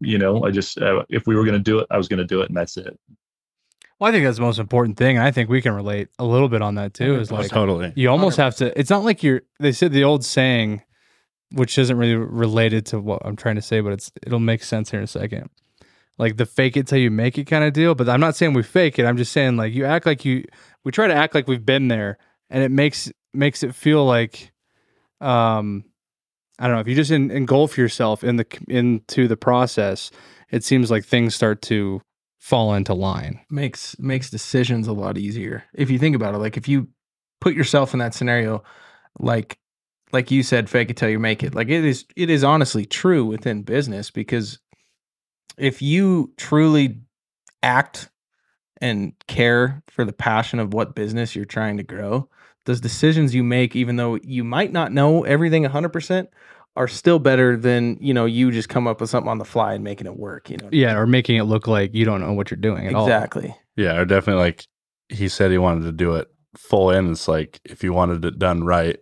[0.00, 2.18] you know, I just uh, if we were going to do it, I was going
[2.18, 2.98] to do it, and that's it.
[4.02, 5.16] Well, I think that's the most important thing.
[5.16, 7.20] And I think we can relate a little bit on that too.
[7.20, 7.92] Is like totally.
[7.94, 8.76] You almost have to.
[8.76, 9.42] It's not like you're.
[9.60, 10.82] They said the old saying,
[11.52, 14.90] which isn't really related to what I'm trying to say, but it's it'll make sense
[14.90, 15.50] here in a second.
[16.18, 17.94] Like the fake it till you make it kind of deal.
[17.94, 19.06] But I'm not saying we fake it.
[19.06, 20.46] I'm just saying like you act like you.
[20.82, 22.18] We try to act like we've been there,
[22.50, 24.50] and it makes makes it feel like,
[25.20, 25.84] um,
[26.58, 26.80] I don't know.
[26.80, 30.10] If you just in, engulf yourself in the into the process,
[30.50, 32.02] it seems like things start to
[32.42, 33.38] fall into line.
[33.50, 35.62] Makes makes decisions a lot easier.
[35.74, 36.88] If you think about it, like if you
[37.40, 38.64] put yourself in that scenario,
[39.20, 39.58] like
[40.12, 41.54] like you said, fake it till you make it.
[41.54, 44.58] Like it is it is honestly true within business because
[45.56, 47.00] if you truly
[47.62, 48.10] act
[48.80, 52.28] and care for the passion of what business you're trying to grow,
[52.64, 56.26] those decisions you make, even though you might not know everything 100%,
[56.76, 59.74] are still better than you know you just come up with something on the fly
[59.74, 60.50] and making it work.
[60.50, 62.92] You know, yeah, or making it look like you don't know what you're doing at
[62.92, 63.00] exactly.
[63.00, 63.06] all.
[63.06, 63.56] Exactly.
[63.76, 64.66] Yeah, or definitely like
[65.08, 67.10] he said he wanted to do it full in.
[67.10, 68.98] It's like if you wanted it done right,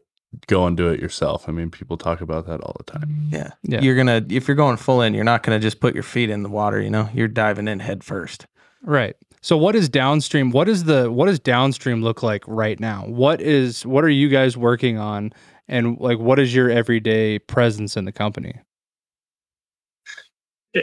[0.46, 1.48] go and do it yourself.
[1.48, 3.28] I mean, people talk about that all the time.
[3.30, 3.50] Yeah.
[3.62, 3.80] yeah.
[3.80, 6.02] You're going to, if you're going full in, you're not going to just put your
[6.02, 8.46] feet in the water, you know, you're diving in head first.
[8.82, 9.16] Right.
[9.42, 10.50] So what is downstream?
[10.50, 13.04] What is the, what does downstream look like right now?
[13.06, 15.32] What is, what are you guys working on
[15.70, 18.60] and like what is your everyday presence in the company?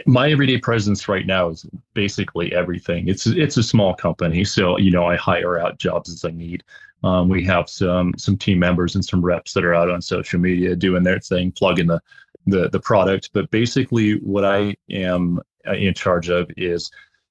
[0.06, 1.64] My everyday presence right now is
[1.94, 3.06] basically everything.
[3.06, 6.64] It's it's a small company so you know i hire out jobs as i need.
[7.04, 10.40] Um, we have some some team members and some reps that are out on social
[10.40, 12.00] media doing their thing plugging the
[12.46, 13.30] the, the product.
[13.32, 16.90] But basically what i am uh, in charge of is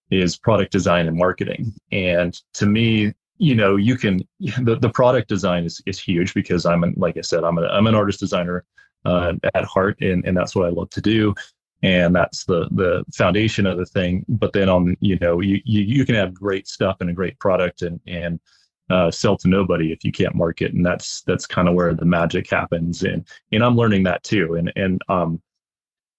[0.09, 1.73] is product design and marketing.
[1.91, 6.65] And to me you know you can the, the product design is, is huge because
[6.65, 8.65] i'm an, like i said i'm, a, I'm an artist designer
[9.05, 11.33] uh, at heart and, and that's what i love to do.
[11.83, 14.25] And that's the the foundation of the thing.
[14.27, 17.37] But then on you know you, you, you can have great stuff and a great
[17.39, 18.39] product and and
[18.89, 20.73] uh, sell to nobody if you can't market.
[20.73, 23.03] And that's that's kind of where the magic happens.
[23.03, 24.55] And and i'm learning that too.
[24.55, 25.41] And and um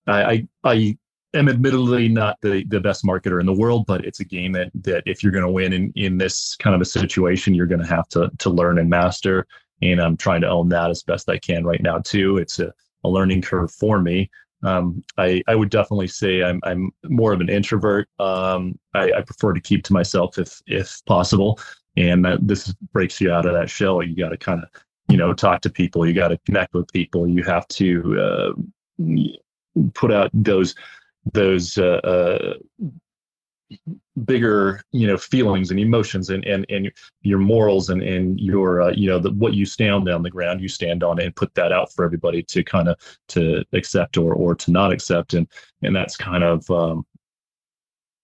[0.06, 0.98] i i, I
[1.38, 4.70] am admittedly not the, the best marketer in the world, but it's a game that
[4.82, 7.80] that if you're going to win in, in this kind of a situation, you're going
[7.80, 9.46] to have to to learn and master.
[9.80, 12.38] And I'm trying to own that as best I can right now too.
[12.38, 12.72] It's a,
[13.04, 14.30] a learning curve for me.
[14.62, 18.08] Um, I I would definitely say I'm I'm more of an introvert.
[18.18, 21.60] Um, I, I prefer to keep to myself if if possible.
[21.96, 24.02] And that, this breaks you out of that shell.
[24.02, 24.68] You got to kind of
[25.08, 26.06] you know talk to people.
[26.06, 27.28] You got to connect with people.
[27.28, 29.12] You have to uh,
[29.94, 30.74] put out those
[31.32, 32.54] those uh, uh,
[34.24, 36.90] bigger you know feelings and emotions and and, and
[37.22, 40.60] your morals and and your uh, you know the, what you stand on the ground
[40.60, 42.96] you stand on and put that out for everybody to kind of
[43.28, 45.34] to accept or or to not accept.
[45.34, 45.46] And
[45.82, 47.04] and that's kind of um,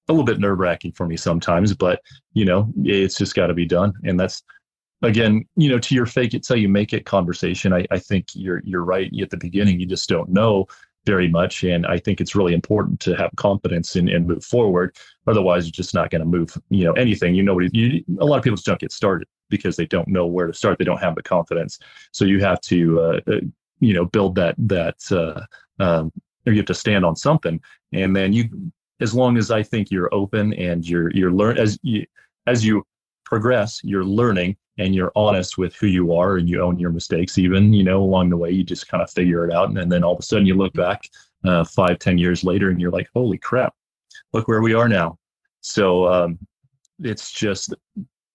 [0.09, 2.01] a little bit nerve wracking for me sometimes but
[2.33, 3.93] you know it's just got to be done.
[4.05, 4.43] And that's
[5.03, 8.29] again you know to your fake it till you make it conversation I, I think
[8.35, 9.79] you're you're right at the beginning.
[9.79, 10.67] You just don't know
[11.07, 11.65] very much.
[11.65, 14.97] And I think it's really important to have confidence and, and move forward.
[15.27, 17.35] Otherwise, you're just not going to move, you know, anything.
[17.35, 20.09] You know, what, you, a lot of people just don't get started because they don't
[20.09, 20.79] know where to start.
[20.79, 21.79] They don't have the confidence.
[22.13, 23.41] So you have to, uh, uh,
[23.81, 25.45] you know, build that, that, uh,
[25.83, 26.13] um,
[26.47, 27.61] or you have to stand on something.
[27.93, 28.49] And then you,
[29.01, 32.07] as long as I think you're open and you're, you're learn as you,
[32.47, 32.87] as you
[33.25, 37.39] progress, you're learning and you're honest with who you are and you own your mistakes
[37.39, 40.05] even you know along the way you just kind of figure it out and, then
[40.05, 41.09] all of a sudden you look back
[41.45, 43.75] uh, five ten years later and you're like holy crap
[44.33, 45.19] look where we are now
[45.61, 46.39] so um,
[47.01, 47.75] it's just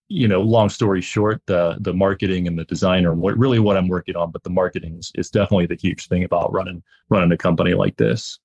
[0.08, 3.78] you know long story short the the marketing and the design are what really what
[3.78, 7.32] i'm working on but the marketing is, is definitely the huge thing about running running
[7.32, 8.40] a company like this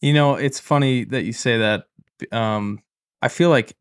[0.00, 1.86] You know, it's funny that you say that.
[2.30, 2.82] Um,
[3.22, 3.74] I feel like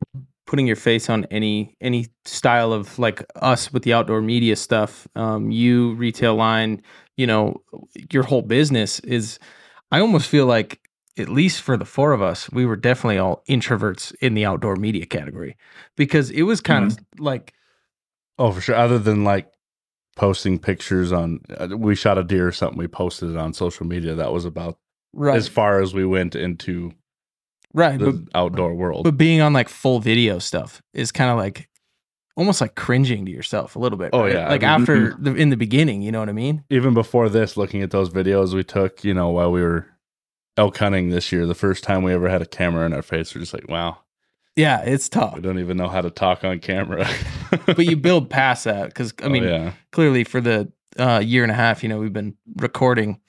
[0.54, 5.08] putting your face on any any style of like us with the outdoor media stuff,
[5.16, 6.80] um, you retail line,
[7.18, 7.60] you know,
[8.12, 9.40] your whole business is.
[9.92, 10.88] I almost feel like
[11.18, 14.76] at least for the four of us, we were definitely all introverts in the outdoor
[14.76, 15.58] media category
[15.98, 17.56] because it was kind of like
[18.38, 18.76] Oh, for sure.
[18.76, 19.52] Other than like
[20.16, 22.78] posting pictures on, uh, we shot a deer or something.
[22.78, 24.14] We posted it on social media.
[24.14, 24.78] That was about
[25.14, 26.92] right, as far as we went into
[27.74, 29.04] right, the but outdoor world.
[29.04, 31.70] but being on like full video stuff is kind of like
[32.36, 34.10] almost like cringing to yourself a little bit.
[34.14, 34.34] Oh, right?
[34.34, 36.64] yeah, I like mean- after the in the beginning, you know what I mean?
[36.70, 39.88] Even before this, looking at those videos we took, you know, while we were
[40.58, 43.34] elk hunting this year, the first time we ever had a camera in our face,
[43.34, 43.98] we're just like, wow,
[44.56, 45.36] Yeah, it's tough.
[45.36, 47.08] we don't even know how to talk on camera.
[47.66, 49.74] but you build past that because I Oh, mean, yeah.
[49.92, 53.20] clearly for the uh, year and a half, you know, we've been recording.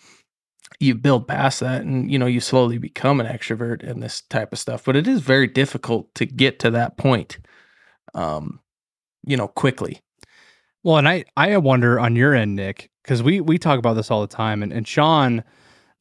[0.81, 4.53] You build past that, and you know, you slowly become an extrovert and this type
[4.53, 4.85] of stuff.
[4.85, 7.39] But it is very difficult to get to that point,
[8.15, 8.61] um,
[9.25, 10.01] you know, quickly.
[10.83, 14.11] Well, and I I wonder on your end, Nic, because we we talk about this
[14.11, 15.45] all the time, and and Sean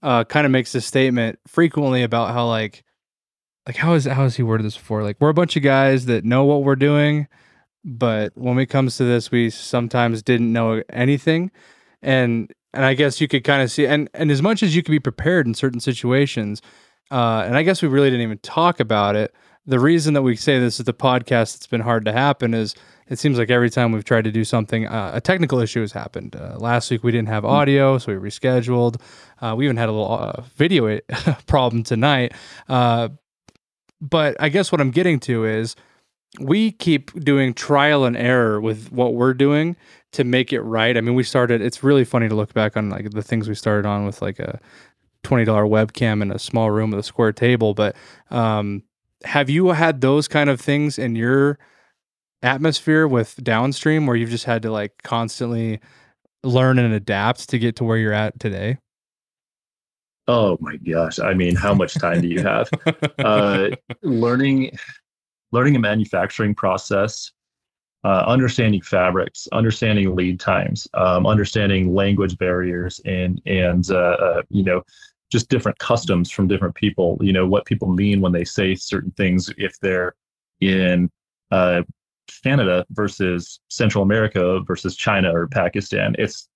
[0.02, 2.84] uh, kind of makes this statement frequently about how like
[3.66, 5.04] like how is how has he worded this before?
[5.04, 7.28] Like we're a bunch of guys that know what we're doing,
[7.86, 11.52] but when it comes to this, we sometimes didn't know anything,
[12.02, 14.84] and and I guess you could kind of see and and as much as you
[14.84, 16.62] could be prepared in certain situations,
[17.12, 19.34] uh, and I guess we really didn't even talk about it.
[19.66, 22.76] The reason that we say this is the podcast that's been hard to happen is
[23.08, 25.92] it seems like every time we've tried to do something, uh, a technical issue has
[25.92, 26.36] happened.
[26.36, 29.00] Uh, last week we didn't have audio, so we rescheduled.
[29.42, 31.00] Uh, we even had a little uh, video
[31.48, 32.34] problem tonight.
[32.68, 33.10] Uh,
[34.02, 35.76] but I guess what I'm getting to is
[36.40, 39.76] we keep doing trial and error with what we're doing
[40.14, 40.96] to make it right.
[40.98, 41.62] I mean, we started.
[41.62, 44.40] It's really funny to look back on like the things we started on with like
[44.40, 44.60] a
[45.24, 47.74] twenty dollar webcam in a small room with a square table.
[47.74, 47.96] But
[48.30, 48.84] um,
[49.24, 51.60] have you had those kind of things in your
[52.42, 55.80] atmosphere with downstream where you've just had to like constantly
[56.44, 58.78] learn and adapt to get to where you're at today?
[60.28, 62.70] oh my gosh i mean how much time do you have
[63.20, 63.70] uh,
[64.02, 64.72] learning
[65.52, 67.32] learning a manufacturing process
[68.04, 74.64] uh, understanding fabrics understanding lead times um, understanding language barriers and and uh, uh, you
[74.64, 74.82] know
[75.32, 79.12] just different customs from different people you know what people mean when they say certain
[79.12, 80.16] things if they're
[80.62, 81.10] in
[81.52, 81.82] uh,
[82.44, 86.16] canada versus central america versus china or pakistan.
[86.20, 86.48] It's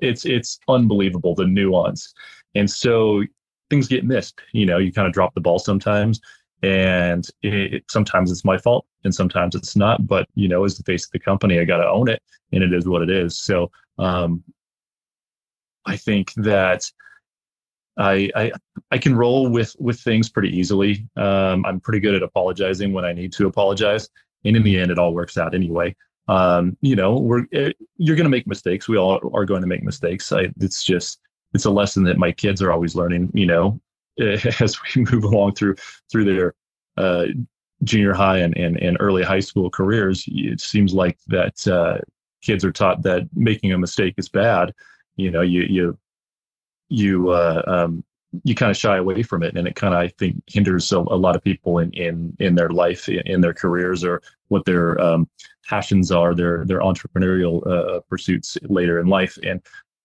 [0.00, 2.12] it's it's unbelievable the nuance.
[2.54, 3.22] And so
[3.70, 6.20] things get missed you know you kind of drop the ball sometimes
[6.62, 10.76] and it, it- sometimes it's my fault and sometimes it's not but you know as
[10.76, 13.10] the face of the company i got to own it and it is what it
[13.10, 14.42] is so um
[15.86, 16.90] i think that
[17.98, 18.52] I, I
[18.90, 21.06] I can roll with with things pretty easily.
[21.16, 24.08] Um, I'm pretty good at apologizing when I need to apologize,
[24.44, 25.94] and in the end, it all works out anyway.
[26.28, 28.88] Um, you know, we're eh, you're going to make mistakes.
[28.88, 30.32] We all are going to make mistakes.
[30.32, 31.20] I, it's just
[31.52, 33.30] it's a lesson that my kids are always learning.
[33.34, 33.80] You know,
[34.60, 35.76] as we move along through
[36.10, 36.54] through their
[36.96, 37.26] uh,
[37.84, 41.98] junior high and, and and early high school careers, it seems like that uh,
[42.42, 44.72] kids are taught that making a mistake is bad.
[45.16, 45.98] You know, you you
[46.88, 48.04] you uh, um,
[48.44, 50.98] you kind of shy away from it, and it kind of I think hinders a,
[50.98, 54.64] a lot of people in in in their life, in, in their careers, or what
[54.64, 55.28] their um,
[55.66, 59.60] passions are, their their entrepreneurial uh, pursuits later in life, and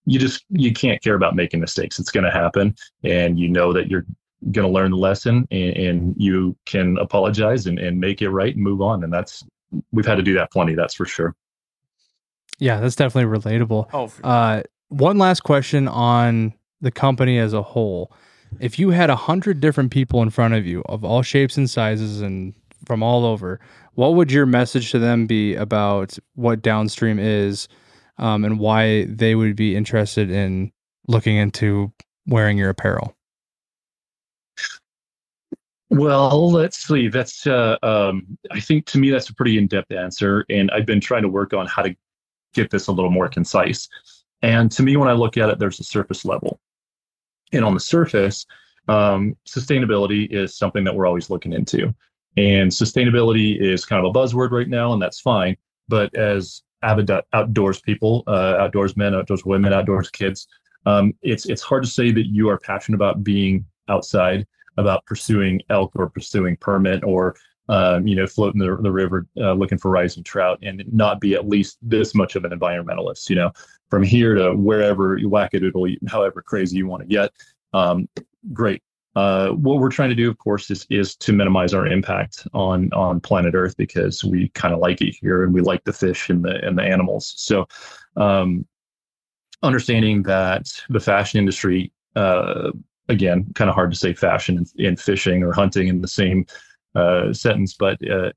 [0.08, 2.00] you just you can't care about making mistakes.
[2.00, 4.06] It's going to happen, and you know that you're
[4.52, 8.56] going to learn the lesson, and, and you can apologize and, and make it right
[8.56, 9.44] and move on, and that's
[9.92, 10.76] we've had to do that plenty.
[10.76, 11.36] That's for sure.
[12.58, 13.90] Yeah, that's definitely relatable.
[13.94, 18.12] Oh, Uh, one last question on the company as a whole.
[18.62, 21.70] If you had a hundred different people in front of you of all shapes and
[21.70, 22.54] sizes and
[22.86, 23.60] from all over,
[23.96, 27.68] what would your message to them be about what downstream is
[28.18, 30.72] um, and why they would be interested in
[31.08, 31.92] looking into
[32.26, 33.16] wearing your apparel?
[35.90, 37.08] Well, let's see.
[37.08, 41.00] That's uh, um, I think to me that's a pretty in-depth answer, and I've been
[41.00, 41.96] trying to work on how to
[42.54, 43.88] get this a little more concise.
[44.42, 46.60] And to me, when I look at it, there's a surface level,
[47.54, 48.46] and on the surface,
[48.90, 51.96] um, sustainability is something that we're always looking into.
[52.36, 55.56] And sustainability is kind of a buzzword right now, and that's fine.
[55.88, 60.48] But as avid outdoors people, uh, outdoors men, outdoors women, outdoors kids,
[60.86, 64.48] um, it's it's hard to say that you are passionate about being outside,
[64.78, 67.36] about pursuing elk or pursuing permit or
[67.70, 71.34] um, you know floating the, the river uh, looking for rising trout and not be
[71.34, 73.30] at least this much of an environmentalist.
[73.30, 73.52] You know,
[73.90, 77.32] from here to wherever you whack it, it'll however crazy you want to get.
[77.74, 78.08] Um,
[78.54, 78.82] great.
[79.18, 82.88] Uh, what we're trying to do, of course, is is to minimize our impact on
[82.94, 86.30] on planet Earth because we kind of like it here and we like the fish
[86.30, 87.34] and the and the animals.
[87.36, 87.68] So,
[88.16, 88.64] um,
[89.64, 92.70] understanding that the fashion industry, uh,
[93.10, 96.46] again, kind of hard to say fashion and, fishing or hunting in the same
[96.94, 98.32] uh, sentence, but uh,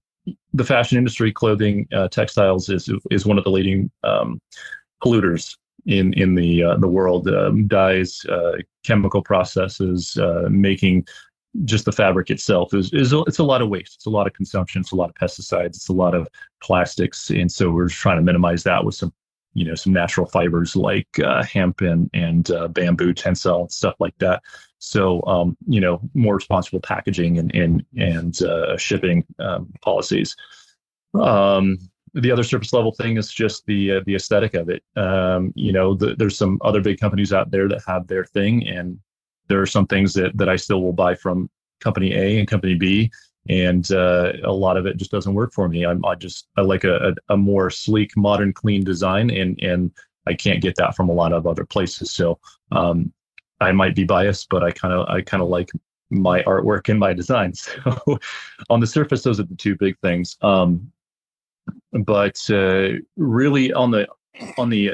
[0.55, 4.41] the fashion industry, clothing, uh, textiles is is one of the leading um,
[5.05, 7.29] polluters in in the uh, the world.
[7.29, 10.17] Um, dyes, uh, chemical processes,
[10.49, 11.07] making
[11.65, 13.97] just the fabric itself is is it's a lot of waste.
[13.97, 14.81] It's a lot of consumption.
[14.81, 15.67] It's a lot of pesticides.
[15.67, 16.29] It's a lot of
[16.63, 19.13] plastics, and so we're trying to minimize that with some
[19.55, 23.95] you know some natural fibers like uh, hemp and and uh, bamboo Tencel and stuff
[23.99, 24.43] like that.
[24.79, 30.37] So um, you know more responsible packaging and and and uh, shipping um, policies.
[31.15, 31.79] Um,
[32.15, 34.83] the other surface level thing is just the uh, the aesthetic of it.
[34.97, 38.67] Um, you know, the, there's some other big companies out there that have their thing,
[38.69, 38.99] and
[39.49, 41.51] there are some things that that I still will buy from
[41.81, 43.11] company A and company B
[43.49, 45.87] and uh, a lot of it just doesn't work for me.
[45.87, 49.91] I'm I just I like a, a, a, more sleek, modern, clean design, and and
[50.27, 52.13] I can't get that from a lot of other places.
[52.13, 52.39] So
[52.71, 53.13] um,
[53.61, 55.71] I might be biased, but I kind of I kind of like
[56.11, 57.69] my artwork and my designs.
[57.85, 58.19] So
[58.69, 60.37] on the surface, those are the two big things.
[60.43, 60.93] Um,
[61.93, 64.07] but uh, really on the
[64.59, 64.93] on the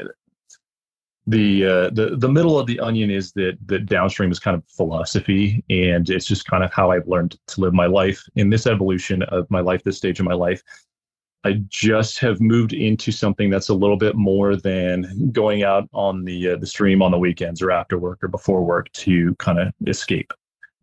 [1.27, 4.63] the uh, the the middle of the onion is that that downstream is kind of
[4.67, 8.65] philosophy, and it's just kind of how I've learned to live my life in this
[8.65, 10.63] evolution of my life, this stage of my life.
[11.43, 16.23] I just have moved into something that's a little bit more than going out on
[16.23, 19.59] the uh, the stream on the weekends or after work or before work to kind
[19.59, 20.31] of escape.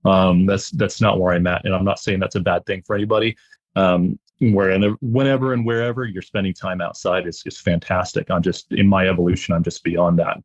[0.05, 2.83] Um, that's that's not where I'm at, and I'm not saying that's a bad thing
[2.87, 3.37] for anybody.
[3.77, 8.31] Um, whenever and wherever you're spending time outside is is fantastic.
[8.31, 9.55] I'm just in my evolution.
[9.55, 10.39] I'm just beyond that.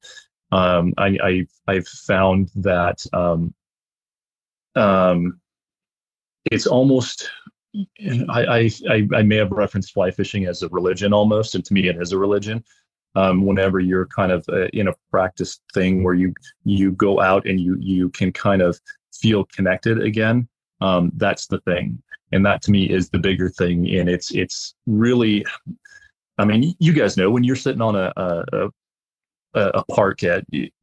[0.51, 3.53] Um, I, I I've found that um,
[4.75, 5.39] um,
[6.51, 7.29] it's almost
[8.29, 11.87] I, I I may have referenced fly fishing as a religion almost, and to me
[11.87, 12.63] it is a religion.
[13.15, 16.33] Um, whenever you're kind of uh, in a practice thing where you
[16.63, 18.79] you go out and you you can kind of
[19.13, 20.47] feel connected again,
[20.79, 22.01] um, that's the thing
[22.31, 23.89] and that to me is the bigger thing.
[23.95, 25.45] And it's it's really
[26.37, 28.69] i mean you guys know when you're sitting on a a,
[29.53, 29.83] a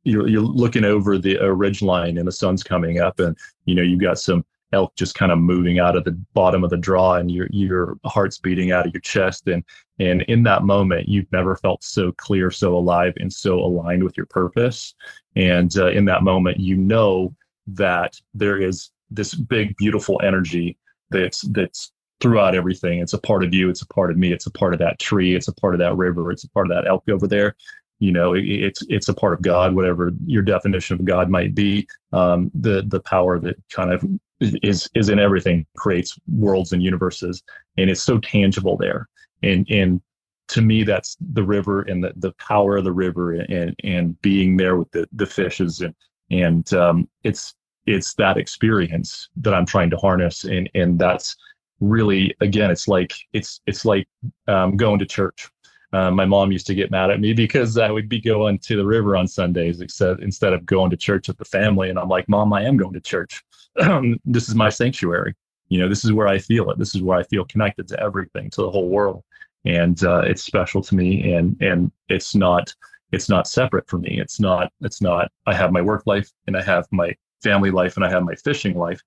[0.04, 3.82] you're, you're looking over the ridge line and the sun's coming up and you know
[3.82, 7.14] you've got some elk just kind of moving out of the bottom of the draw
[7.14, 9.46] and your your heart's beating out of your chest.
[9.46, 9.62] And
[9.98, 14.16] and in that moment you've never felt so clear so alive and so aligned with
[14.16, 14.94] your purpose.
[15.36, 17.34] And uh, in that moment you know
[17.68, 20.76] that there is this big beautiful energy
[21.10, 23.00] that's that's throughout everything.
[23.00, 23.68] It's a part of you.
[23.68, 24.32] It's a part of me.
[24.32, 25.34] It's a part of that tree.
[25.34, 26.30] It's a part of that river.
[26.30, 27.56] It's a part of that elk over there.
[27.98, 31.54] You know, it, it's it's a part of God, whatever your definition of God might
[31.54, 31.86] be.
[32.12, 34.04] Um, the the power that kind of
[34.40, 37.42] is is in everything, creates worlds and universes,
[37.78, 39.08] and it's so tangible there.
[39.42, 40.00] And and
[40.48, 44.56] to me, that's the river and the, the power of the river and and being
[44.56, 45.94] there with the the fishes and
[46.30, 47.54] and um, it's
[47.86, 51.36] it's that experience that I'm trying to harness, and and that's
[51.80, 54.08] really again, it's like it's it's like
[54.48, 55.50] um, going to church.
[55.92, 58.76] Uh, my mom used to get mad at me because I would be going to
[58.76, 61.90] the river on Sundays except, instead of going to church with the family.
[61.90, 63.42] And I'm like, Mom, I am going to church.
[64.24, 65.34] this is my sanctuary.
[65.68, 66.78] You know, this is where I feel it.
[66.78, 69.24] This is where I feel connected to everything, to the whole world,
[69.64, 71.32] and uh, it's special to me.
[71.32, 72.74] And and it's not
[73.12, 74.20] it's not separate from me.
[74.20, 75.30] It's not it's not.
[75.46, 78.34] I have my work life and I have my family life and I have my
[78.34, 79.00] fishing life,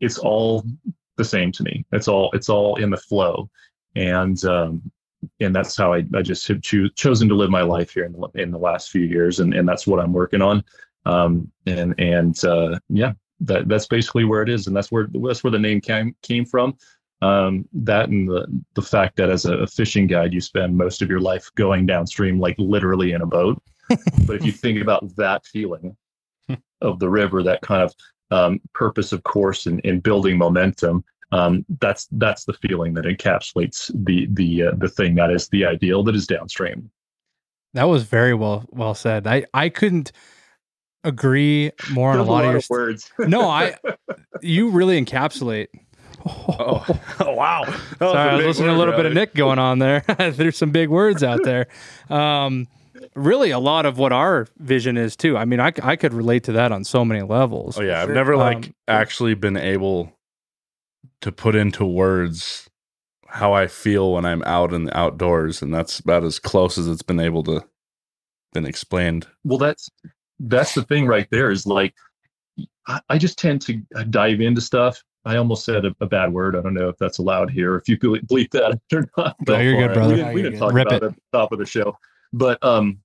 [0.00, 0.64] it's all
[1.16, 1.84] the same to me.
[1.92, 3.50] It's all it's all in the flow,
[3.94, 4.90] and um,
[5.40, 8.12] and that's how I, I just have cho- chosen to live my life here in
[8.12, 10.64] the, in the last few years, and, and that's what I'm working on.
[11.06, 15.44] Um, and and uh, yeah, that that's basically where it is, and that's where that's
[15.44, 16.76] where the name came came from.
[17.22, 21.02] Um, that and the the fact that as a, a fishing guide, you spend most
[21.02, 23.62] of your life going downstream, like literally in a boat.
[24.26, 25.96] but if you think about that feeling,
[26.80, 27.94] of the river, that kind of
[28.30, 31.04] um, purpose of course in, in building momentum.
[31.32, 35.64] Um, that's that's the feeling that encapsulates the the uh, the thing that is the
[35.64, 36.90] ideal that is downstream.
[37.74, 39.26] That was very well well said.
[39.26, 40.10] I I couldn't
[41.04, 43.10] agree more on a lot, a lot, of your of words.
[43.20, 43.76] no, I
[44.42, 45.68] you really encapsulate
[46.26, 46.84] Oh,
[47.20, 47.64] wow.
[47.64, 49.12] That Sorry, a I was listening to a word, little bit of.
[49.14, 50.00] Nic going on there.
[50.18, 51.66] There's some big words out there.
[52.08, 52.68] Um,
[53.14, 55.36] really, a lot of what our vision is too.
[55.36, 57.78] I mean, I, I could relate to that on so many levels.
[57.78, 60.12] Oh yeah, I've never like Um, actually been able
[61.22, 62.68] to put into words
[63.28, 66.88] how I feel when I'm out in the outdoors, and that's about as close as
[66.88, 67.64] it's been able to
[68.52, 69.28] been explained.
[69.44, 69.88] well that's
[70.40, 71.94] that's the thing right there is like
[72.88, 73.74] I, I just tend to
[74.10, 77.18] dive into stuff i almost said a, a bad word i don't know if that's
[77.18, 80.16] allowed here if you could bleep that or not No, you're good, we brother.
[80.16, 80.80] didn't, we No, didn't you're talk good.
[80.82, 81.96] about Rip it at the top of the show
[82.32, 82.98] but um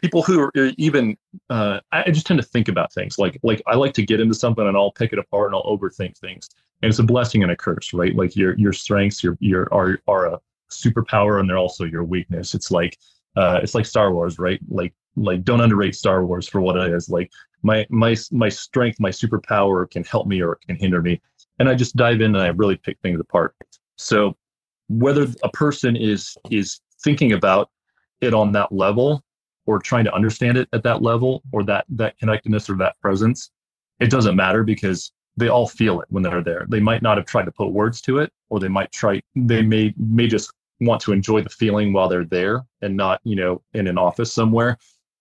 [0.00, 1.16] people who are even
[1.50, 3.18] uh i just tend to think about things.
[3.18, 5.64] Like like i like to get into something and i'll pick it apart and i'll
[5.64, 6.48] overthink things.
[6.82, 8.14] And it's a blessing and a curse right?
[8.14, 10.40] Like your your strengths your your are are a
[10.70, 12.54] superpower and they're also your weakness.
[12.54, 12.98] It's like
[13.36, 14.60] uh it's like star wars right?
[14.68, 17.08] Like like don't underrate star wars for what it is.
[17.08, 17.30] Like
[17.62, 21.20] my my my strength my superpower can help me or can hinder me.
[21.60, 23.54] And i just dive in and i really pick things apart.
[23.96, 24.36] So
[24.88, 27.70] whether a person is is thinking about
[28.24, 29.22] it on that level
[29.66, 33.50] or trying to understand it at that level or that that connectedness or that presence
[34.00, 36.66] it doesn't matter because they all feel it when they're there.
[36.68, 39.62] They might not have tried to put words to it or they might try they
[39.62, 43.62] may may just want to enjoy the feeling while they're there and not you know
[43.74, 44.76] in an office somewhere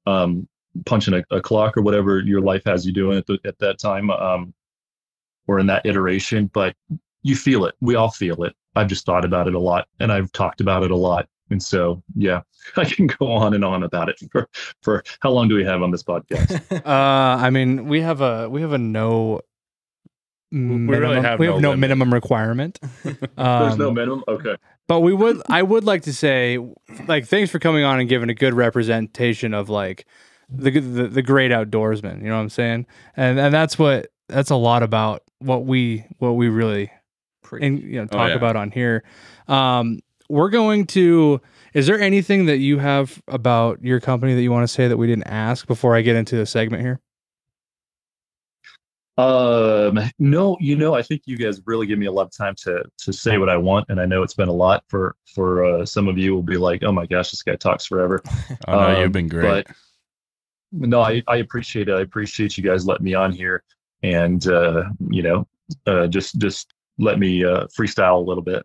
[0.08, 0.47] um
[0.86, 3.80] punching a, a clock or whatever your life has you doing at, the, at that
[3.80, 4.54] time um
[5.47, 6.76] or in that iteration but
[7.26, 7.76] you feel it.
[7.80, 8.54] We all feel it.
[8.76, 11.61] I've just thought about it a lot and i've talked about it a lot and
[11.61, 12.41] so yeah
[12.77, 14.47] i can go on and on about it for
[14.81, 18.49] for how long do we have on this podcast Uh, I mean, we have a
[18.49, 19.41] we have a no.
[20.51, 21.79] Minimum, we, really have have no no limit.
[21.79, 22.79] minimum requirement.
[23.03, 24.55] there's no Um, minimum okay
[24.87, 26.59] but we would I would like to say
[27.07, 30.05] like thanks for coming on and giving a good representation of like
[30.49, 32.85] the the, the great outdoorsman, you know what I'm saying?
[33.17, 36.91] And and that's what that's a lot about what we what we really
[37.59, 38.35] and you know Oh, talk yeah.
[38.35, 39.03] about on here.
[39.47, 40.01] Um
[40.34, 41.39] we're going to
[41.73, 44.97] is there anything that you have about your company that you want to say that
[44.97, 46.99] we didn't ask before I get into the segment here?
[49.15, 52.55] Um, no, you know, I think you guys really give me a lot of time
[52.63, 55.63] to to say what I want, and I know it's been a lot for for
[55.63, 58.21] uh, some of you will be like, oh my gosh, this guy talks forever.
[58.67, 59.67] Oh no, Um, you've been great.
[59.67, 59.75] But
[60.71, 61.93] no, I, I appreciate it.
[61.93, 63.63] I appreciate you guys letting me on here,
[64.01, 65.47] and uh, you know,
[65.86, 68.63] uh, just just let me uh, freestyle a little bit.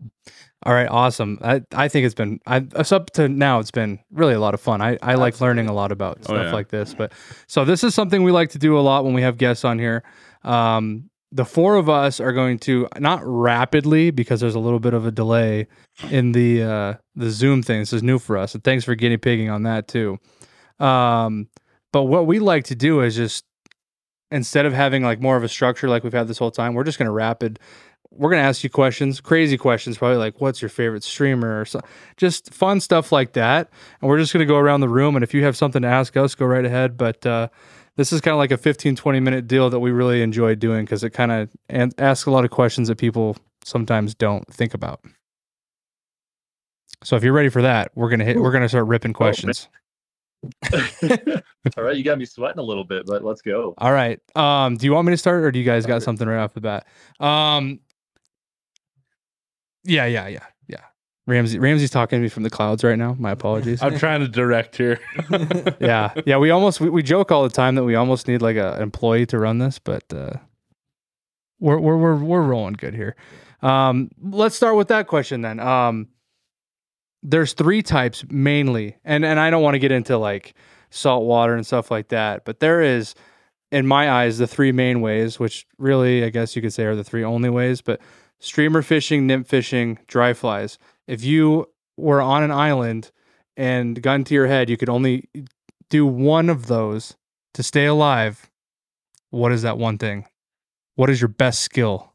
[0.69, 1.39] All right, awesome.
[1.41, 4.53] I, I think it's been I it's up to now it's been really a lot
[4.53, 4.83] of fun.
[4.83, 6.53] I, I like learning a lot about Oh, stuff yeah.
[6.53, 6.93] like this.
[6.93, 7.15] But
[7.47, 9.79] so this is something we like to do a lot when we have guests on
[9.79, 10.03] here.
[10.45, 14.93] Um the four of us are going to not rapidly because there's a little bit
[14.93, 15.69] of a delay
[16.11, 17.81] in the uh the Zoom thing.
[17.81, 18.55] This is new for us.
[18.55, 20.19] And thanks for guinea pigging on that too.
[20.79, 21.49] Um
[21.95, 23.43] but what we like to do is just
[24.31, 26.85] instead of having like more of a structure like we've had this whole time, we're
[26.85, 27.59] just gonna rapid
[28.11, 31.81] we're gonna ask you questions, crazy questions, probably like what's your favorite streamer or so,
[32.17, 33.71] just fun stuff like that.
[34.01, 36.17] And we're just gonna go around the room, and if you have something to ask
[36.17, 36.97] us, go right ahead.
[36.97, 37.49] But uh,
[37.97, 40.85] this is kind of like a 15, 20 minute deal that we really enjoy doing
[40.85, 44.75] because it kind of an- asks a lot of questions that people sometimes don't think
[44.75, 45.01] about.
[47.05, 48.41] So if you're ready for that, we're gonna hit.
[48.41, 49.69] We're gonna start ripping questions.
[51.77, 53.75] All right, you got me sweating a little bit, but let's go.
[53.79, 54.21] All right.
[54.37, 56.55] Um, do you want me to start, or do you guys got something right off
[56.55, 56.87] the bat?
[57.21, 57.81] Um,
[59.89, 60.81] yeah, yeah, yeah, yeah.
[61.27, 63.17] Ramsey, Ramsey's talking to me from the clouds right now.
[63.19, 63.83] My apologies.
[63.83, 65.01] I'm trying to direct here.
[65.81, 66.39] yeah, yeah.
[66.39, 68.83] We almost we, we joke all the time that we almost need like a, an
[68.83, 70.35] employee to run this, but uh,
[71.61, 73.17] we're we're we're we're rolling good here.
[73.63, 75.59] Um, let's start with that question then.
[75.61, 76.09] Um,
[77.23, 80.55] there's three types mainly, and and I don't want to get into like
[80.91, 83.15] salt water and stuff like that, but there is,
[83.71, 86.97] in my eyes, the three main ways, which really I guess you could say are
[86.97, 88.01] the three only ways, but
[88.41, 90.79] streamer fishing, nymph fishing, dry flies.
[91.07, 93.11] If you were on an island
[93.57, 95.29] and gun to your head, you could only
[95.91, 97.17] do one of those
[97.55, 98.51] to stay alive.
[99.31, 100.27] What is that one thing?
[100.95, 102.13] What is your best skill?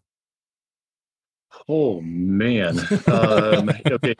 [1.68, 2.80] Oh man.
[3.08, 4.16] Um, okay.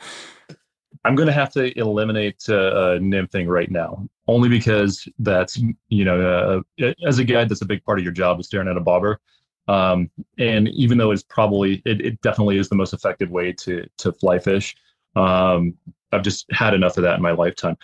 [1.04, 6.04] I'm going to have to eliminate uh, uh, nymphing right now, only because that's you
[6.04, 8.76] know, uh, as a guide, that's a big part of your job is staring at
[8.76, 9.20] a bobber.
[9.66, 13.86] Um, and even though it's probably, it, it definitely is the most effective way to
[13.98, 14.76] to fly fish.
[15.16, 15.74] Um,
[16.12, 17.76] I've just had enough of that in my lifetime.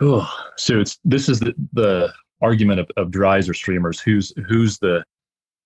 [0.00, 4.00] Oh, so it's this is the the argument of, of dries or streamers.
[4.00, 5.04] Who's who's the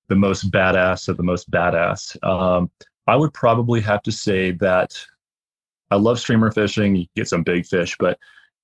[0.08, 2.22] the most badass of the most badass?
[2.24, 2.70] Um,
[3.06, 4.98] I would probably have to say that
[5.90, 6.96] I love streamer fishing.
[6.96, 8.18] You get some big fish, but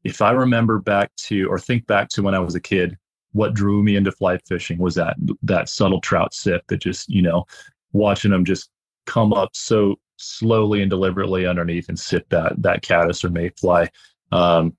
[0.05, 2.97] if I remember back to or think back to when I was a kid,
[3.33, 7.23] what drew me into fly fishing was that that subtle trout sip that just you
[7.23, 7.45] know
[7.93, 8.71] watching them just
[9.07, 13.89] come up so slowly and deliberately underneath and sit that that caddis or mayfly.
[14.31, 14.77] Um,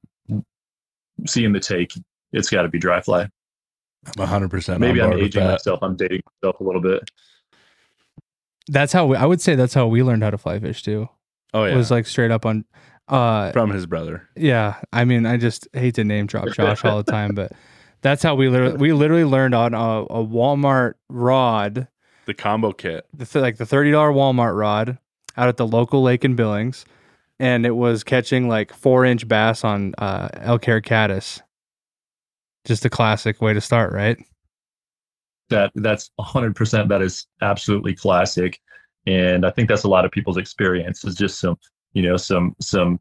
[1.27, 1.93] seeing the take,
[2.31, 3.29] it's got to be dry fly.
[4.17, 5.79] I'm 100% Maybe I'm aging myself.
[5.81, 7.09] I'm dating myself a little bit.
[8.67, 11.07] That's how we, I would say that's how we learned how to fly fish too.
[11.53, 11.73] Oh, yeah.
[11.73, 12.65] It was like straight up on
[13.09, 14.29] uh From his brother.
[14.37, 17.51] yeah, I mean I just hate to name drop Josh all the time, but
[18.03, 21.87] that's how we literally we literally learned on a, a Walmart rod,
[22.25, 23.07] The combo kit.
[23.13, 24.99] the th- like the $30 Walmart rod
[25.35, 26.85] out at the local lake in Billings
[27.39, 31.41] and it was catching like 4-inch bass on uh elk hair caddis.
[32.65, 34.17] Just a classic way to start, right?
[35.49, 38.59] that that's 100% that is absolutely classic
[39.05, 41.57] and i think that's a lot of people's experience is just some
[41.91, 42.97] you know some some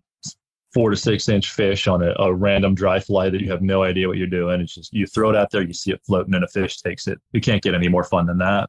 [0.72, 3.82] four to six inch fish on a, a random dry fly that you have no
[3.82, 6.34] idea what you're doing it's just you throw it out there you see it floating
[6.34, 8.68] and a fish takes it you can't get any more fun than that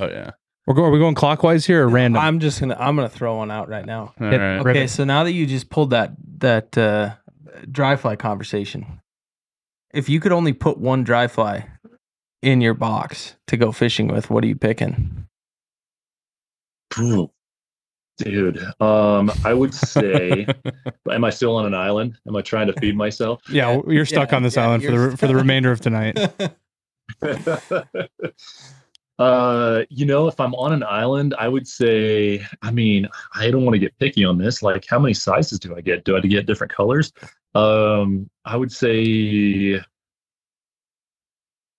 [0.00, 0.30] Oh, yeah.
[0.66, 2.22] We're going are we going clockwise here or random?
[2.22, 4.14] I'm just gonna I'm gonna throw one out right now.
[4.20, 4.60] All right.
[4.60, 7.14] Okay, so now that you just pulled that that uh,
[7.70, 9.00] dry fly conversation,
[9.92, 11.66] if you could only put one dry fly
[12.42, 15.26] in your box to go fishing with, what are you picking?
[18.24, 20.46] Dude um i would say
[21.10, 22.16] am i still on an island?
[22.26, 23.40] Am i trying to feed myself?
[23.50, 25.80] Yeah, you're stuck yeah, on this yeah, island for you're the for the remainder of
[25.80, 26.18] tonight.
[29.18, 33.64] uh you know if i'm on an island i would say i mean i don't
[33.64, 36.04] want to get picky on this like how many sizes do i get?
[36.04, 37.12] Do i get different colors?
[37.54, 39.80] Um i would say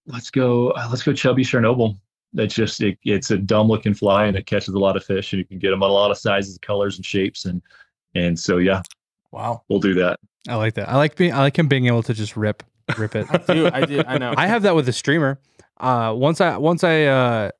[0.05, 1.97] let's go uh, let's go chubby chernobyl
[2.33, 5.33] that's just it, it's a dumb looking fly and it catches a lot of fish
[5.33, 7.61] and you can get them on a lot of sizes colors and shapes and
[8.15, 8.81] and so yeah
[9.31, 9.63] Wow.
[9.69, 10.89] we'll do that I like that.
[10.89, 12.63] I like being I like him being able to just rip
[12.97, 13.27] rip it.
[13.29, 14.33] I do, I do, I know.
[14.35, 15.39] I have that with the streamer.
[15.79, 17.51] Uh, once I once I uh,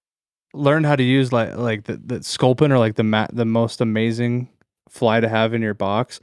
[0.53, 3.81] learned how to use like like the, the sculpin or like the mat the most
[3.81, 4.49] amazing
[4.89, 6.19] fly to have in your box.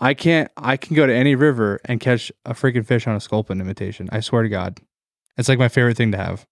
[0.00, 0.50] I can't.
[0.58, 4.08] I can go to any river and catch a freaking fish on a sculpin imitation.
[4.12, 4.80] I swear to God,
[5.38, 6.46] it's like my favorite thing to have.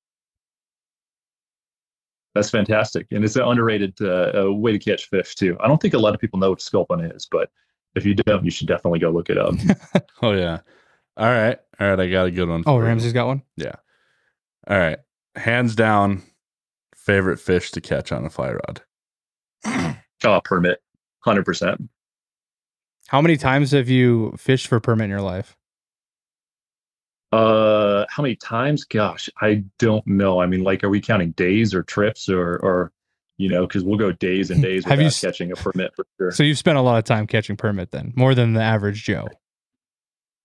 [2.35, 5.81] That's fantastic and it's an underrated uh, uh, way to catch fish too i don't
[5.81, 7.51] think a lot of people know what sculpin is but
[7.97, 9.55] if you don't you should definitely go look it up
[10.23, 10.61] Oh, yeah.
[11.17, 11.59] All right.
[11.79, 12.01] All right.
[12.01, 12.61] I got a good one.
[12.67, 12.87] Oh, for you.
[12.87, 13.43] Ramsey's got one.
[13.57, 13.75] Yeah.
[14.69, 14.99] All right.
[15.37, 16.23] Hands down,
[16.95, 18.83] favorite fish to catch on a fly rod.
[20.25, 20.83] oh permit
[21.27, 21.89] 100%
[23.09, 25.57] How many times have you fished for permit in your life?
[27.33, 28.85] Uh, how many times?
[28.85, 30.41] Gosh, I don't know.
[30.41, 32.93] I mean, like, are we counting days or trips or, or,
[33.39, 35.95] you know, because we'll go days and days Have without you s- catching a permit
[35.95, 36.31] for sure.
[36.33, 39.29] So you've spent a lot of time catching permit then, more than the average Joe.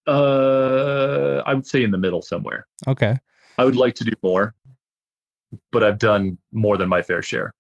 [0.08, 2.68] Uh, I would say in the middle somewhere.
[2.88, 3.18] Okay.
[3.58, 4.54] I would like to do more,
[5.72, 7.54] but I've done more than my fair share.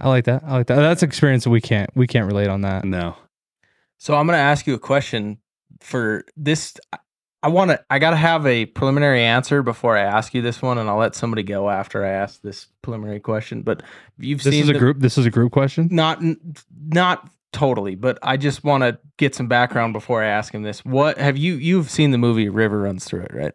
[0.00, 0.42] I like that.
[0.44, 0.76] I like that.
[0.76, 2.84] That's experience that we can't we can't relate on that.
[2.84, 3.16] No.
[3.98, 5.38] So I'm going to ask you a question
[5.80, 6.74] for this.
[7.44, 7.84] I want to.
[7.90, 10.96] I got to have a preliminary answer before I ask you this one, and I'll
[10.96, 13.60] let somebody go after I ask this preliminary question.
[13.60, 13.82] But
[14.18, 14.98] you've This seen is a the- group.
[15.00, 15.88] This is a group question.
[15.92, 16.22] Not
[16.88, 20.84] not totally, but I just want to get some background before I ask him this.
[20.86, 23.52] What have you you've seen the movie River Runs Through It, right?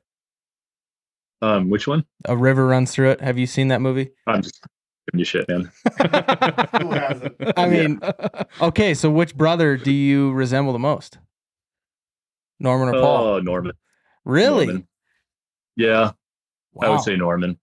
[1.41, 2.05] Um, which one?
[2.25, 3.21] A River Runs Through It.
[3.21, 4.11] Have you seen that movie?
[4.27, 4.61] I'm just
[5.07, 5.71] giving you shit, man.
[6.81, 7.35] Who hasn't?
[7.57, 7.99] I mean,
[8.61, 8.93] okay.
[8.93, 11.17] So which brother do you resemble the most?
[12.59, 13.27] Norman or Paul?
[13.27, 13.73] Oh, Norman.
[14.25, 14.65] really?
[14.65, 14.87] Norman.
[15.75, 16.11] Yeah,
[16.81, 17.57] I would say Norman.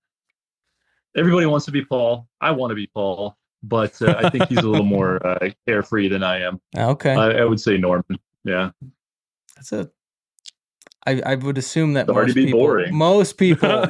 [1.16, 2.28] Everybody wants to be Paul.
[2.40, 6.08] I want to be Paul, but uh, I think he's a little more uh, carefree
[6.08, 6.60] than I am.
[6.76, 7.14] Okay.
[7.14, 8.18] I, I would say Norman.
[8.44, 8.70] Yeah.
[9.54, 9.90] That's a.
[11.06, 12.94] I, I would assume that most be people, boring.
[12.94, 13.86] most people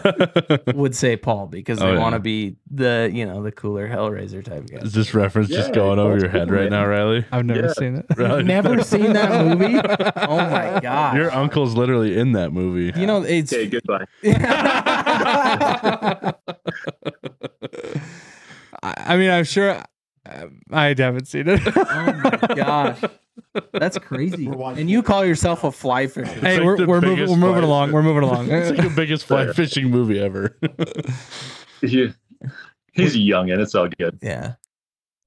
[0.74, 1.98] would say Paul because they Oh, yeah.
[1.98, 4.78] want to be the you know the cooler Hellraiser type guy.
[4.78, 6.82] Is this reference just Yeah, going over your head cool, right man.
[6.82, 7.24] now, Riley?
[7.32, 7.72] I've never Yeah.
[7.72, 8.06] seen it.
[8.18, 8.42] Riley?
[8.44, 9.76] Never seen that movie?
[10.28, 11.16] Oh my god!
[11.16, 12.98] Your uncle's literally in that movie.
[12.98, 13.52] You know it's.
[13.52, 14.04] Okay, goodbye.
[18.82, 19.70] I, I mean, I'm sure.
[20.28, 21.60] uh, I haven't seen it.
[21.66, 23.00] oh my gosh,
[23.72, 24.46] that's crazy!
[24.46, 26.26] And you call yourself a fly fisher?
[26.30, 27.28] hey, like we're, we're moving.
[27.30, 27.92] We're moving fly- along.
[27.92, 28.50] We're moving along.
[28.50, 29.54] It's like the biggest fly Fair.
[29.54, 30.56] fishing movie ever.
[31.82, 32.12] He-
[32.94, 34.18] he's young and It's all good.
[34.22, 34.54] Yeah.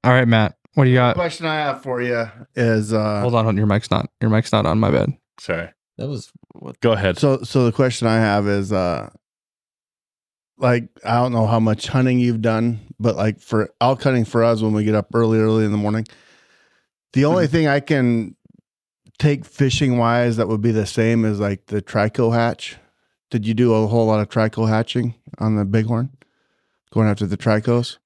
[0.04, 0.56] All right, Matt.
[0.74, 1.16] What do you got?
[1.16, 2.26] question I have for you
[2.56, 3.58] is uh, Hold on, hold on.
[3.58, 4.10] Your mic's not.
[4.22, 4.80] Your mic's not on.
[4.80, 5.12] My bed.
[5.40, 5.70] Sorry.
[5.98, 6.80] That was what.
[6.80, 7.18] Go ahead.
[7.20, 9.10] so so the question I have is uh
[10.58, 14.44] like I don't know how much hunting you've done, but like for elk hunting for
[14.44, 16.06] us when we get up early, early in the morning,
[17.14, 18.36] the only thing I can
[19.18, 22.78] take fishing wise that would be the same as like the trico hatch.
[23.30, 26.10] Did you do a whole lot of trico hatching on the bighorn?
[26.92, 27.98] Going after the tricos?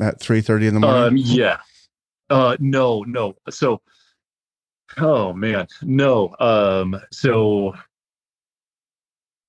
[0.00, 1.02] at three thirty in the morning?
[1.02, 1.58] Um, yeah.
[2.30, 3.34] Uh, no, no.
[3.50, 3.80] So,
[4.98, 6.34] oh man, no.
[6.40, 7.74] Um, so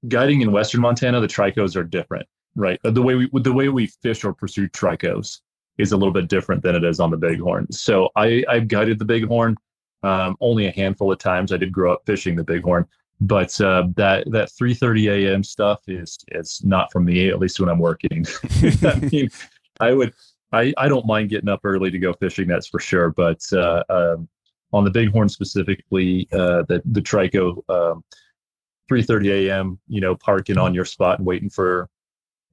[0.08, 2.80] guiding in Western Montana, the tricos are different, right?
[2.84, 5.40] The way we the way we fish or pursue tricos
[5.78, 7.72] is a little bit different than it is on the Bighorn.
[7.72, 9.58] So I I've guided the Bighorn
[10.04, 11.52] um, only a handful of times.
[11.52, 12.86] I did grow up fishing the Bighorn,
[13.22, 15.44] but uh, that that 3:30 a.m.
[15.44, 17.30] stuff is it's not from me.
[17.30, 18.26] At least when I'm working.
[18.84, 19.30] I mean,
[19.80, 20.14] I would
[20.52, 22.48] I I don't mind getting up early to go fishing.
[22.48, 23.12] That's for sure.
[23.12, 24.28] But uh, um,
[24.72, 27.64] on the Bighorn specifically, uh, the the Trico.
[27.70, 28.04] Um,
[28.92, 29.80] 3:30 a.m.
[29.88, 31.90] You know, parking on your spot and waiting for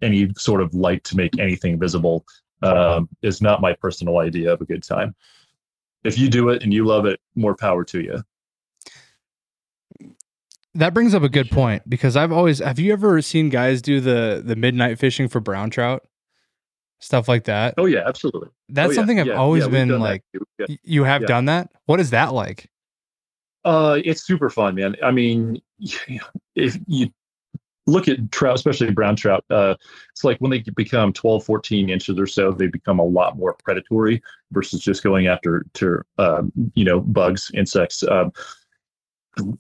[0.01, 2.25] any sort of light to make anything visible
[2.63, 5.15] um, is not my personal idea of a good time.
[6.05, 8.23] If you do it and you love it, more power to you.
[10.75, 14.01] That brings up a good point because I've always have you ever seen guys do
[14.01, 16.07] the the midnight fishing for brown trout?
[17.01, 17.75] Stuff like that.
[17.77, 18.51] Oh yeah, absolutely.
[18.69, 20.23] That's Oh, yeah, something I've yeah, always yeah, been like.
[20.85, 21.71] You have done that?
[21.87, 22.71] What is that like?
[23.65, 24.97] Uh, it's super fun, man.
[25.03, 25.61] I mean,
[26.55, 27.09] if you
[27.91, 29.75] look at trout, especially brown trout, uh,
[30.11, 33.55] it's like when they become 12, 14 inches or so, they become a lot more
[33.65, 34.23] predatory
[34.53, 38.03] versus just going after to um, you know bugs, insects.
[38.03, 38.33] Um,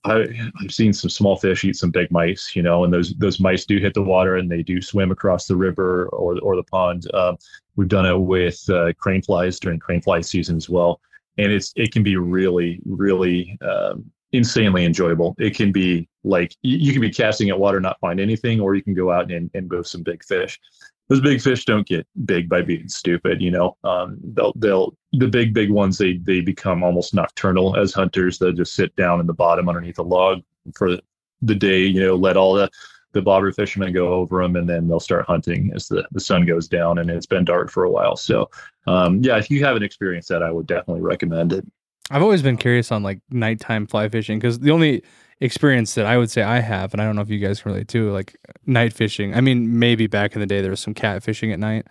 [0.05, 0.27] I,
[0.62, 3.65] I've seen some small fish eat some big mice, you know, and those those mice
[3.65, 7.12] do hit the water and they do swim across the river or or the pond.
[7.15, 7.39] Um,
[7.77, 11.01] we've done it with uh, crane flies during crane fly season as well,
[11.39, 15.35] and it's it can be really really um, insanely enjoyable.
[15.39, 18.82] It can be like you, can be casting at water not find anything, or you
[18.82, 20.61] can go out and and go some big fish.
[21.09, 23.77] Those big fish don't get big by being stupid, you know.
[23.85, 28.39] Um, they'll they'll the big big ones they they become almost nocturnal as hunters.
[28.39, 30.43] They'll just sit down in the bottom underneath a log
[30.74, 30.98] for
[31.43, 32.70] the day, you know, let all the
[33.12, 36.47] the bobber fishermen go over them, and then they'll start hunting as the, the sun
[36.47, 38.15] goes down and it's been dark for a while.
[38.15, 38.48] So,
[38.86, 41.66] um, yeah, if you haven't experienced that, I would definitely recommend it.
[42.10, 45.02] I've always been curious on like nighttime fly fishing because the only
[45.40, 47.72] experience that I would say I have, and I don't know if you guys can
[47.72, 49.34] relate too, like night fishing.
[49.34, 51.86] I mean, maybe back in the day there was some cat fishing at night,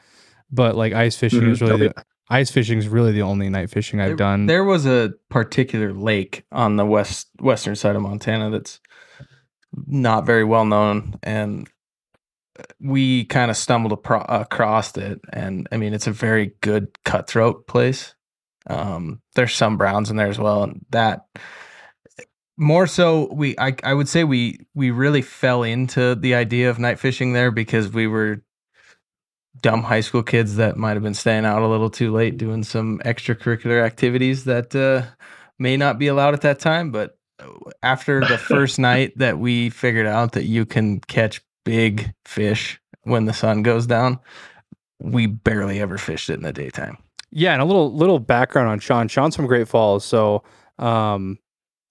[0.51, 1.51] but like ice fishing Mhm.
[1.51, 4.45] is really the, ice fishing is really the only night fishing I've there, done.
[4.45, 8.79] There was a particular lake on the west western side of Montana that's
[9.87, 11.67] not very well known, and
[12.81, 15.21] we kind of stumbled apro- across it.
[15.31, 18.15] And I mean, it's a very good cutthroat place.
[18.69, 21.25] Um, there's some browns in there as well, and that
[22.57, 26.77] more so we I, I would say we we really fell into the idea of
[26.77, 28.43] night fishing there because we were
[29.61, 32.63] dumb high school kids that might have been staying out a little too late doing
[32.63, 35.03] some extracurricular activities that uh,
[35.57, 36.91] may not be allowed at that time.
[36.91, 37.47] But uh,
[37.83, 43.25] after the first night that we figured out that you can catch big fish when
[43.25, 44.19] the sun goes down,
[44.99, 46.97] we barely ever fished it in the daytime.
[47.31, 49.07] Yeah, and a little little background on Sean.
[49.07, 50.43] Sean's from Great Falls, so
[50.80, 51.38] um,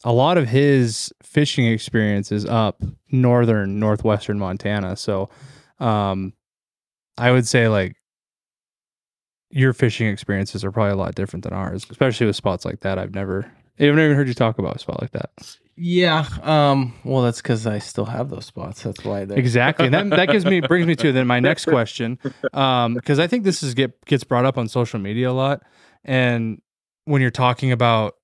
[0.05, 4.97] a lot of his fishing experience is up northern northwestern Montana.
[4.97, 5.29] So
[5.79, 6.33] um,
[7.17, 7.95] I would say like
[9.51, 12.99] your fishing experiences are probably a lot different than ours, especially with spots like that.
[12.99, 15.31] I've never I've never even heard you talk about a spot like that.
[15.81, 16.27] Yeah.
[16.43, 18.83] Um, well, that's because I still have those spots.
[18.83, 19.87] That's why they're Exactly.
[19.87, 22.19] And that, that gives me brings me to then my next question.
[22.53, 25.63] Um, because I think this is get gets brought up on social media a lot.
[26.05, 26.61] And
[27.05, 28.15] when you're talking about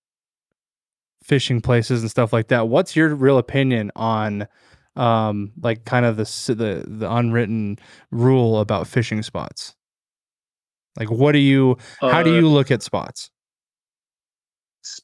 [1.22, 4.46] fishing places and stuff like that, what's your real opinion on
[4.96, 6.24] um like kind of the
[6.54, 7.78] the the unwritten
[8.10, 9.74] rule about fishing spots?
[10.98, 13.30] Like what do you how do Uh, you look at spots?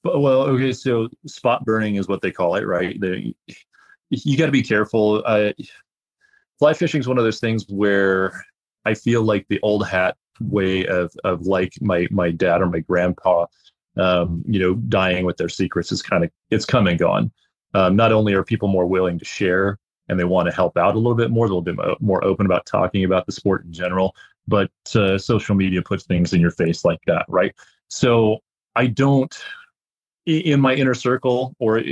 [0.05, 2.97] Well, okay, so spot burning is what they call it, right?
[4.11, 5.23] You got to be careful.
[5.24, 5.52] Uh,
[6.59, 8.44] fly fishing is one of those things where
[8.85, 12.81] I feel like the old hat way of of like my my dad or my
[12.81, 13.47] grandpa,
[13.97, 17.31] um, you know, dying with their secrets is kind of it's come and gone.
[17.74, 19.78] Um, not only are people more willing to share
[20.09, 22.66] and they want to help out a little bit more, they'll mo- more open about
[22.66, 24.15] talking about the sport in general,
[24.48, 27.55] but uh, social media puts things in your face like that, right?
[27.86, 28.39] So
[28.74, 29.36] I don't
[30.27, 31.83] in my inner circle or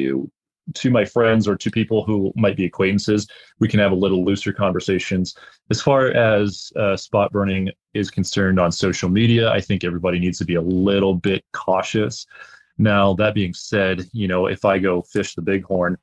[0.75, 3.27] to my friends or to people who might be acquaintances,
[3.59, 5.35] we can have a little looser conversations.
[5.71, 10.39] As far as uh, spot burning is concerned on social media, I think everybody needs
[10.39, 12.27] to be a little bit cautious.
[12.77, 15.97] Now, that being said, you know, if I go fish the bighorn,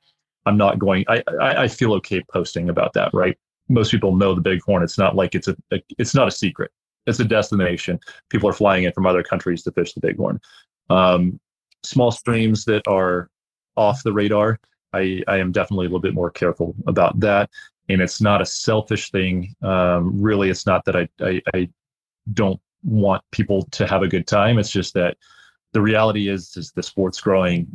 [0.44, 1.04] I'm not going.
[1.08, 3.36] I I, I feel okay posting about that, right?
[3.68, 4.82] Most people know the bighorn.
[4.82, 6.70] It's not like it's a, a it's not a secret.
[7.06, 7.98] It's a destination.
[8.30, 10.40] People are flying in from other countries to fish the bighorn.
[10.90, 11.40] Um,
[11.86, 13.30] small streams that are
[13.76, 14.58] off the radar,
[14.92, 17.50] I, I am definitely a little bit more careful about that.
[17.88, 19.54] And it's not a selfish thing.
[19.62, 21.68] Um, really, it's not that I, I, I
[22.32, 24.58] don't want people to have a good time.
[24.58, 25.16] It's just that
[25.72, 27.66] the reality is is the sport's growing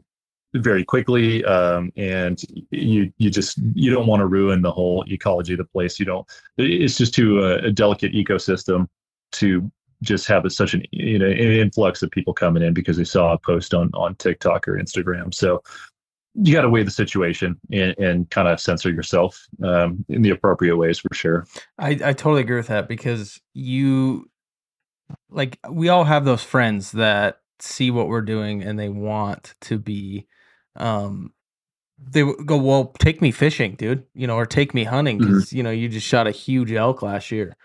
[0.56, 5.54] very quickly um, and you you just you don't want to ruin the whole ecology
[5.54, 6.28] of the place you don't
[6.58, 8.88] it's just too uh, a delicate ecosystem
[9.32, 9.72] to
[10.02, 13.04] just have a, such an you know an influx of people coming in because they
[13.04, 15.34] saw a post on on tiktok or instagram.
[15.34, 15.62] So
[16.34, 20.30] you got to weigh the situation and, and kind of censor yourself um, in the
[20.30, 21.46] appropriate ways for sure.
[21.78, 24.30] I, I totally agree with that because you
[25.30, 29.78] like we all have those friends that see what we're doing and they want to
[29.78, 30.26] be
[30.78, 31.32] um
[32.00, 35.62] they go well take me fishing dude you know or take me hunting because you
[35.62, 37.56] know you just shot a huge elk last year.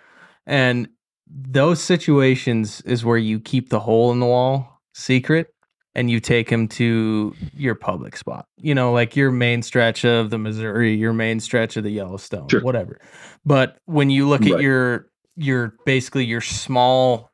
[0.45, 0.89] And
[1.29, 5.49] those situations is where you keep the hole in the wall secret
[5.95, 10.31] and you take them to your public spot you know like your main stretch of
[10.31, 12.61] the missouri your main stretch of the yellowstone Sure.
[12.63, 13.01] whatever
[13.45, 17.31] but when you look at your your basically your small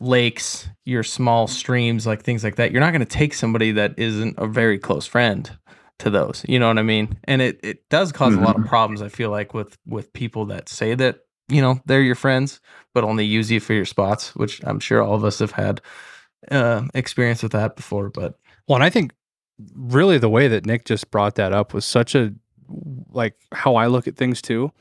[0.00, 3.94] lakes, your small streams, like things like that, you're not going to take somebody that
[3.98, 5.50] isn't a very close friend
[5.98, 6.44] to those.
[6.48, 7.16] You know what I mean?
[7.24, 8.68] And it it does because a lot of mm-hmm.
[8.68, 9.02] problems.
[9.02, 12.60] I feel like with with people that say that you know they're your friends,
[12.94, 15.80] but only use you for your spots, which I'm sure all of us have had
[16.50, 18.10] uh, experience with that before.
[18.10, 19.12] But Well, and I think
[19.74, 22.34] really the way that Nic just brought that up was such a
[23.10, 24.72] like how I look at things too.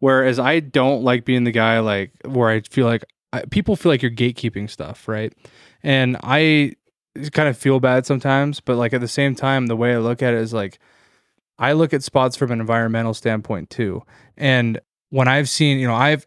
[0.00, 3.90] Whereas I don't like being the guy like where I feel like I, people feel
[3.90, 5.32] like you're gatekeeping stuff, right?
[5.82, 6.74] And I
[7.32, 10.22] kind of feel bad sometimes, but like at the same time, the way I look
[10.22, 10.78] at it is like
[11.58, 14.02] I look at spots from an environmental standpoint too.
[14.36, 16.26] And when I've seen, you know, I've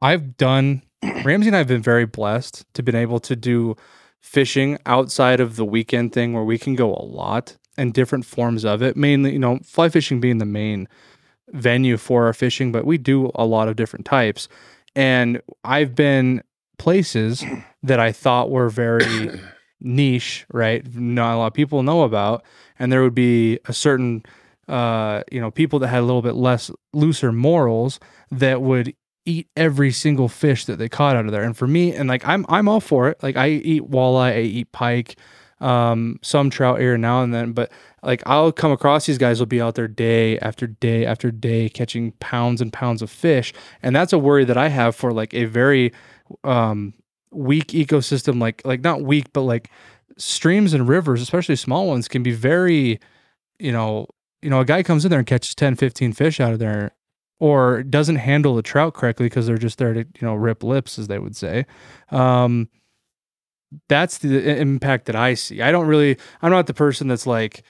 [0.00, 0.82] I've done
[1.24, 3.76] Ramsey and I've been very blessed to been able to do
[4.20, 8.64] fishing outside of the weekend thing where we can go a lot and different forms
[8.64, 8.96] of it.
[8.96, 10.88] Mainly, you know, fly fishing being the main
[11.50, 14.48] venue for our fishing, but we do a lot of different types.
[14.94, 16.42] And I've been
[16.78, 17.44] places
[17.82, 19.40] that I thought were very
[19.80, 20.84] niche, right?
[20.94, 22.44] Not a lot of people know about.
[22.78, 24.24] And there would be a certain,
[24.68, 27.98] uh, you know, people that had a little bit less looser morals
[28.30, 31.42] that would eat every single fish that they caught out of there.
[31.42, 33.22] And for me, and like I'm I'm all for it.
[33.22, 35.16] Like I eat walleye, I eat pike,
[35.60, 37.70] um, some trout here now and then, but
[38.02, 41.68] like I'll come across these guys will be out there day after day after day
[41.68, 43.52] catching pounds and pounds of fish.
[43.82, 45.92] And that's a worry that I have for like a very
[46.44, 46.94] um
[47.30, 49.70] weak ecosystem, like like not weak, but like
[50.16, 52.98] streams and rivers, especially small ones, can be very,
[53.58, 54.06] you know,
[54.42, 56.92] you know, a guy comes in there and catches 10, 15 fish out of there
[57.40, 60.98] or doesn't handle the trout correctly because they're just there to, you know, rip lips,
[60.98, 61.66] as they would say.
[62.10, 62.68] Um,
[63.88, 65.62] that's the impact that I see.
[65.62, 67.62] I don't really, I'm not the person that's like,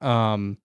[0.00, 0.58] um,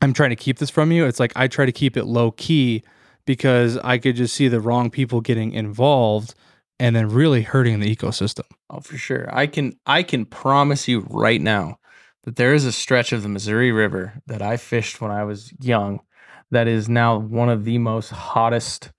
[0.00, 1.06] I'm trying to keep this from you.
[1.06, 2.82] It's like I try to keep it low key
[3.24, 6.34] because I could just see the wrong people getting involved
[6.78, 8.44] and then really hurting the ecosystem.
[8.68, 9.28] Oh, for sure.
[9.32, 11.78] I can I can promise you right now
[12.24, 15.52] that there is a stretch of the Missouri River that I fished when I was
[15.60, 16.00] young
[16.50, 18.92] that is now one of the most hottest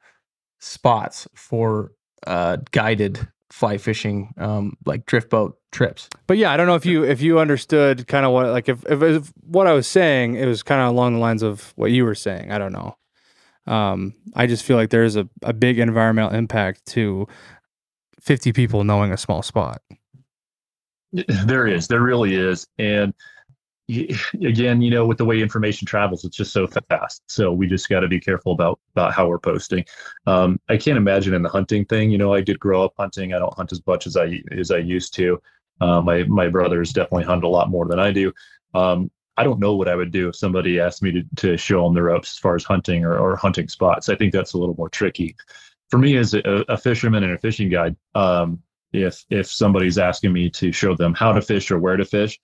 [0.59, 1.91] spots for
[2.25, 6.09] uh, guided fly fishing, um, like drift boat trips.
[6.25, 8.83] But yeah, I don't know if you if you understood kind of what like if,
[8.89, 11.91] if if what I was saying, it was kind of along the lines of what
[11.91, 12.51] you were saying.
[12.51, 12.97] I don't know.
[13.67, 17.27] Um, I just feel like there's a, a big environmental impact to
[18.19, 19.81] 50 people knowing a small spot.
[21.45, 23.13] There is, there really is, and
[23.89, 27.21] again, you know, with the way information travels, it's just so fast.
[27.27, 29.85] So we just got to be careful about about how we're posting.
[30.25, 32.09] Um, I can't imagine in the hunting thing.
[32.09, 33.33] You know, I did grow up hunting.
[33.33, 35.41] I don't hunt as much as I as I used to.
[35.81, 38.31] Uh, my my brothers definitely hunt a lot more than I do.
[38.73, 41.83] Um, I don't know what I would do if somebody asked me to, to show
[41.83, 44.07] them the ropes as far as hunting or, or hunting spots.
[44.07, 45.35] I think that's a little more tricky.
[45.89, 48.61] For me as a, a fisherman and a fishing guide, um,
[48.93, 52.39] if if somebody's asking me to show them how to fish or where to fish,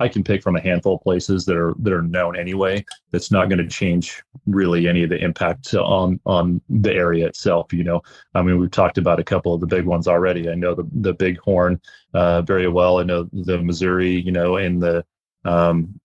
[0.00, 2.84] I can pick from a handful of places that are that are known anyway.
[3.10, 7.72] That's not going to change really any of the impact on on the area itself.
[7.72, 8.02] You know,
[8.34, 10.50] I mean, we've talked about a couple of the big ones already.
[10.50, 11.80] I know the the Bighorn
[12.12, 12.98] uh, very well.
[12.98, 14.20] I know the Missouri.
[14.20, 15.04] You know, and the
[15.44, 16.00] um,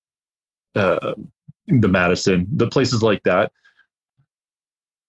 [0.76, 1.13] uh,
[1.67, 3.51] the Madison, the places like that.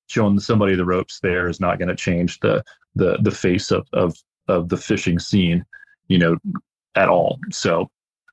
[0.08, 2.64] Showing somebody the ropes there is not going to change the
[2.94, 4.16] the the face of of
[4.50, 5.64] of the fishing scene,
[6.08, 6.36] you know,
[6.96, 7.38] at all.
[7.50, 7.88] So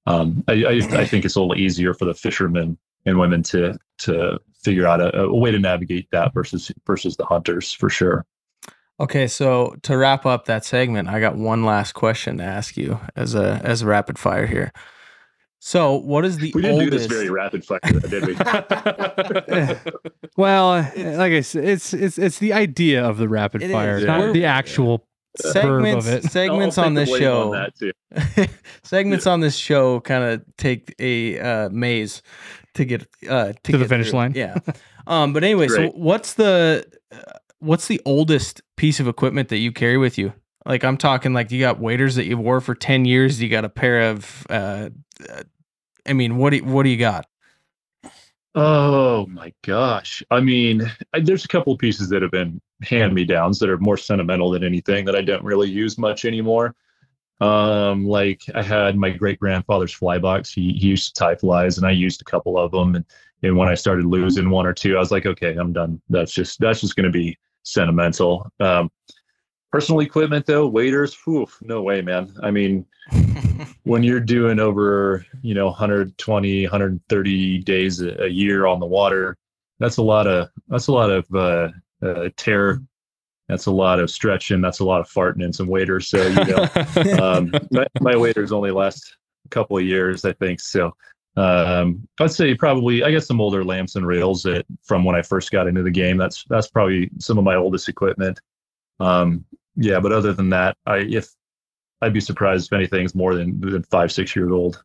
[0.07, 0.71] um, I, I,
[1.01, 4.99] I think it's a little easier for the fishermen and women to to figure out
[4.99, 8.25] a, a way to navigate that versus versus the hunters for sure.
[8.99, 12.99] Okay, so to wrap up that segment, I got one last question to ask you
[13.15, 14.71] as a as a rapid fire here.
[15.59, 16.91] So, what is the We didn't oldest?
[16.91, 18.35] do this very rapid fire, did we?
[20.37, 24.05] Well, like I said, it's it's it's the idea of the rapid It fire, is.
[24.05, 25.06] not We're- the actual
[25.39, 26.23] segments of it.
[26.31, 28.47] segments I'll on this show on that too.
[28.83, 32.21] segments on this show kind of take a uh, maze
[32.75, 34.19] to get uh, to, To the finish through.
[34.19, 34.33] line.
[34.35, 34.57] Yeah.
[35.05, 35.33] Um.
[35.33, 37.17] But anyway, so what's the uh,
[37.59, 40.33] what's the oldest piece of equipment that you carry with you?
[40.65, 43.41] Like I'm talking like you got waders that you wore for ten years.
[43.41, 44.45] You got a pair of.
[44.49, 44.89] Uh,
[45.29, 45.43] uh,
[46.05, 47.25] I mean, what do you, what do you got?
[48.59, 50.23] Oh my gosh.
[50.31, 53.77] I mean, I, there's a couple pieces that have been hand me downs that are
[53.77, 56.73] more sentimental than anything that I don't really use much anymore.
[57.39, 60.51] Um, like I had my great grandfather's fly box.
[60.51, 62.95] He, he used to tie flies and I used a couple of them.
[62.95, 63.05] And,
[63.43, 66.01] and when I started losing one or two, I was like, okay, I'm done.
[66.09, 68.51] That's just, that's just going to be sentimental.
[68.59, 68.89] Um,
[69.77, 72.33] personal equipment though, waders, whew, no way, man.
[72.41, 72.83] I mean,
[73.83, 79.37] when you're doing over you know 120 130 days a, a year on the water
[79.79, 81.69] that's a lot of that's a lot of uh,
[82.01, 82.81] uh tear.
[83.47, 84.61] That's a lot of stretching.
[84.61, 88.51] That's a lot of farting and some waders so you know um my, my waders
[88.51, 90.59] only last a couple of years i think.
[90.59, 90.95] So
[91.35, 95.21] um i'd say probably i guess some older lamps and rails that from when i
[95.21, 98.39] first got into the game that's that's probably some of my oldest equipment.
[98.99, 99.45] Um
[99.77, 101.29] yeah but other than that i if
[102.01, 104.83] I'd be surprised if anything's more than, than five, six years old.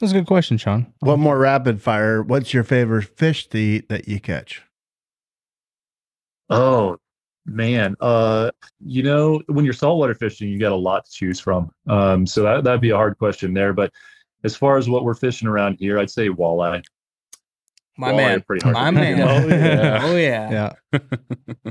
[0.00, 0.92] That's a good question, Sean.
[1.00, 2.22] One more rapid fire.
[2.22, 4.62] What's your favorite fish to eat that you catch?
[6.50, 6.98] Oh
[7.46, 8.50] man, uh,
[8.84, 11.70] you know, when you're saltwater fishing, you got a lot to choose from.
[11.86, 13.72] Um, so that that'd be a hard question there.
[13.72, 13.92] But
[14.42, 16.82] as far as what we're fishing around here, I'd say walleye.
[17.96, 19.20] My Walleye man, pretty hard my man.
[19.22, 20.00] Oh, yeah.
[20.02, 20.72] Oh yeah.
[20.92, 21.70] Yeah.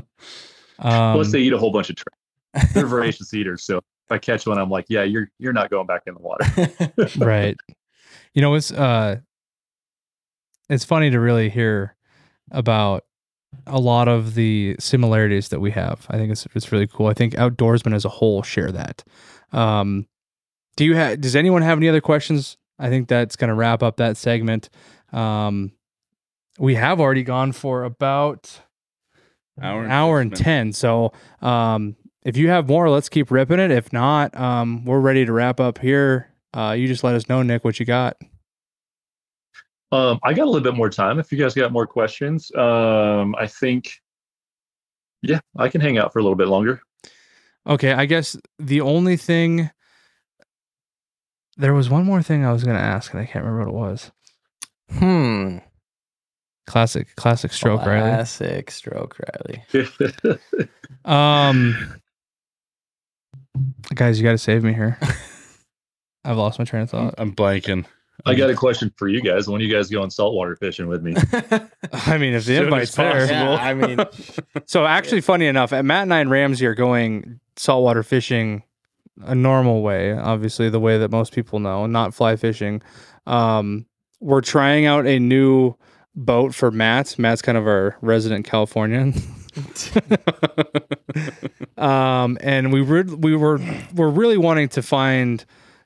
[0.78, 2.72] Um, Plus, they eat a whole bunch of trout.
[2.72, 3.64] They're voracious eaters.
[3.64, 6.20] So if I catch one, I'm like, yeah, you're you're not going back in the
[6.20, 7.18] water.
[7.24, 7.56] right.
[8.34, 9.16] You know, it's uh
[10.68, 11.96] it's funny to really hear
[12.50, 13.04] about
[13.66, 16.06] a lot of the similarities that we have.
[16.10, 17.06] I think it's it's really cool.
[17.06, 19.04] I think outdoorsmen as a whole share that.
[19.52, 20.06] Um
[20.76, 22.56] do you have does anyone have any other questions?
[22.78, 24.68] I think that's going to wrap up that segment.
[25.12, 25.72] Um
[26.58, 28.60] we have already gone for about
[29.60, 30.42] Hour an and hour and minutes.
[30.42, 30.72] 10.
[30.72, 33.70] So, um, if you have more, let's keep ripping it.
[33.70, 36.30] If not, um, we're ready to wrap up here.
[36.56, 38.16] Uh, you just let us know, Nic, what you got.
[39.92, 41.18] Um, I got a little bit more time.
[41.18, 44.00] If you guys got more questions, um, I think,
[45.22, 46.80] yeah, I can hang out for a little bit longer.
[47.66, 47.92] Okay.
[47.92, 49.70] I guess the only thing,
[51.56, 53.86] there was one more thing I was going to ask, and I can't remember what
[53.86, 54.10] it was.
[54.98, 55.58] Hmm.
[56.66, 58.00] Classic, classic stroke, Riley.
[58.00, 60.38] Classic stroke, Riley.
[61.04, 62.00] Um,
[63.94, 64.98] guys, you got to save me here.
[66.24, 67.14] I've lost my train of thought.
[67.18, 67.84] I'm blanking.
[68.24, 69.48] I got a question for you guys.
[69.48, 71.14] When you guys going saltwater fishing with me?
[71.92, 73.26] I mean, if the Soon as invite's there.
[73.26, 73.98] Yeah, I mean,
[74.66, 78.62] So actually, funny enough, Matt and I and Ramsey are going saltwater fishing
[79.22, 82.82] a normal way, obviously the way that most people know, not fly fishing.
[83.26, 83.86] Um,
[84.20, 85.76] we're trying out a new
[86.14, 87.18] boat for Matt.
[87.18, 89.14] Matt's kind of our resident Californian.
[91.76, 93.60] um, and we were we were
[93.94, 95.44] we're really wanting to find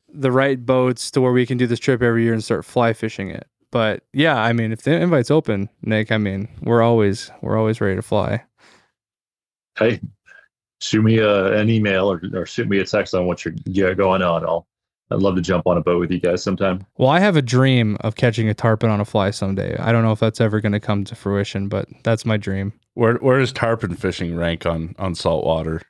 [0.09, 2.93] the right boats to where we can do this trip every year and start fly
[2.93, 3.47] fishing it.
[3.71, 7.81] But yeah, I mean, if the invite's open, Nic, I mean, we're always we're always
[7.81, 8.43] ready to fly.
[9.79, 10.01] hey,
[10.81, 13.95] shoot me a, an email or, or shoot me a text on what you're yeah,
[13.95, 14.45] going on.
[14.45, 14.67] I'll
[15.11, 16.85] I'd love to jump on a boat with you guys sometime.
[16.99, 19.77] Well, I have a dream of catching a tarpon on a fly someday.
[19.79, 22.73] I don't know if that's ever going to come to fruition, but that's my dream.
[22.95, 25.83] Where where does tarpon fishing rank on on saltwater?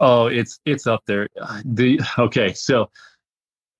[0.00, 1.28] Oh, it's it's up there.
[1.64, 2.90] The okay, so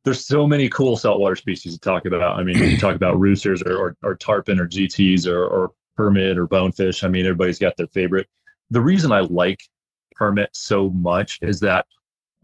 [0.04, 2.38] there's so many cool saltwater species to talk about.
[2.38, 6.38] I mean, you talk about roosters or, or, or tarpon or GTs or, or permit
[6.38, 7.04] or bonefish.
[7.04, 8.28] I mean, everybody's got their favorite.
[8.70, 9.60] The reason I like
[10.12, 11.86] permit so much is that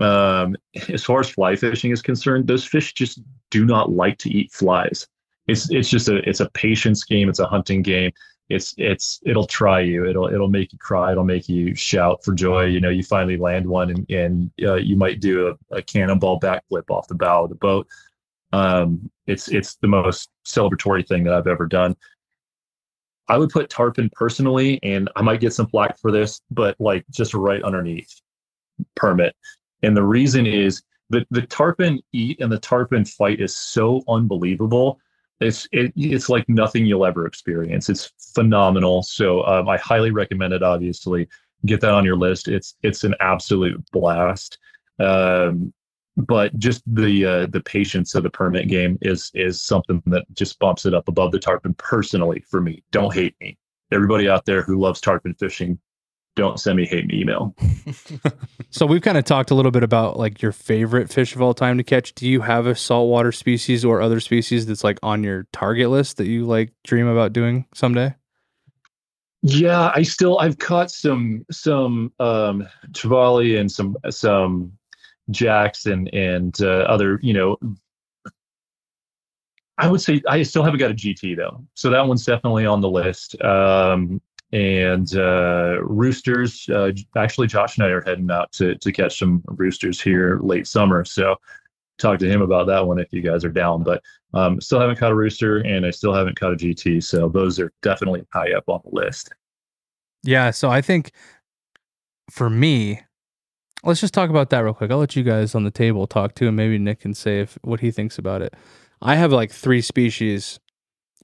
[0.00, 0.56] um,
[0.88, 4.52] as far as fly fishing is concerned, those fish just do not like to eat
[4.52, 5.06] flies.
[5.46, 7.28] It's it's just a it's a patience game.
[7.28, 8.12] It's a hunting game.
[8.48, 10.06] It's it's it'll try you.
[10.06, 11.12] It'll it'll make you cry.
[11.12, 12.64] It'll make you shout for joy.
[12.64, 16.40] You know, you finally land one, and and uh, you might do a, a cannonball
[16.40, 17.86] backflip off the bow of the boat.
[18.52, 21.96] Um, it's it's the most celebratory thing that I've ever done.
[23.28, 27.04] I would put tarpon personally, and I might get some flack for this, but like
[27.10, 28.20] just right underneath
[28.94, 29.34] permit.
[29.85, 34.98] And the reason is the the tarpon eat and the tarpon fight is so unbelievable.
[35.40, 37.89] It's it, it's like nothing you'll ever experience.
[37.89, 39.02] It's phenomenal.
[39.02, 40.62] So um, I highly recommend it.
[40.62, 41.28] Obviously,
[41.66, 42.48] get that on your list.
[42.48, 44.59] It's it's an absolute blast.
[44.98, 45.73] Um,
[46.16, 50.59] but just the uh, the patience of the permit game is is something that just
[50.59, 52.82] bumps it up above the tarpon personally for me.
[52.93, 53.59] Don't hate me.
[53.93, 55.78] Everybody out there who loves tarpon fishing,
[56.36, 57.55] don't send me hate me email.
[58.70, 61.55] So we've kind of talked a little bit about like your favorite fish of all
[61.55, 62.12] time to catch.
[62.12, 66.16] Do you have a saltwater species or other species that's like on your target list
[66.16, 68.16] that you like dream about doing someday?
[69.43, 74.73] Yeah, I still I've caught some some um trevally and some some
[75.31, 77.56] jacks and and uh, other you know
[79.78, 82.81] I would say I still haven't got a GT though, so that one's definitely on
[82.81, 83.40] the list.
[83.40, 84.20] Um,
[84.55, 89.43] and uh, roosters, uh, actually, Josh and I are heading out to to catch some
[89.48, 91.05] roosters here late summer.
[91.05, 91.35] So
[91.98, 93.82] talk to him about that one if you guys are down.
[93.82, 94.01] But
[94.32, 97.02] um, still haven't caught a rooster, and I still haven't caught a GT.
[97.02, 99.35] So those are definitely high up on the list.
[100.22, 101.10] Yeah, so I think
[102.31, 103.01] for me,
[103.82, 104.93] let's just talk about that real quick.
[104.93, 107.59] I'll let you guys on the table talk too, and maybe Nic can say if
[107.62, 108.55] what he thinks about it.
[109.02, 110.60] I have like three species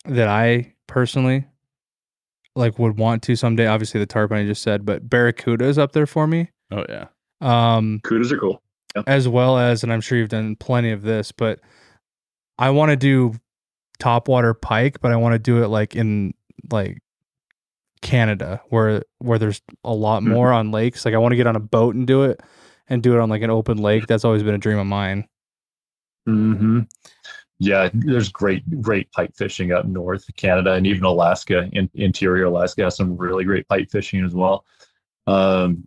[0.04, 1.46] that I personally
[2.60, 3.66] like would want to someday.
[3.66, 6.50] Obviously, the tarpon I just said, but barracuda is up there for me.
[6.70, 7.06] Oh yeah.
[7.40, 8.62] Um, Kudas are cool.
[9.06, 11.58] as well as, and I'm sure you've done plenty of this, but
[12.58, 13.32] I want to do
[13.98, 16.34] topwater pike, but I want to do it like in
[16.70, 16.98] like
[18.02, 20.28] Canada where where there's a lot Mhm.
[20.28, 21.04] more on lakes.
[21.04, 22.40] Like I want to get on a boat and do it
[22.88, 24.06] and do it on like an open lake.
[24.06, 25.26] That's always been a dream of mine.
[26.26, 26.80] hmm
[27.62, 31.68] Yeah, there's great, great pike fishing up north Canada and even Alaska.
[31.74, 34.64] In, interior Alaska has some really great pike fishing as well.
[35.26, 35.86] Um,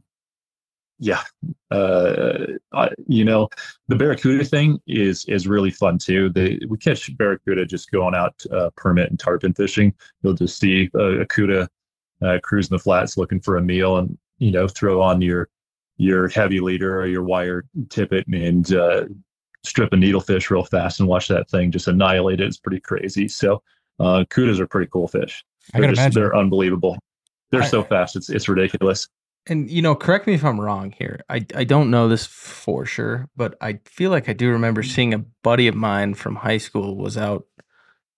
[1.00, 1.24] yeah,
[1.72, 3.50] uh, I, you know,
[3.88, 6.30] the barracuda thing is is really fun too.
[6.30, 9.96] They we catch barracuda just going out uh, permit and tarpon fishing.
[10.22, 11.68] You'll just see a, a cuda
[12.22, 15.50] uh, cruising the flats looking for a meal, and you know, throw on your
[15.98, 19.06] your heavy leader or your wire tippet and uh,
[19.64, 22.48] strip a needlefish real fast and watch that thing just annihilate it.
[22.48, 23.28] It's pretty crazy.
[23.28, 23.62] So
[24.00, 25.44] uh, kudas are pretty cool fish.
[25.74, 26.22] I They're can just, imagine.
[26.22, 26.98] they're unbelievable.
[27.52, 28.16] They're I- so fast.
[28.16, 29.08] It's it's ridiculous.
[29.48, 31.20] And you know, correct me if I'm wrong here.
[31.30, 35.14] I I don't know this for sure, but I feel like I do remember seeing
[35.14, 37.46] a buddy of mine from high school was out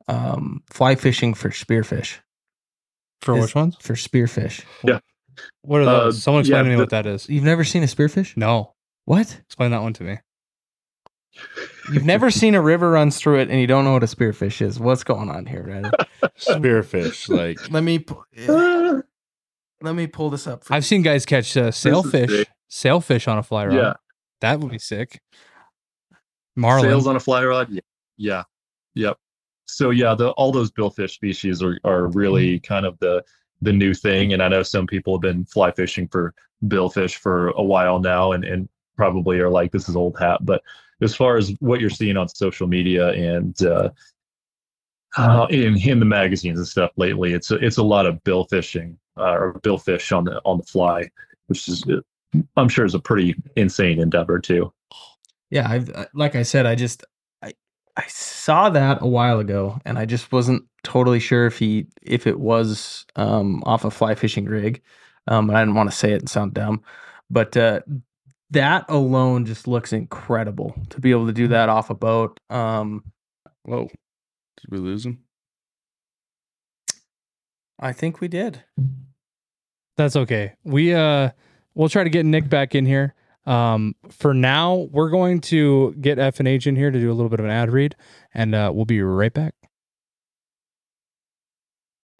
[0.08, 2.20] um, fly fishing for spearfish.
[3.24, 3.76] For Is- which ones?
[3.80, 4.64] For spearfish.
[4.84, 5.00] Yeah.
[5.64, 6.22] What are Uh, those?
[6.22, 7.28] Someone explain yeah, to me the- what that is.
[7.28, 8.38] You've never seen a spearfish?
[8.38, 9.42] No, What?
[9.46, 10.20] explain that one to me.
[11.92, 14.62] You've never seen a river runs through it and you don't know what a spearfish
[14.62, 14.80] is.
[14.80, 15.92] What's going on here, Brandon?
[16.38, 18.24] Spearfish, like let me pu-
[19.82, 20.64] let me pull this up.
[20.64, 23.76] For I've seen guys catch uh, sailfish, sailfish on a fly rod.
[23.76, 23.94] yeah,
[24.42, 25.22] That would be sick.
[26.56, 26.90] Marlin.
[26.90, 27.70] sails on a fly rod.
[27.70, 27.82] Yeah,
[28.18, 28.44] yeah,
[28.94, 29.18] yep.
[29.68, 33.24] So yeah, the all those billfish species are are really kind of the
[33.62, 36.34] the new thing, and I know some people have been fly fishing for
[36.68, 40.40] billfish for a while now, and and probably are like this is old hat.
[40.46, 40.62] But
[41.02, 43.90] as far as what you're seeing on social media and uh,
[45.18, 48.46] uh, in in the magazines and stuff lately, it's a, it's a lot of bill
[48.46, 51.10] fishing uh, or billfish on the on the fly,
[51.48, 52.02] which is uh,
[52.58, 54.74] I'm sure is a pretty insane endeavor too.
[55.50, 57.06] Yeah, I've like I said, I just
[57.42, 57.54] I
[57.96, 62.28] I saw that a while ago, and I just wasn't totally sure if he if
[62.28, 64.82] it was um, off a fly fishing rig.
[65.28, 66.84] Um, and I didn't want to say it and sound dumb,
[67.32, 67.82] but uh,
[68.56, 72.40] that alone just looks incredible to be able to do that off a boat.
[72.50, 73.04] Um,
[73.64, 73.90] whoa,
[74.58, 75.20] did we lose him?
[77.80, 78.64] I think we did.
[79.98, 80.54] That's okay.
[80.64, 81.32] We uh
[81.74, 83.14] we'll try to get Nic back in here.
[83.46, 87.14] Um for now, we're going to get F and H in here to do a
[87.14, 87.96] little bit of an ad read
[88.34, 89.56] and uh we'll be right back.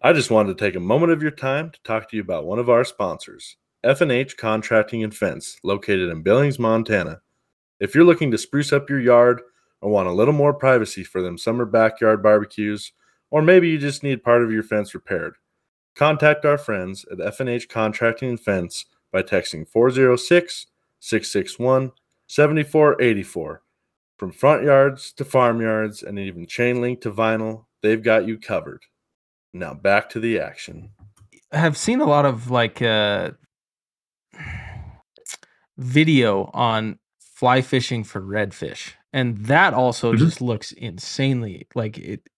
[0.02, 2.44] I just wanted to take a moment of your time to talk to you about
[2.44, 3.56] one of our sponsors,
[3.86, 7.20] F&H Contracting and Fence, located in Billings, Montana.
[7.78, 9.42] If you're looking to spruce up your yard
[9.80, 12.90] or want a little more privacy for them summer backyard barbecues,
[13.30, 15.36] or maybe you just need part of your fence repaired,
[15.94, 19.64] contact our friends at F&H Contracting and Fence by texting
[21.00, 23.58] 406-661-7484.
[24.16, 28.82] From front yards to farmyards and even chain link to vinyl, they've got you covered.
[29.52, 30.90] Now back to the action.
[31.52, 33.30] I have seen a lot of like uh
[35.78, 40.18] video on fly fishing for redfish and that also Mhm.
[40.18, 42.28] just looks insanely like it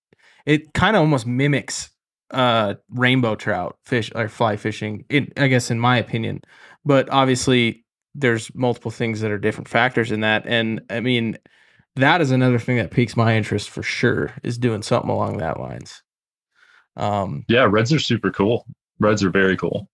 [0.45, 1.91] it kind of almost mimics
[2.33, 6.41] uh rainbow trout fish or fly fishing in i guess in my opinion
[6.85, 7.85] but obviously
[8.15, 11.39] there's multiple things that are different factors in that and i mean
[11.97, 15.61] that is another thing that piques my interest for sure is doing something along that
[15.61, 16.03] lines
[16.97, 18.67] um Yeah, reds are super cool.
[18.99, 19.89] Reds are very cool.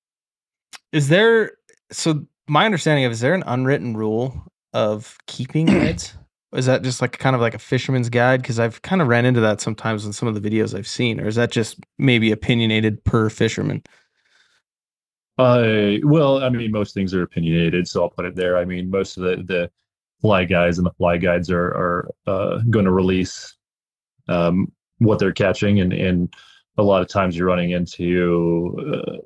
[0.92, 1.52] Is there
[1.92, 6.14] so my understanding of is there an unwritten rule of keeping reds?
[6.54, 8.42] Is that just like kind of like a fisherman's guide?
[8.42, 11.20] Because I've kind of ran into that sometimes in some of the videos I've seen,
[11.20, 13.82] or is that just maybe opinionated per fisherman?
[15.36, 18.56] Uh, well, I mean, most things are opinionated, so I'll put it there.
[18.56, 19.70] I mean, most of the the
[20.20, 23.56] fly guys and the fly guides are are uh, going to release
[24.28, 26.32] um, what they're catching, and and
[26.78, 29.16] a lot of times you're running into uh,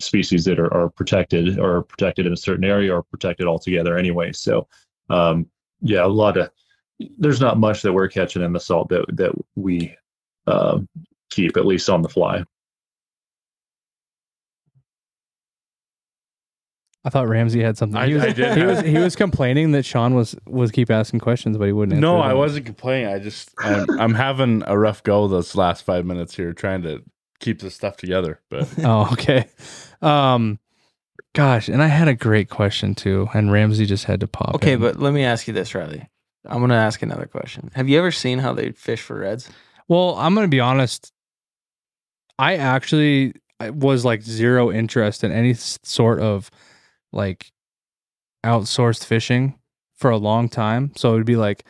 [0.00, 4.32] species that are, are protected or protected in a certain area or protected altogether anyway.
[4.32, 4.66] So,
[5.10, 5.46] um,
[5.80, 6.50] yeah, a lot of
[7.18, 9.94] there's not much that we're catching in the salt that that we
[10.46, 10.78] uh,
[11.30, 12.44] keep at least on the fly.
[17.04, 17.96] I thought Ramsey had something.
[18.00, 20.90] I- he was, I did he was he was complaining that Sean was was keep
[20.90, 21.94] asking questions, but he wouldn't.
[21.94, 22.22] Answer No, them.
[22.30, 23.12] I wasn't complaining.
[23.12, 27.02] I just I'm, I'm having a rough go those last five minutes here, trying to
[27.42, 28.40] keep this stuff together.
[28.48, 29.48] But Oh, okay.
[30.00, 30.58] Um,
[31.34, 34.54] gosh, and I had a great question too, and Ramsey just had to pop.
[34.54, 34.80] Okay, in.
[34.80, 36.08] but let me ask you this, Riley.
[36.46, 37.70] I'm gonna ask another question.
[37.74, 39.50] Have you ever seen how they fish for reds?
[39.88, 41.12] Well, I'm going to be honest.
[42.38, 46.50] I actually I was like zero interest in any sort of
[47.12, 47.52] like
[48.44, 49.58] outsourced fishing
[49.94, 50.92] for a long time.
[50.96, 51.64] So it would be like,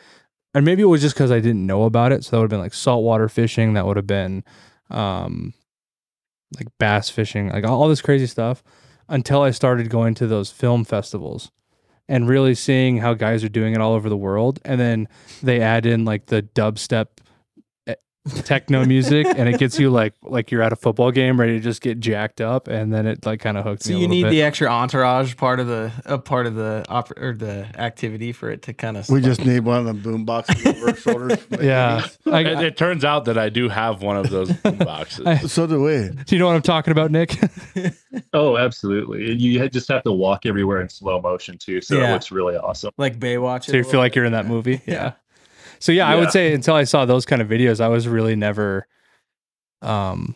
[0.53, 2.23] and maybe it was just because I didn't know about it.
[2.23, 3.73] So that would have been like saltwater fishing.
[3.73, 4.43] That would have been
[4.89, 5.53] um,
[6.55, 8.63] like bass fishing, like all, this crazy stuff
[9.09, 11.51] until I started going to those film festivals
[12.07, 14.59] and really seeing how guys are doing it all over the world.
[14.65, 15.07] And then
[15.41, 17.07] they add in like the dubstep
[18.45, 21.59] techno music and it gets you like like you're at a football game ready to
[21.59, 24.23] just get jacked up and then it like kind of hooked So me you need
[24.23, 24.29] bit.
[24.29, 28.49] the extra entourage part of the a part of the oper- or the activity for
[28.49, 29.09] it to kind of.
[29.09, 31.37] We just need one of the boom boxes over our shoulders.
[31.61, 35.51] yeah I, it, it turns out that I do have one of those boom boxes.
[35.51, 36.09] So do we.
[36.25, 37.37] do you know what I'm talking about Nic
[38.33, 39.33] Oh, absolutely.
[39.33, 42.09] You just have to walk everywhere in slow motion too, so Yeah.
[42.09, 42.91] it looks really awesome.
[42.97, 43.65] like Baywatch.
[43.65, 45.13] so you feel like you're in that movie yeah
[45.83, 48.35] so yeah, I would say until I saw those kind of videos I was really
[48.35, 48.87] never
[49.81, 50.35] um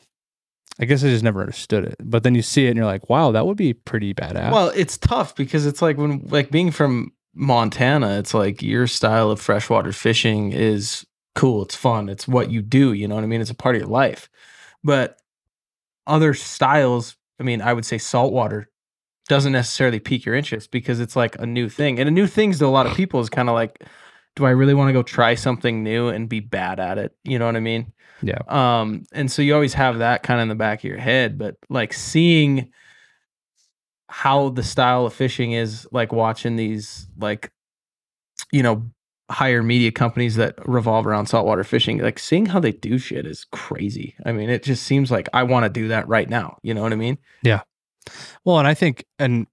[0.79, 3.09] I guess I just never understood it but then you see it and you're like
[3.09, 6.71] wow that would be pretty badass Well, it's tough because it's like when like being
[6.71, 11.05] from Montana, it's like your style of freshwater fishing is
[11.35, 13.41] cool, it's fun, it's what you do, you know what I mean?
[13.41, 14.27] It's a part of your life.
[14.83, 15.19] But
[16.07, 18.69] other styles, I mean, I would say saltwater
[19.29, 21.99] doesn't necessarily pique your interest because it's like a new thing.
[21.99, 23.83] And a new things to a lot of people is kind of like
[24.37, 27.11] do I really want to go try something new and be bad at it?
[27.23, 27.91] You know what I mean?
[28.21, 28.39] Yeah.
[28.47, 31.37] Um, and so you always have that kind of in the back of your head,
[31.37, 32.71] but like seeing
[34.09, 37.51] how the style of fishing is like watching these like
[38.51, 38.83] you know
[39.29, 43.43] higher media companies that revolve around saltwater fishing like seeing how they do shit is
[43.51, 46.73] crazy i mean it just seems like i want to do that right now you
[46.73, 47.61] know what i mean yeah
[48.45, 49.47] Well, and I think, and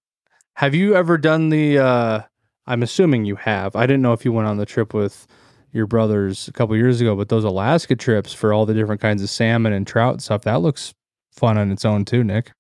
[0.54, 1.78] have you ever done the?
[1.78, 2.20] uh
[2.66, 3.76] I'm assuming you have.
[3.76, 5.26] I didn't know if you went on the trip with
[5.72, 9.22] your brothers a couple years ago, but those Alaska trips for all the different kinds
[9.22, 10.94] of salmon and trout and stuff that looks
[11.32, 12.52] fun on its own too, Nic.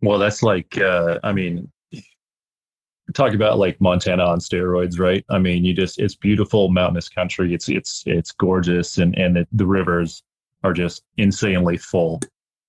[0.00, 1.70] Well, that's like, uh, I mean,
[3.12, 5.24] talk about like Montana on steroids, right?
[5.28, 7.52] I mean, you just it's beautiful mountainous country.
[7.52, 10.22] It's it's it's gorgeous, and and the, the rivers
[10.62, 12.20] are just insanely full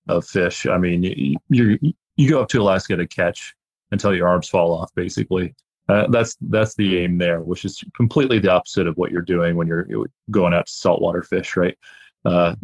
[0.07, 0.65] of fish.
[0.65, 3.56] I mean, you you you go up to Alaska to catch
[3.95, 5.55] until your arms fall off, basically.
[5.88, 9.55] Uh, that's that's the aim there, which is completely the opposite of what you're doing
[9.55, 9.88] when you're,
[10.31, 11.77] going out to saltwater fish, right?
[12.26, 12.55] Uh,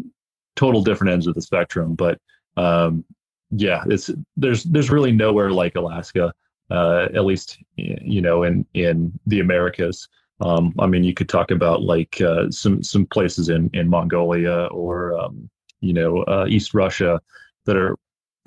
[0.55, 2.19] total different ends of the spectrum, but
[2.57, 3.05] um,
[3.51, 6.33] yeah, it's there's there's really nowhere like Alaska,
[6.69, 10.07] uh, at least you know in in the Americas.
[10.41, 14.67] Um, I mean, you could talk about like uh, some some places in in Mongolia
[14.71, 15.49] or um,
[15.81, 17.21] you know uh, East Russia
[17.65, 17.95] that are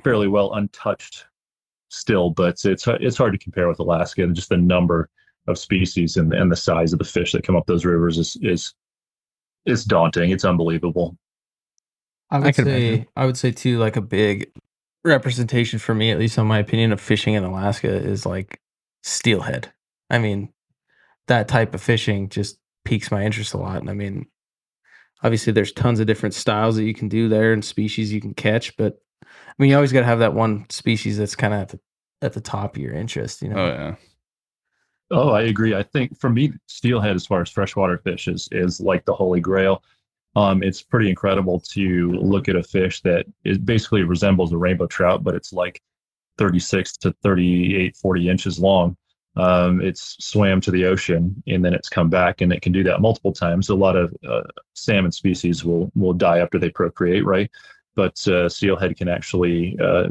[0.02, 1.26] fairly well untouched
[1.94, 4.22] still, but it's it's hard to compare with Alaska.
[4.22, 5.08] And just the number
[5.46, 8.36] of species and and the size of the fish that come up those rivers is
[8.42, 8.74] is
[9.66, 10.30] it's daunting.
[10.30, 11.16] It's unbelievable.
[12.30, 13.06] I would can say imagine.
[13.16, 14.50] I would say too like a big
[15.04, 18.60] representation for me, at least on my opinion of fishing in Alaska, is like
[19.02, 19.72] steelhead.
[20.10, 20.52] I mean,
[21.28, 23.80] that type of fishing just piques my interest a lot.
[23.80, 24.26] And I mean,
[25.22, 28.34] obviously there's tons of different styles that you can do there and species you can
[28.34, 28.98] catch, but
[29.58, 31.80] I mean you always gotta have that one species that's kind of at the
[32.22, 33.56] at the top of your interest, you know.
[33.56, 33.94] Oh yeah.
[35.10, 35.74] Oh, I agree.
[35.74, 39.40] I think for me, steelhead, as far as freshwater fish, is is like the holy
[39.40, 39.82] grail.
[40.36, 44.86] Um, it's pretty incredible to look at a fish that is basically resembles a rainbow
[44.86, 45.80] trout, but it's like
[46.38, 48.96] 36 to 38, 40 inches long.
[49.36, 52.82] Um, it's swam to the ocean and then it's come back, and it can do
[52.84, 53.68] that multiple times.
[53.68, 54.42] A lot of uh,
[54.74, 57.50] salmon species will will die after they procreate, right?
[57.96, 60.08] But uh, steelhead can actually uh,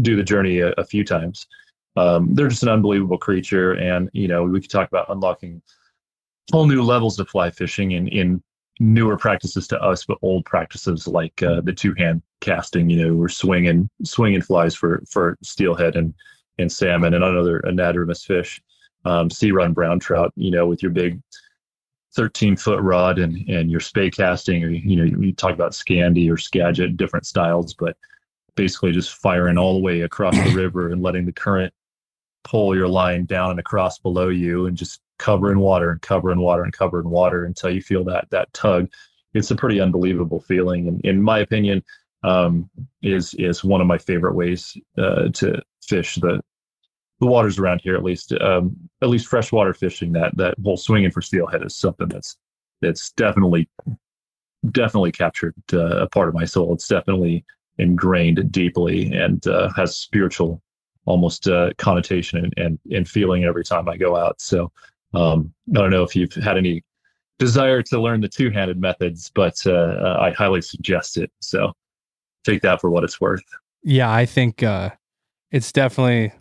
[0.00, 1.46] do the journey a, a few times
[1.96, 5.62] um, they're just an unbelievable creature and you know we could talk about unlocking
[6.50, 8.42] whole new levels of fly fishing in in
[8.80, 12.90] newer practices to us, but old practices like uh, the two hand casting.
[12.90, 16.14] You know, we're swinging swinging flies for for steelhead and
[16.58, 18.60] and salmon and other anadromous fish,
[19.04, 20.32] um, sea run brown trout.
[20.36, 21.20] You know, with your big
[22.14, 26.30] 13 foot rod and and your spey casting, or you know, you talk about Scandi
[26.30, 27.96] or Skagit, different styles, but
[28.54, 31.72] basically just firing all the way across the river and letting the current
[32.44, 36.32] pull your line down and across below you and just cover in water and cover
[36.32, 38.88] in water and cover in water until you feel that that tug.
[39.34, 41.82] It's a pretty unbelievable feeling, and in my opinion,
[42.22, 42.68] um,
[43.02, 46.42] is is one of my favorite ways uh, to fish the
[47.22, 47.94] the waters around here.
[47.94, 50.12] At least, um, at least freshwater fishing.
[50.12, 52.36] That that whole swinging for steelhead is something that's
[52.82, 53.68] that's definitely
[54.72, 56.74] definitely captured uh, a part of my soul.
[56.74, 57.44] It's definitely
[57.78, 60.60] ingrained deeply and uh, has spiritual
[61.04, 64.40] almost uh, connotation and, and and feeling every time I go out.
[64.40, 64.72] So
[65.14, 66.82] um, I don't know if you've had any
[67.38, 71.30] desire to learn the two-handed methods, but uh, I highly suggest it.
[71.40, 71.72] So
[72.44, 73.42] take that for what it's worth.
[73.84, 74.90] Yeah, I think uh,
[75.52, 76.32] it's definitely.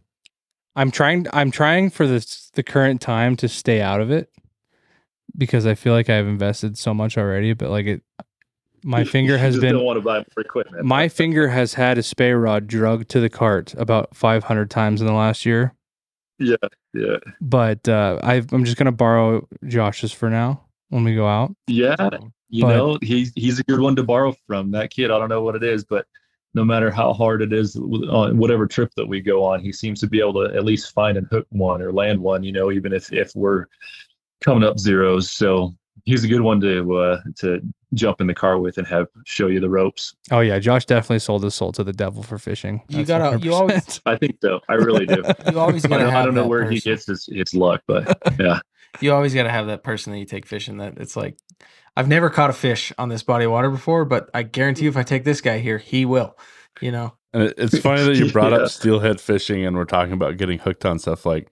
[0.75, 1.27] I'm trying.
[1.33, 4.29] I'm trying for this the current time to stay out of it
[5.37, 7.53] because I feel like I've invested so much already.
[7.53, 8.01] But like it,
[8.83, 9.75] my finger has just been.
[9.75, 10.85] don't want to buy more equipment.
[10.85, 15.07] My finger has had a spey rod drugged to the cart about 500 times in
[15.07, 15.75] the last year.
[16.39, 16.55] yeah,
[16.93, 21.53] yeah, But uh, i I'm just gonna borrow Josh's for now when we go out.
[21.67, 21.95] yeah.
[22.53, 24.71] You But- know, he's he's a good one to borrow from.
[24.71, 26.05] That kid, I don't know what it is, but
[26.53, 29.99] no matter how hard it is on whatever trip that we go on, he seems
[30.01, 32.43] to be able to at least find and hook one or land one.
[32.43, 33.65] You know, even if if we're
[34.41, 35.31] coming up zeros.
[35.31, 35.73] So
[36.03, 37.61] he's a good one to uh, to
[37.93, 40.15] jump in the car with and have show you the ropes.
[40.31, 42.81] Oh yeah, Josh definitely sold his soul to the devil for fishing.
[42.89, 43.53] You gotta- you 100%.
[43.53, 44.59] always- I think so.
[44.69, 45.23] I really do.
[45.51, 47.81] You always gotta don't, have I don't know that where he gets his, his luck,
[47.87, 48.59] but yeah.
[48.99, 51.37] You always gotta have that person that you take fishing that it's like
[51.97, 54.89] I've never caught a fish on this body of water before, but I guarantee you
[54.89, 56.37] if I take this guy here, he will.
[56.81, 57.13] You know?
[57.33, 58.59] And it's funny that you brought Yeah.
[58.63, 61.51] up steelhead fishing and we're talking about getting hooked on stuff like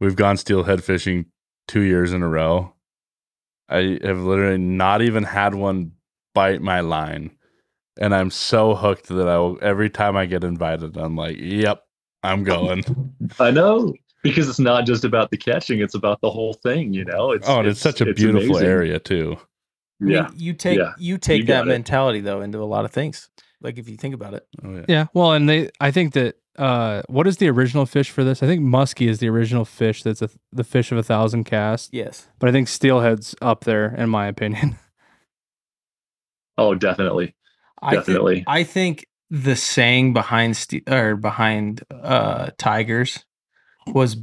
[0.00, 1.26] we've gone steelhead fishing
[1.68, 2.74] two years in a row.
[3.68, 5.92] I have literally not even had one
[6.34, 7.32] bite my line.
[8.00, 11.82] And I'm so hooked that I will every time I get invited, I'm like, Yep,
[12.22, 12.84] I'm going.
[13.38, 16.92] I know because it's not just about the catching; it's about the whole thing.
[16.92, 18.68] You know, it's oh, and it's, such a it's beautiful amazing.
[18.68, 19.36] area too.
[20.00, 21.68] I mean, Yeah, you take yeah, you take you that it.
[21.68, 23.28] mentality though into a lot of things.
[23.60, 24.46] Like if you think about it.
[24.64, 24.84] Oh yeah.
[24.88, 28.42] Yeah, well, and they, I think that uh, what is the original fish for this?
[28.42, 30.02] I think muskie is the original fish.
[30.02, 31.88] That's a, the fish of a thousand casts.
[31.92, 32.28] Yes.
[32.38, 34.78] But I think steelhead's up there in my opinion.
[36.58, 37.34] oh, definitely,
[37.82, 38.44] I think definitely.
[38.46, 43.24] I think the saying behind st- or behind uh tigers
[43.86, 44.16] was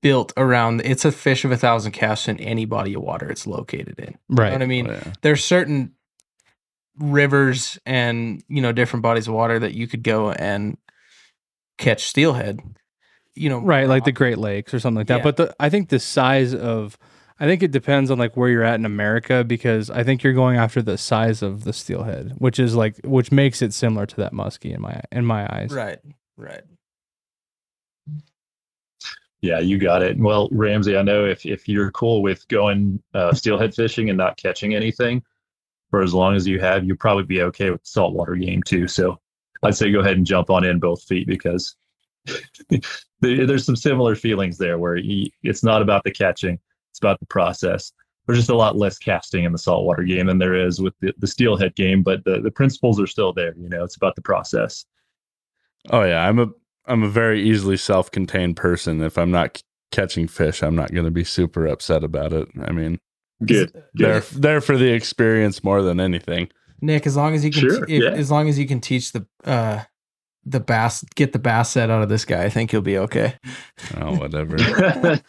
[0.00, 3.46] built around it's a fish of a thousand casts in any body of water it's
[3.46, 4.16] located in.
[4.28, 4.90] You know what I mean?
[4.90, 5.12] Oh, yeah.
[5.22, 5.94] there's certain
[6.98, 10.78] rivers and you know different bodies of water that you could go and
[11.78, 12.60] catch steelhead
[13.38, 15.18] you know right, like the uh, Great Lakes or something like that.
[15.18, 15.22] Yeah.
[15.22, 16.98] But the, I think the size of,
[17.40, 20.32] I think it depends on like where you're at in America because I think you're
[20.32, 24.16] going after the size of the steelhead, which is like which makes it similar to
[24.16, 25.70] that muskie in my in my eyes.
[25.70, 25.98] right
[26.36, 26.62] right
[29.40, 30.18] Yeah, you got it.
[30.18, 34.36] Well, Ramsey, I know if if you're cool with going uh, steelhead fishing and not
[34.36, 35.22] catching anything
[35.90, 38.88] for as long as you have, you'll probably be okay with the saltwater game too.
[38.88, 39.18] So
[39.62, 41.76] I'd say go ahead and jump on in both feet because
[43.20, 46.58] there's some similar feelings there where you, it's not about the catching,
[46.90, 47.92] it's about the process.
[48.26, 51.14] There's just a lot less casting in the saltwater game than there is with the,
[51.16, 53.54] the steelhead game, but the, the principles are still there.
[53.56, 54.84] You know, it's about the process.
[55.90, 56.48] Oh yeah, I'm a
[56.88, 59.00] I'm a very easily self-contained person.
[59.02, 59.62] If I'm not c-
[59.92, 62.48] catching fish, I'm not going to be super upset about it.
[62.62, 62.98] I mean,
[63.44, 63.70] Good.
[63.94, 66.48] they're there for the experience more than anything.
[66.80, 68.10] nick as long as you can Sure, if, yeah.
[68.10, 69.82] as long as you can teach the uh
[70.44, 73.34] the bass get the bass set out of this guy i think you'll be okay
[74.00, 74.56] Oh, whatever.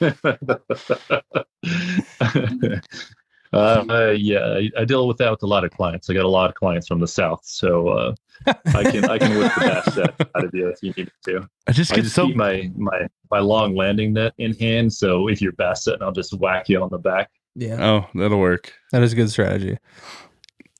[3.54, 6.10] uh, yeah, I, I deal with that with a lot of clients.
[6.10, 8.16] I got a lot of clients from the south, so uh,
[8.48, 11.12] I can I can whip the bass set out of you if you need me
[11.26, 11.50] to.
[11.68, 14.94] I just I get just so keep my my my long landing net in hand,
[14.94, 17.32] so if you're bass setting, I'll just whack you on the back.
[17.56, 18.74] yeah oh, that'll work.
[18.92, 19.78] That is a good strategy.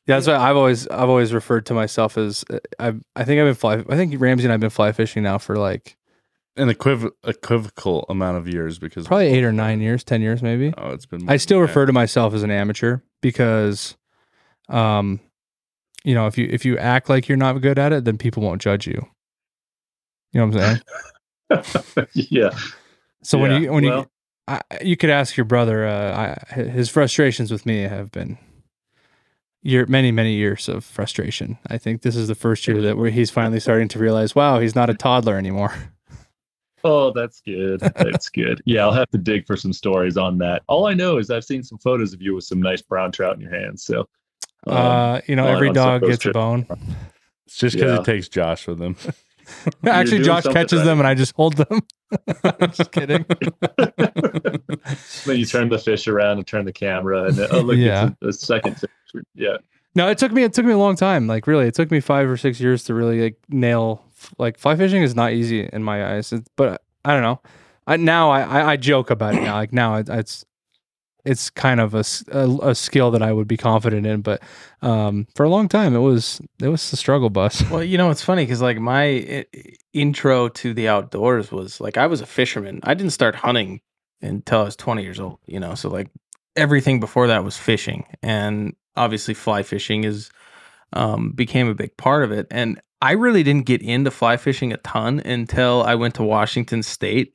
[0.06, 3.40] Yeah, that's why I've always I've always referred to myself as uh, I I think
[3.40, 5.98] I've been fly I think Ramsey and I've been fly fishing now for like
[6.60, 10.74] An equiv- equivocal amount of years because probably eight or nine years, ten years maybe.
[10.78, 11.30] Oh, it's been.
[11.30, 13.96] I still refer to myself as an amateur because,
[14.68, 15.20] um,
[16.04, 18.44] you know, if you if you act like you're not good at it, then people
[18.44, 19.08] won't judge you.
[20.32, 20.62] You know what
[21.52, 21.64] I'm
[21.96, 22.08] saying?
[22.14, 22.50] yeah.
[23.24, 24.10] So when you when well- you
[24.50, 25.86] I, you could ask your brother.
[25.86, 28.40] Uh, I, his frustrations with me have been
[29.62, 31.60] year many many years of frustration.
[31.68, 34.60] I think this is the first year that where he's finally starting to realize, wow,
[34.60, 35.74] he's not a toddler anymore.
[36.84, 37.80] Oh, that's good.
[37.80, 38.62] That's good.
[38.66, 40.64] Yeah, I'll have to dig for some stories on that.
[40.68, 43.36] All I know is I've seen some photos of you with some nice brown trout
[43.36, 43.84] in your hands.
[43.84, 44.08] So,
[44.68, 46.66] um, uh, you know, on- every on dog of those gets a bone.
[47.48, 47.98] It's just because Yeah.
[47.98, 48.96] he takes Josh with him.
[49.84, 50.86] Actually, Josh catches right.
[50.86, 51.82] them and I just hold them.
[52.72, 53.26] just kidding.
[55.26, 58.12] then you turn the fish around and turn the camera, and oh look, Yeah.
[58.22, 58.90] it's a, a second fish.
[59.34, 59.58] Yeah,
[59.96, 61.26] No, it took me it took me a long time.
[61.28, 64.06] Like really, it took me five or six years to really like nail.
[64.38, 67.42] Like fly fishing is not easy in my eyes, but I don't know.
[67.88, 69.56] I now I, I, I joke about it now.
[69.56, 70.46] Like now it, it's
[71.26, 74.22] it's kind of a a skill that I would be confident in.
[74.22, 74.42] But
[74.82, 77.64] um, for a long time, it was it was the struggle bus.
[77.72, 79.46] Well, you know, it's funny because like my
[79.94, 82.80] intro to the outdoors was like I was a fisherman.
[82.84, 83.82] I didn't start hunting
[84.22, 86.10] until I was 20 years old, you know, so like
[86.56, 88.06] everything before that was fishing.
[88.22, 90.30] And obviously, fly fishing is
[90.94, 92.48] um, became a big part of it.
[92.52, 96.84] And I really didn't get into fly fishing a ton until I went to Washington
[96.84, 97.34] State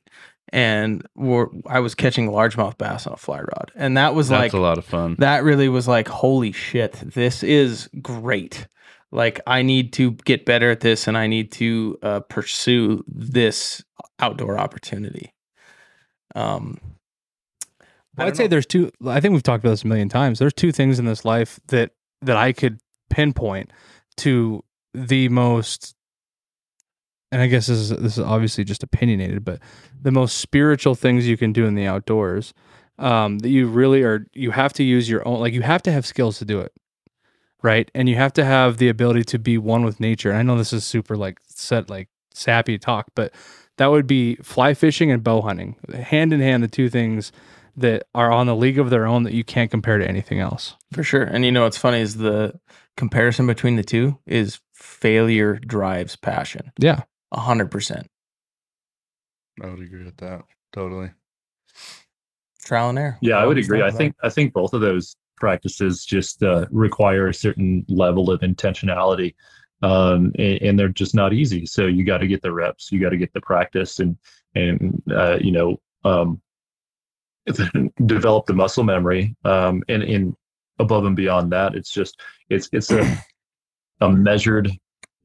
[0.49, 3.71] and were, I was catching largemouth bass on a fly rod.
[3.75, 5.15] And that was That's like a lot of fun.
[5.19, 8.67] that really was like holy shit this is great
[9.11, 13.83] like i need to get better at this and i need to uh, pursue this
[14.19, 15.33] outdoor opportunity
[16.35, 16.79] um
[18.17, 18.91] I I'd don't say there's two.
[19.05, 20.39] I think we've talked about this a million times.
[20.39, 22.79] There's two things in this life that that I could
[23.09, 23.71] pinpoint
[24.17, 24.63] to
[24.95, 25.95] the most,
[27.31, 29.59] and I guess this is this is obviously just opinionated, but
[30.01, 32.53] the most spiritual things you can do in the outdoors.
[32.97, 34.25] Um, that you really are.
[34.31, 35.41] You have to use your own.
[35.41, 36.71] Like you have to have skills to do it,
[37.61, 37.91] right?
[37.93, 40.29] And you have to have the ability to be one with nature.
[40.29, 43.33] And I know this is super like set like sappy talk, but
[43.77, 46.63] that would be fly fishing and bow hunting, hand in hand.
[46.63, 47.33] The two things
[47.77, 50.75] that are on the league of their own that you can't compare to anything else.
[50.93, 52.59] for sure and you know what's funny is the
[52.95, 57.03] comparison between the two is failure drives passion Yeah.
[57.31, 58.05] A 100%
[59.61, 60.43] I would agree with that.
[60.73, 61.11] Totally.
[62.63, 63.81] trial and error yeah, I would agree.
[63.81, 68.41] I think I think both of those practices just uh, require a certain level of
[68.41, 69.35] intentionality,
[69.81, 71.65] um, and, and they're just not easy.
[71.65, 74.17] So you got to get the reps, you got to get the practice, and
[74.55, 76.41] and uh, you know um,
[78.05, 79.35] develop the muscle memory.
[79.45, 80.35] Um, and in
[80.79, 83.17] above and beyond that, it's just it's it's a
[84.01, 84.67] a measured.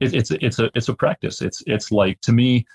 [0.01, 1.43] It, it's it's a it's a practice.
[1.43, 2.67] It's it's like to me,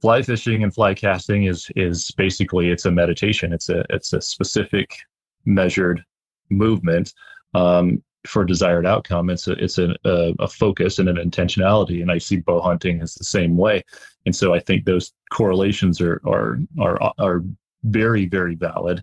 [0.00, 3.52] fly fishing and fly casting is is basically it's a meditation.
[3.52, 4.96] It's a it's a specific
[5.44, 6.04] measured
[6.50, 7.12] movement
[7.54, 9.30] um, for desired outcome.
[9.30, 12.02] It's a it's a, a a focus and an intentionality.
[12.02, 13.82] And I see bow hunting as the same way.
[14.26, 17.44] And so I think those correlations are are are are
[17.84, 19.02] very very valid.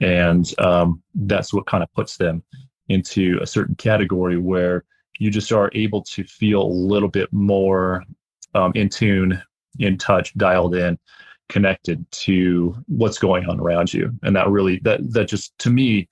[0.00, 2.42] And um, that's what kind of puts them
[2.88, 4.84] into a certain category where
[5.20, 8.02] you just are able to feel a little bit more
[8.54, 9.40] um, in tune,
[9.78, 10.98] in touch, dialed in,
[11.50, 16.08] connected to what's going on around you, and that really that that just to me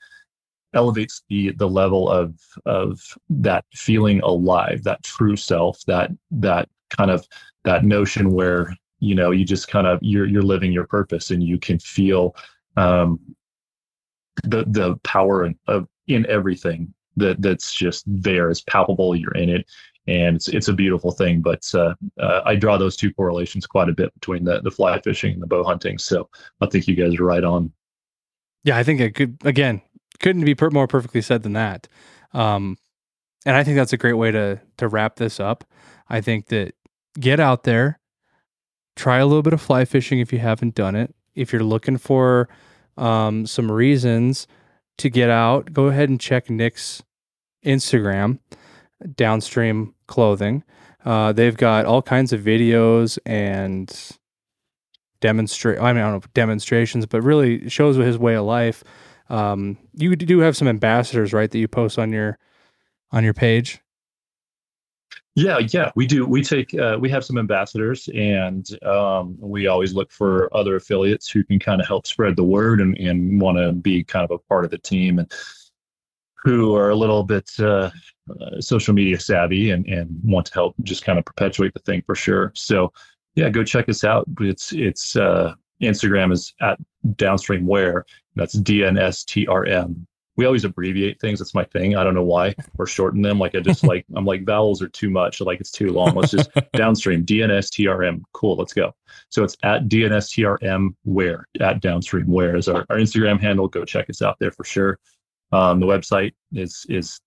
[0.74, 7.10] elevates the the level of of that feeling alive, that true self, that that kind
[7.10, 7.26] of
[7.64, 11.43] that notion where you know you just kind of you're you're living your purpose and
[11.43, 12.36] you can feel
[12.76, 13.18] um,
[14.44, 18.51] the the power of in everything that that's just there.
[18.51, 19.15] It's palpable.
[19.15, 19.66] You're in it,
[20.07, 21.40] and it's it's a beautiful thing.
[21.40, 25.01] But uh, uh, I draw those two correlations quite a bit between the the fly
[25.01, 25.99] fishing and the bow hunting.
[25.99, 26.28] So
[26.61, 27.73] I think you guys are right on.
[28.65, 29.82] Yeah, I think it could again
[30.20, 31.89] couldn't be per- more perfectly said than that.
[32.32, 32.77] Um,
[33.47, 35.65] and I think that's a great way to to wrap this up.
[36.09, 36.74] I think that
[37.19, 37.99] get out there,
[38.97, 41.15] try a little bit of fly fishing if you haven't done it.
[41.35, 42.49] If you're looking for
[42.97, 44.47] um, some reasons
[44.99, 47.03] to get out, go ahead and check Nic's
[47.69, 48.39] Instagram,
[49.15, 50.65] Downstream Clothing.
[51.05, 54.19] Uh, they've got all kinds of videos and
[55.20, 55.78] demonstrate.
[55.78, 58.82] I mean, I don't know demonstrations, but really shows his way of life.
[59.28, 61.51] Um, you do have some ambassadors, right?
[61.51, 62.39] That you post on your
[63.12, 63.81] on your page.
[65.35, 66.27] Yeah, yeah, we do.
[66.27, 71.31] We take uh, we have some ambassadors, and um, we always look for other affiliates
[71.31, 74.32] who can kind of help spread the word and, and want to be kind of
[74.32, 75.32] a part of the team and
[76.48, 77.90] who are a little bit uh,
[78.40, 82.02] uh, social media savvy and, and want to help just kind of perpetuate the thing
[82.06, 82.52] for sure.
[82.54, 82.90] So
[83.34, 84.26] yeah, go check us out.
[84.40, 85.52] It's it's uh,
[85.82, 86.78] Instagram is at
[87.16, 88.06] downstream wear.
[88.34, 90.06] That's DNSTRM.
[90.36, 91.38] We always abbreviate things.
[91.38, 91.96] That's my thing.
[91.96, 93.38] I don't know why or shorten them.
[93.38, 95.42] Like I just like I'm like vowels are too much.
[95.42, 96.14] Like it's too long.
[96.14, 98.22] Let's just downstream DNSTRM.
[98.32, 98.56] Cool.
[98.56, 98.94] Let's go.
[99.28, 103.68] So it's at DNSTRM wear at downstream wear is our, our Instagram handle.
[103.68, 104.98] Go check us out there for sure.
[105.52, 107.20] Um, the website is is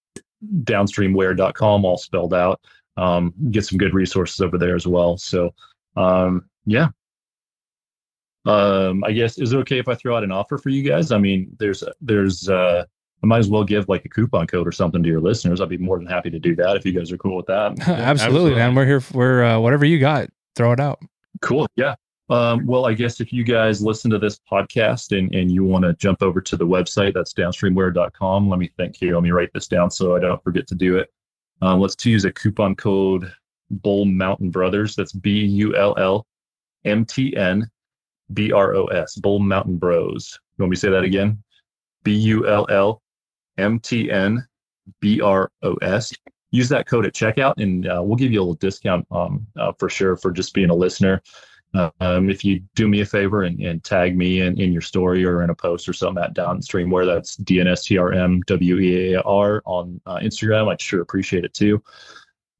[0.63, 2.59] downstreamwear.com, all spelled out.
[2.97, 5.17] Um, get some good resources over there as well.
[5.17, 5.53] So,
[5.95, 6.89] um, yeah.
[8.45, 11.11] Um, I guess is it okay if I throw out an offer for you guys?
[11.11, 12.83] I mean, there's there's uh,
[13.23, 15.61] I might as well give like a coupon code or something to your listeners.
[15.61, 17.79] I'd be more than happy to do that if you guys are cool with that.
[17.79, 18.55] absolutely, absolutely.
[18.55, 18.75] man.
[18.75, 19.01] We're here.
[19.01, 20.29] For, we're uh, whatever you got.
[20.55, 20.99] Throw it out.
[21.41, 21.67] Cool.
[21.75, 21.95] Yeah.
[22.31, 25.83] Um, well, I guess if you guys listen to this podcast and, and you want
[25.83, 28.49] to jump over to the website, that's downstreamwear.com.
[28.49, 29.15] Let me think here.
[29.15, 31.11] Let me write this down so I don't forget to do it.
[31.61, 33.29] Um, let's to use a coupon code
[33.69, 34.95] Bull Mountain Brothers.
[34.95, 36.25] That's B U L L
[36.85, 37.69] M T N
[38.33, 39.15] B R O S.
[39.17, 40.39] Bull Mountain Bros.
[40.57, 41.43] You want me to say that again?
[42.03, 43.01] B U L L
[43.57, 44.47] M T N
[45.01, 46.13] B R O S.
[46.51, 49.73] Use that code at checkout, and uh, we'll give you a little discount um, uh,
[49.77, 51.21] for sure for just being a listener.
[51.73, 55.23] Um, if you do me a favor and, and tag me in, in your story
[55.23, 60.81] or in a post or something at downstream wear that's DNSTRMWEAR on uh, Instagram, I'd
[60.81, 61.81] sure appreciate it too.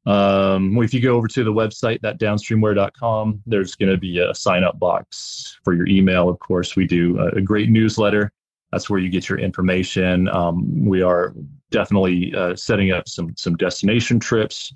[0.06, 4.34] Um, if you go over to the website, that downstreamwear.com, there's going to be a
[4.34, 6.30] sign up box for your email.
[6.30, 8.32] Of course, we do a, a great newsletter.
[8.72, 10.30] That's where you get your information.
[10.30, 11.36] Um, we are
[11.70, 14.74] definitely uh, setting up some some destination trips.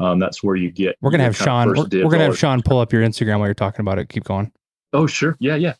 [0.00, 0.96] Um, that's where you get.
[1.00, 1.68] We're gonna have Sean.
[1.68, 4.08] We're, we're gonna have Sean pull up your Instagram while you're talking about it.
[4.08, 4.50] Keep going.
[4.92, 5.36] Oh, sure.
[5.40, 5.74] Yeah, yeah.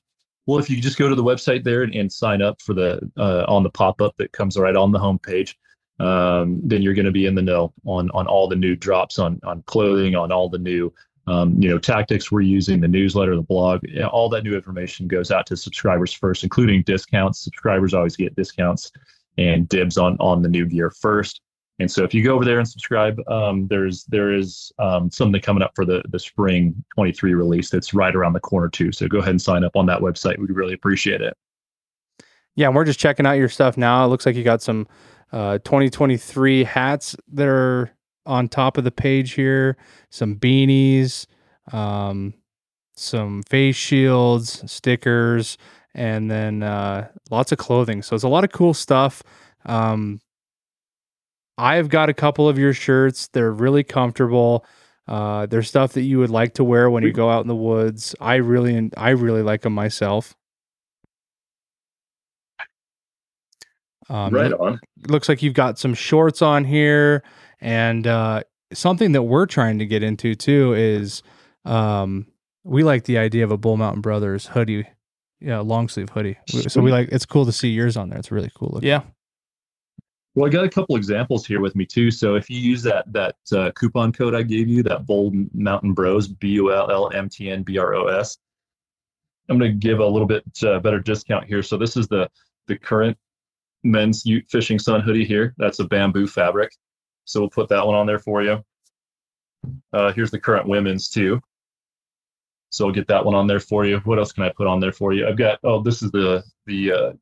[0.46, 3.00] Well, if you just go to the website there and, and sign up for the
[3.16, 5.54] uh, on the pop up that comes right on the homepage,
[6.00, 9.18] um, then you're going to be in the know on on all the new drops
[9.18, 10.92] on on clothing, on all the new
[11.26, 15.08] um, you know tactics we're using, the newsletter, the blog, yeah, all that new information
[15.08, 17.42] goes out to subscribers first, including discounts.
[17.42, 18.92] Subscribers always get discounts
[19.38, 21.40] and dibs on on the new gear first.
[21.80, 25.40] And so if you go over there and subscribe, um, there's there is um, something
[25.40, 28.92] coming up for the the spring 23 release that's right around the corner too.
[28.92, 30.38] So go ahead and sign up on that website.
[30.38, 31.36] We'd really appreciate it.
[32.54, 34.04] Yeah, and we're just checking out your stuff now.
[34.04, 34.86] It looks like you got some
[35.32, 37.90] uh, 2023 hats that are
[38.26, 39.76] on top of the page here,
[40.10, 41.26] some beanies,
[41.72, 42.34] um,
[42.96, 45.58] some face shields, stickers,
[45.94, 48.02] and then uh, lots of clothing.
[48.02, 49.22] So it's a lot of cool stuff.
[49.66, 50.20] Um,
[51.56, 53.28] I've got a couple of your shirts.
[53.28, 54.64] They're really comfortable.
[55.06, 57.54] Uh, they're stuff that you would like to wear when you go out in the
[57.54, 58.14] woods.
[58.20, 60.34] I really, I really like them myself.
[64.08, 64.80] Um, right on.
[65.08, 67.22] looks like you've got some shorts on here,
[67.60, 71.22] and uh, something that we're trying to get into too is
[71.64, 72.26] um,
[72.64, 74.86] we like the idea of a Bull Mountain Brothers hoodie,
[75.40, 76.36] yeah, long sleeve hoodie.
[76.46, 78.18] So we like it's cool to see yours on there.
[78.18, 78.72] It's really cool.
[78.74, 78.88] Looking.
[78.88, 79.02] Yeah.
[80.34, 82.10] Well, I got a couple examples here with me too.
[82.10, 85.92] So if you use that that uh, coupon code I gave you, that Bull Mountain
[85.92, 88.38] Bros, B U L L M T N B R O S,
[89.48, 91.62] I'm going to give a little bit uh, better discount here.
[91.62, 92.28] So this is the
[92.66, 93.16] the current
[93.84, 95.54] men's Ute fishing sun hoodie here.
[95.56, 96.72] That's a bamboo fabric.
[97.26, 98.64] So we'll put that one on there for you.
[99.92, 101.40] Uh, here's the current women's too.
[102.70, 103.98] So I'll get that one on there for you.
[103.98, 105.28] What else can I put on there for you?
[105.28, 107.12] I've got oh, this is the the uh,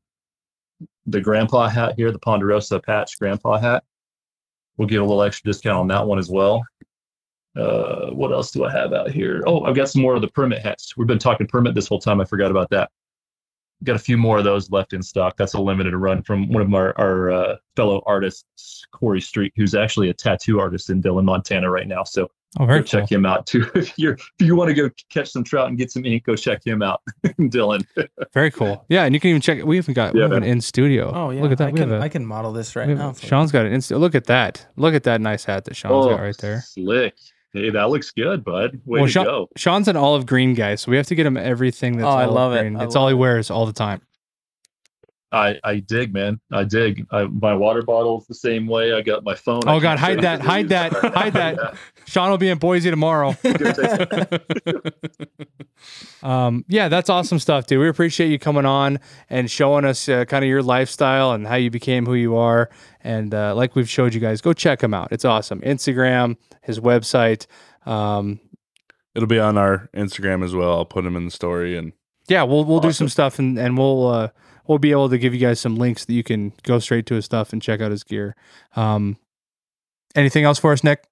[1.06, 3.84] the grandpa hat here, the Ponderosa patch grandpa hat.
[4.76, 6.62] We'll give a little extra discount on that one as well.
[7.54, 9.42] Uh, what else do I have out here?
[9.46, 10.96] Oh, I've got some more of the permit hats.
[10.96, 12.20] We've been talking permit this whole time.
[12.20, 12.90] I forgot about that.
[13.84, 15.36] Got a few more of those left in stock.
[15.36, 19.74] That's a limited run from one of our, our uh, fellow artists, Corey Street, who's
[19.74, 22.04] actually a tattoo artist in Dillon, Montana right now.
[22.04, 22.30] So
[22.60, 23.16] Oh, very go check cool.
[23.18, 23.70] him out too.
[23.74, 26.36] If you're if you want to go catch some trout and get some ink, go
[26.36, 27.00] check him out,
[27.48, 27.80] Dillon.
[28.34, 28.84] Very cool.
[28.88, 29.64] Yeah, and you can even check.
[29.64, 30.48] We even got we have an man.
[30.50, 31.10] in studio.
[31.14, 31.40] Oh yeah.
[31.42, 31.68] look at that.
[31.68, 33.12] I we can, have a, I can model this right have- now.
[33.12, 33.28] for you.
[33.28, 34.66] Sean's got an in Look at that.
[34.76, 36.56] Look at that nice hat that Sean's got oh, right there.
[36.58, 37.14] Oh, Slick.
[37.54, 38.80] Hey, that looks good, bud.
[38.86, 39.48] Way Well, to Sean- go.
[39.56, 42.24] Sean's an olive green guy, so we have to get him everything that's Oh, I
[42.24, 42.60] olive love it.
[42.60, 42.76] green.
[42.76, 43.18] I It's all love he it.
[43.18, 44.00] wears all the time.
[45.32, 46.38] I, I dig, man.
[46.52, 47.06] I dig.
[47.10, 48.92] I, my water bottle's the same way.
[48.92, 49.66] I got my phone.
[49.66, 51.74] I Oh, God, keep hide that, hide that, hide that.
[52.06, 53.34] Sean will be in Boise tomorrow.
[56.22, 57.80] um, yeah, that's awesome stuff, dude.
[57.80, 59.00] We appreciate you coming on
[59.30, 62.70] and showing us uh, kind of your lifestyle and how you became who you are.
[63.00, 65.08] And uh, like we've showed you guys, go check him out.
[65.12, 65.60] It's awesome.
[65.62, 67.46] Instagram, his website.
[67.86, 68.40] Um,
[69.14, 70.72] It'll be on our Instagram as well.
[70.72, 71.92] I'll put him in the story and
[72.28, 74.28] yeah, we'll we'll do some stuff and and we'll uh,
[74.66, 77.14] we'll be able to give you guys some links that you can go straight to
[77.14, 78.36] his stuff and check out his gear.
[78.76, 79.16] Um,
[80.14, 81.04] anything else for us, Nic?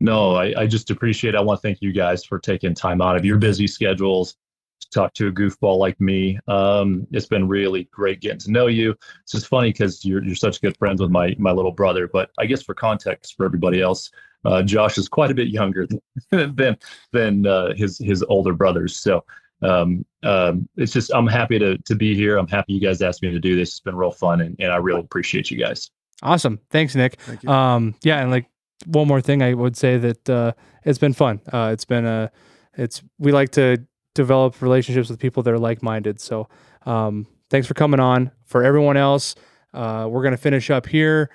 [0.00, 1.36] No, I, I just appreciate.
[1.36, 4.36] I want to thank you guys for taking time out of your busy schedules
[4.80, 6.40] to talk to a goofball like me.
[6.48, 8.96] Um, it's been really great getting to know you.
[9.22, 12.08] It's just funny because you're you're such good friends with my my little brother.
[12.08, 14.10] But I guess for context for everybody else,
[14.44, 15.86] uh, Josh is quite a bit younger
[16.30, 16.76] than than,
[17.12, 18.96] than uh, his his older brothers.
[18.96, 19.24] So
[19.62, 22.36] um, um, it's just I'm happy to to be here.
[22.36, 23.70] I'm happy you guys asked me to do this.
[23.70, 25.90] It's been real fun, and, and I really appreciate you guys.
[26.22, 26.60] Awesome.
[26.70, 27.20] Thanks, Nic.
[27.20, 27.46] Thank.
[27.48, 28.46] Um, yeah, and like
[28.86, 30.52] one more thing, I would say that uh,
[30.84, 31.40] it's been fun.
[31.52, 32.30] Uh, it's been a,
[32.74, 33.84] it's we like to
[34.14, 36.20] develop relationships with people that are like minded.
[36.20, 36.48] So,
[36.86, 38.30] um, thanks for coming on.
[38.44, 39.34] For everyone else,
[39.74, 41.30] uh, we're gonna finish up here.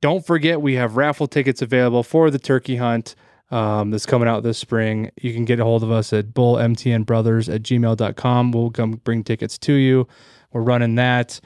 [0.00, 3.16] Don't forget, we have raffle tickets available for the turkey hunt
[3.50, 5.10] um, that's coming out this spring.
[5.20, 8.52] You can get a hold of us at bullmtnbrothers at gmail.com.
[8.52, 10.06] We'll come bring tickets to you.
[10.52, 11.40] We're running that.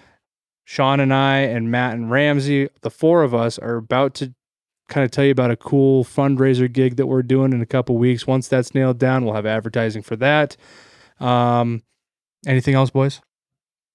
[0.65, 4.35] Sean and I and Matt and Ramsey, the four of us, are about to
[4.89, 7.97] kind of tell you about a cool fundraiser gig that we're doing in a couple
[7.97, 8.27] weeks.
[8.27, 10.57] Once that's nailed down, we'll have advertising for that.
[11.19, 11.83] Um,
[12.47, 13.21] anything else, boys?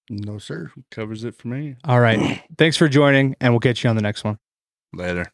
[0.09, 0.71] No, sir.
[0.91, 1.75] Covers it for me.
[1.84, 2.43] All right.
[2.57, 4.38] Thanks for joining, and we'll get you on the next one.
[4.93, 5.31] Later.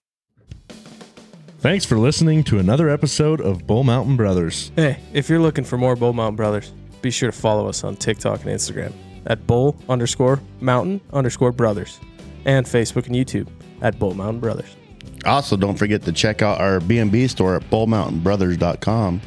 [1.64, 4.74] Thanks for listening to another episode of Bull Mountain Brothers.
[4.76, 7.96] Hey, if you're looking for more Bull Mountain Brothers, be sure to follow us on
[7.96, 8.92] TikTok and Instagram
[9.28, 12.02] at Bull underscore Mountain underscore Brothers
[12.44, 13.48] and Facebook and YouTube
[13.82, 14.76] at Bull Mountain Brothers.
[15.24, 19.22] Also, don't forget to check out our BMB store at bullmountainbrothers.com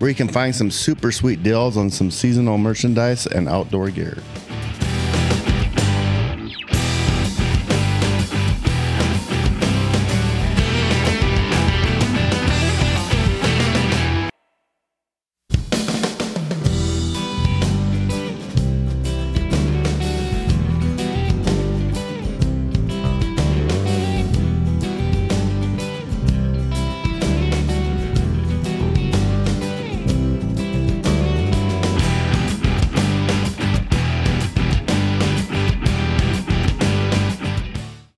[0.00, 4.18] where you can find some super sweet deals on some seasonal merchandise and outdoor gear.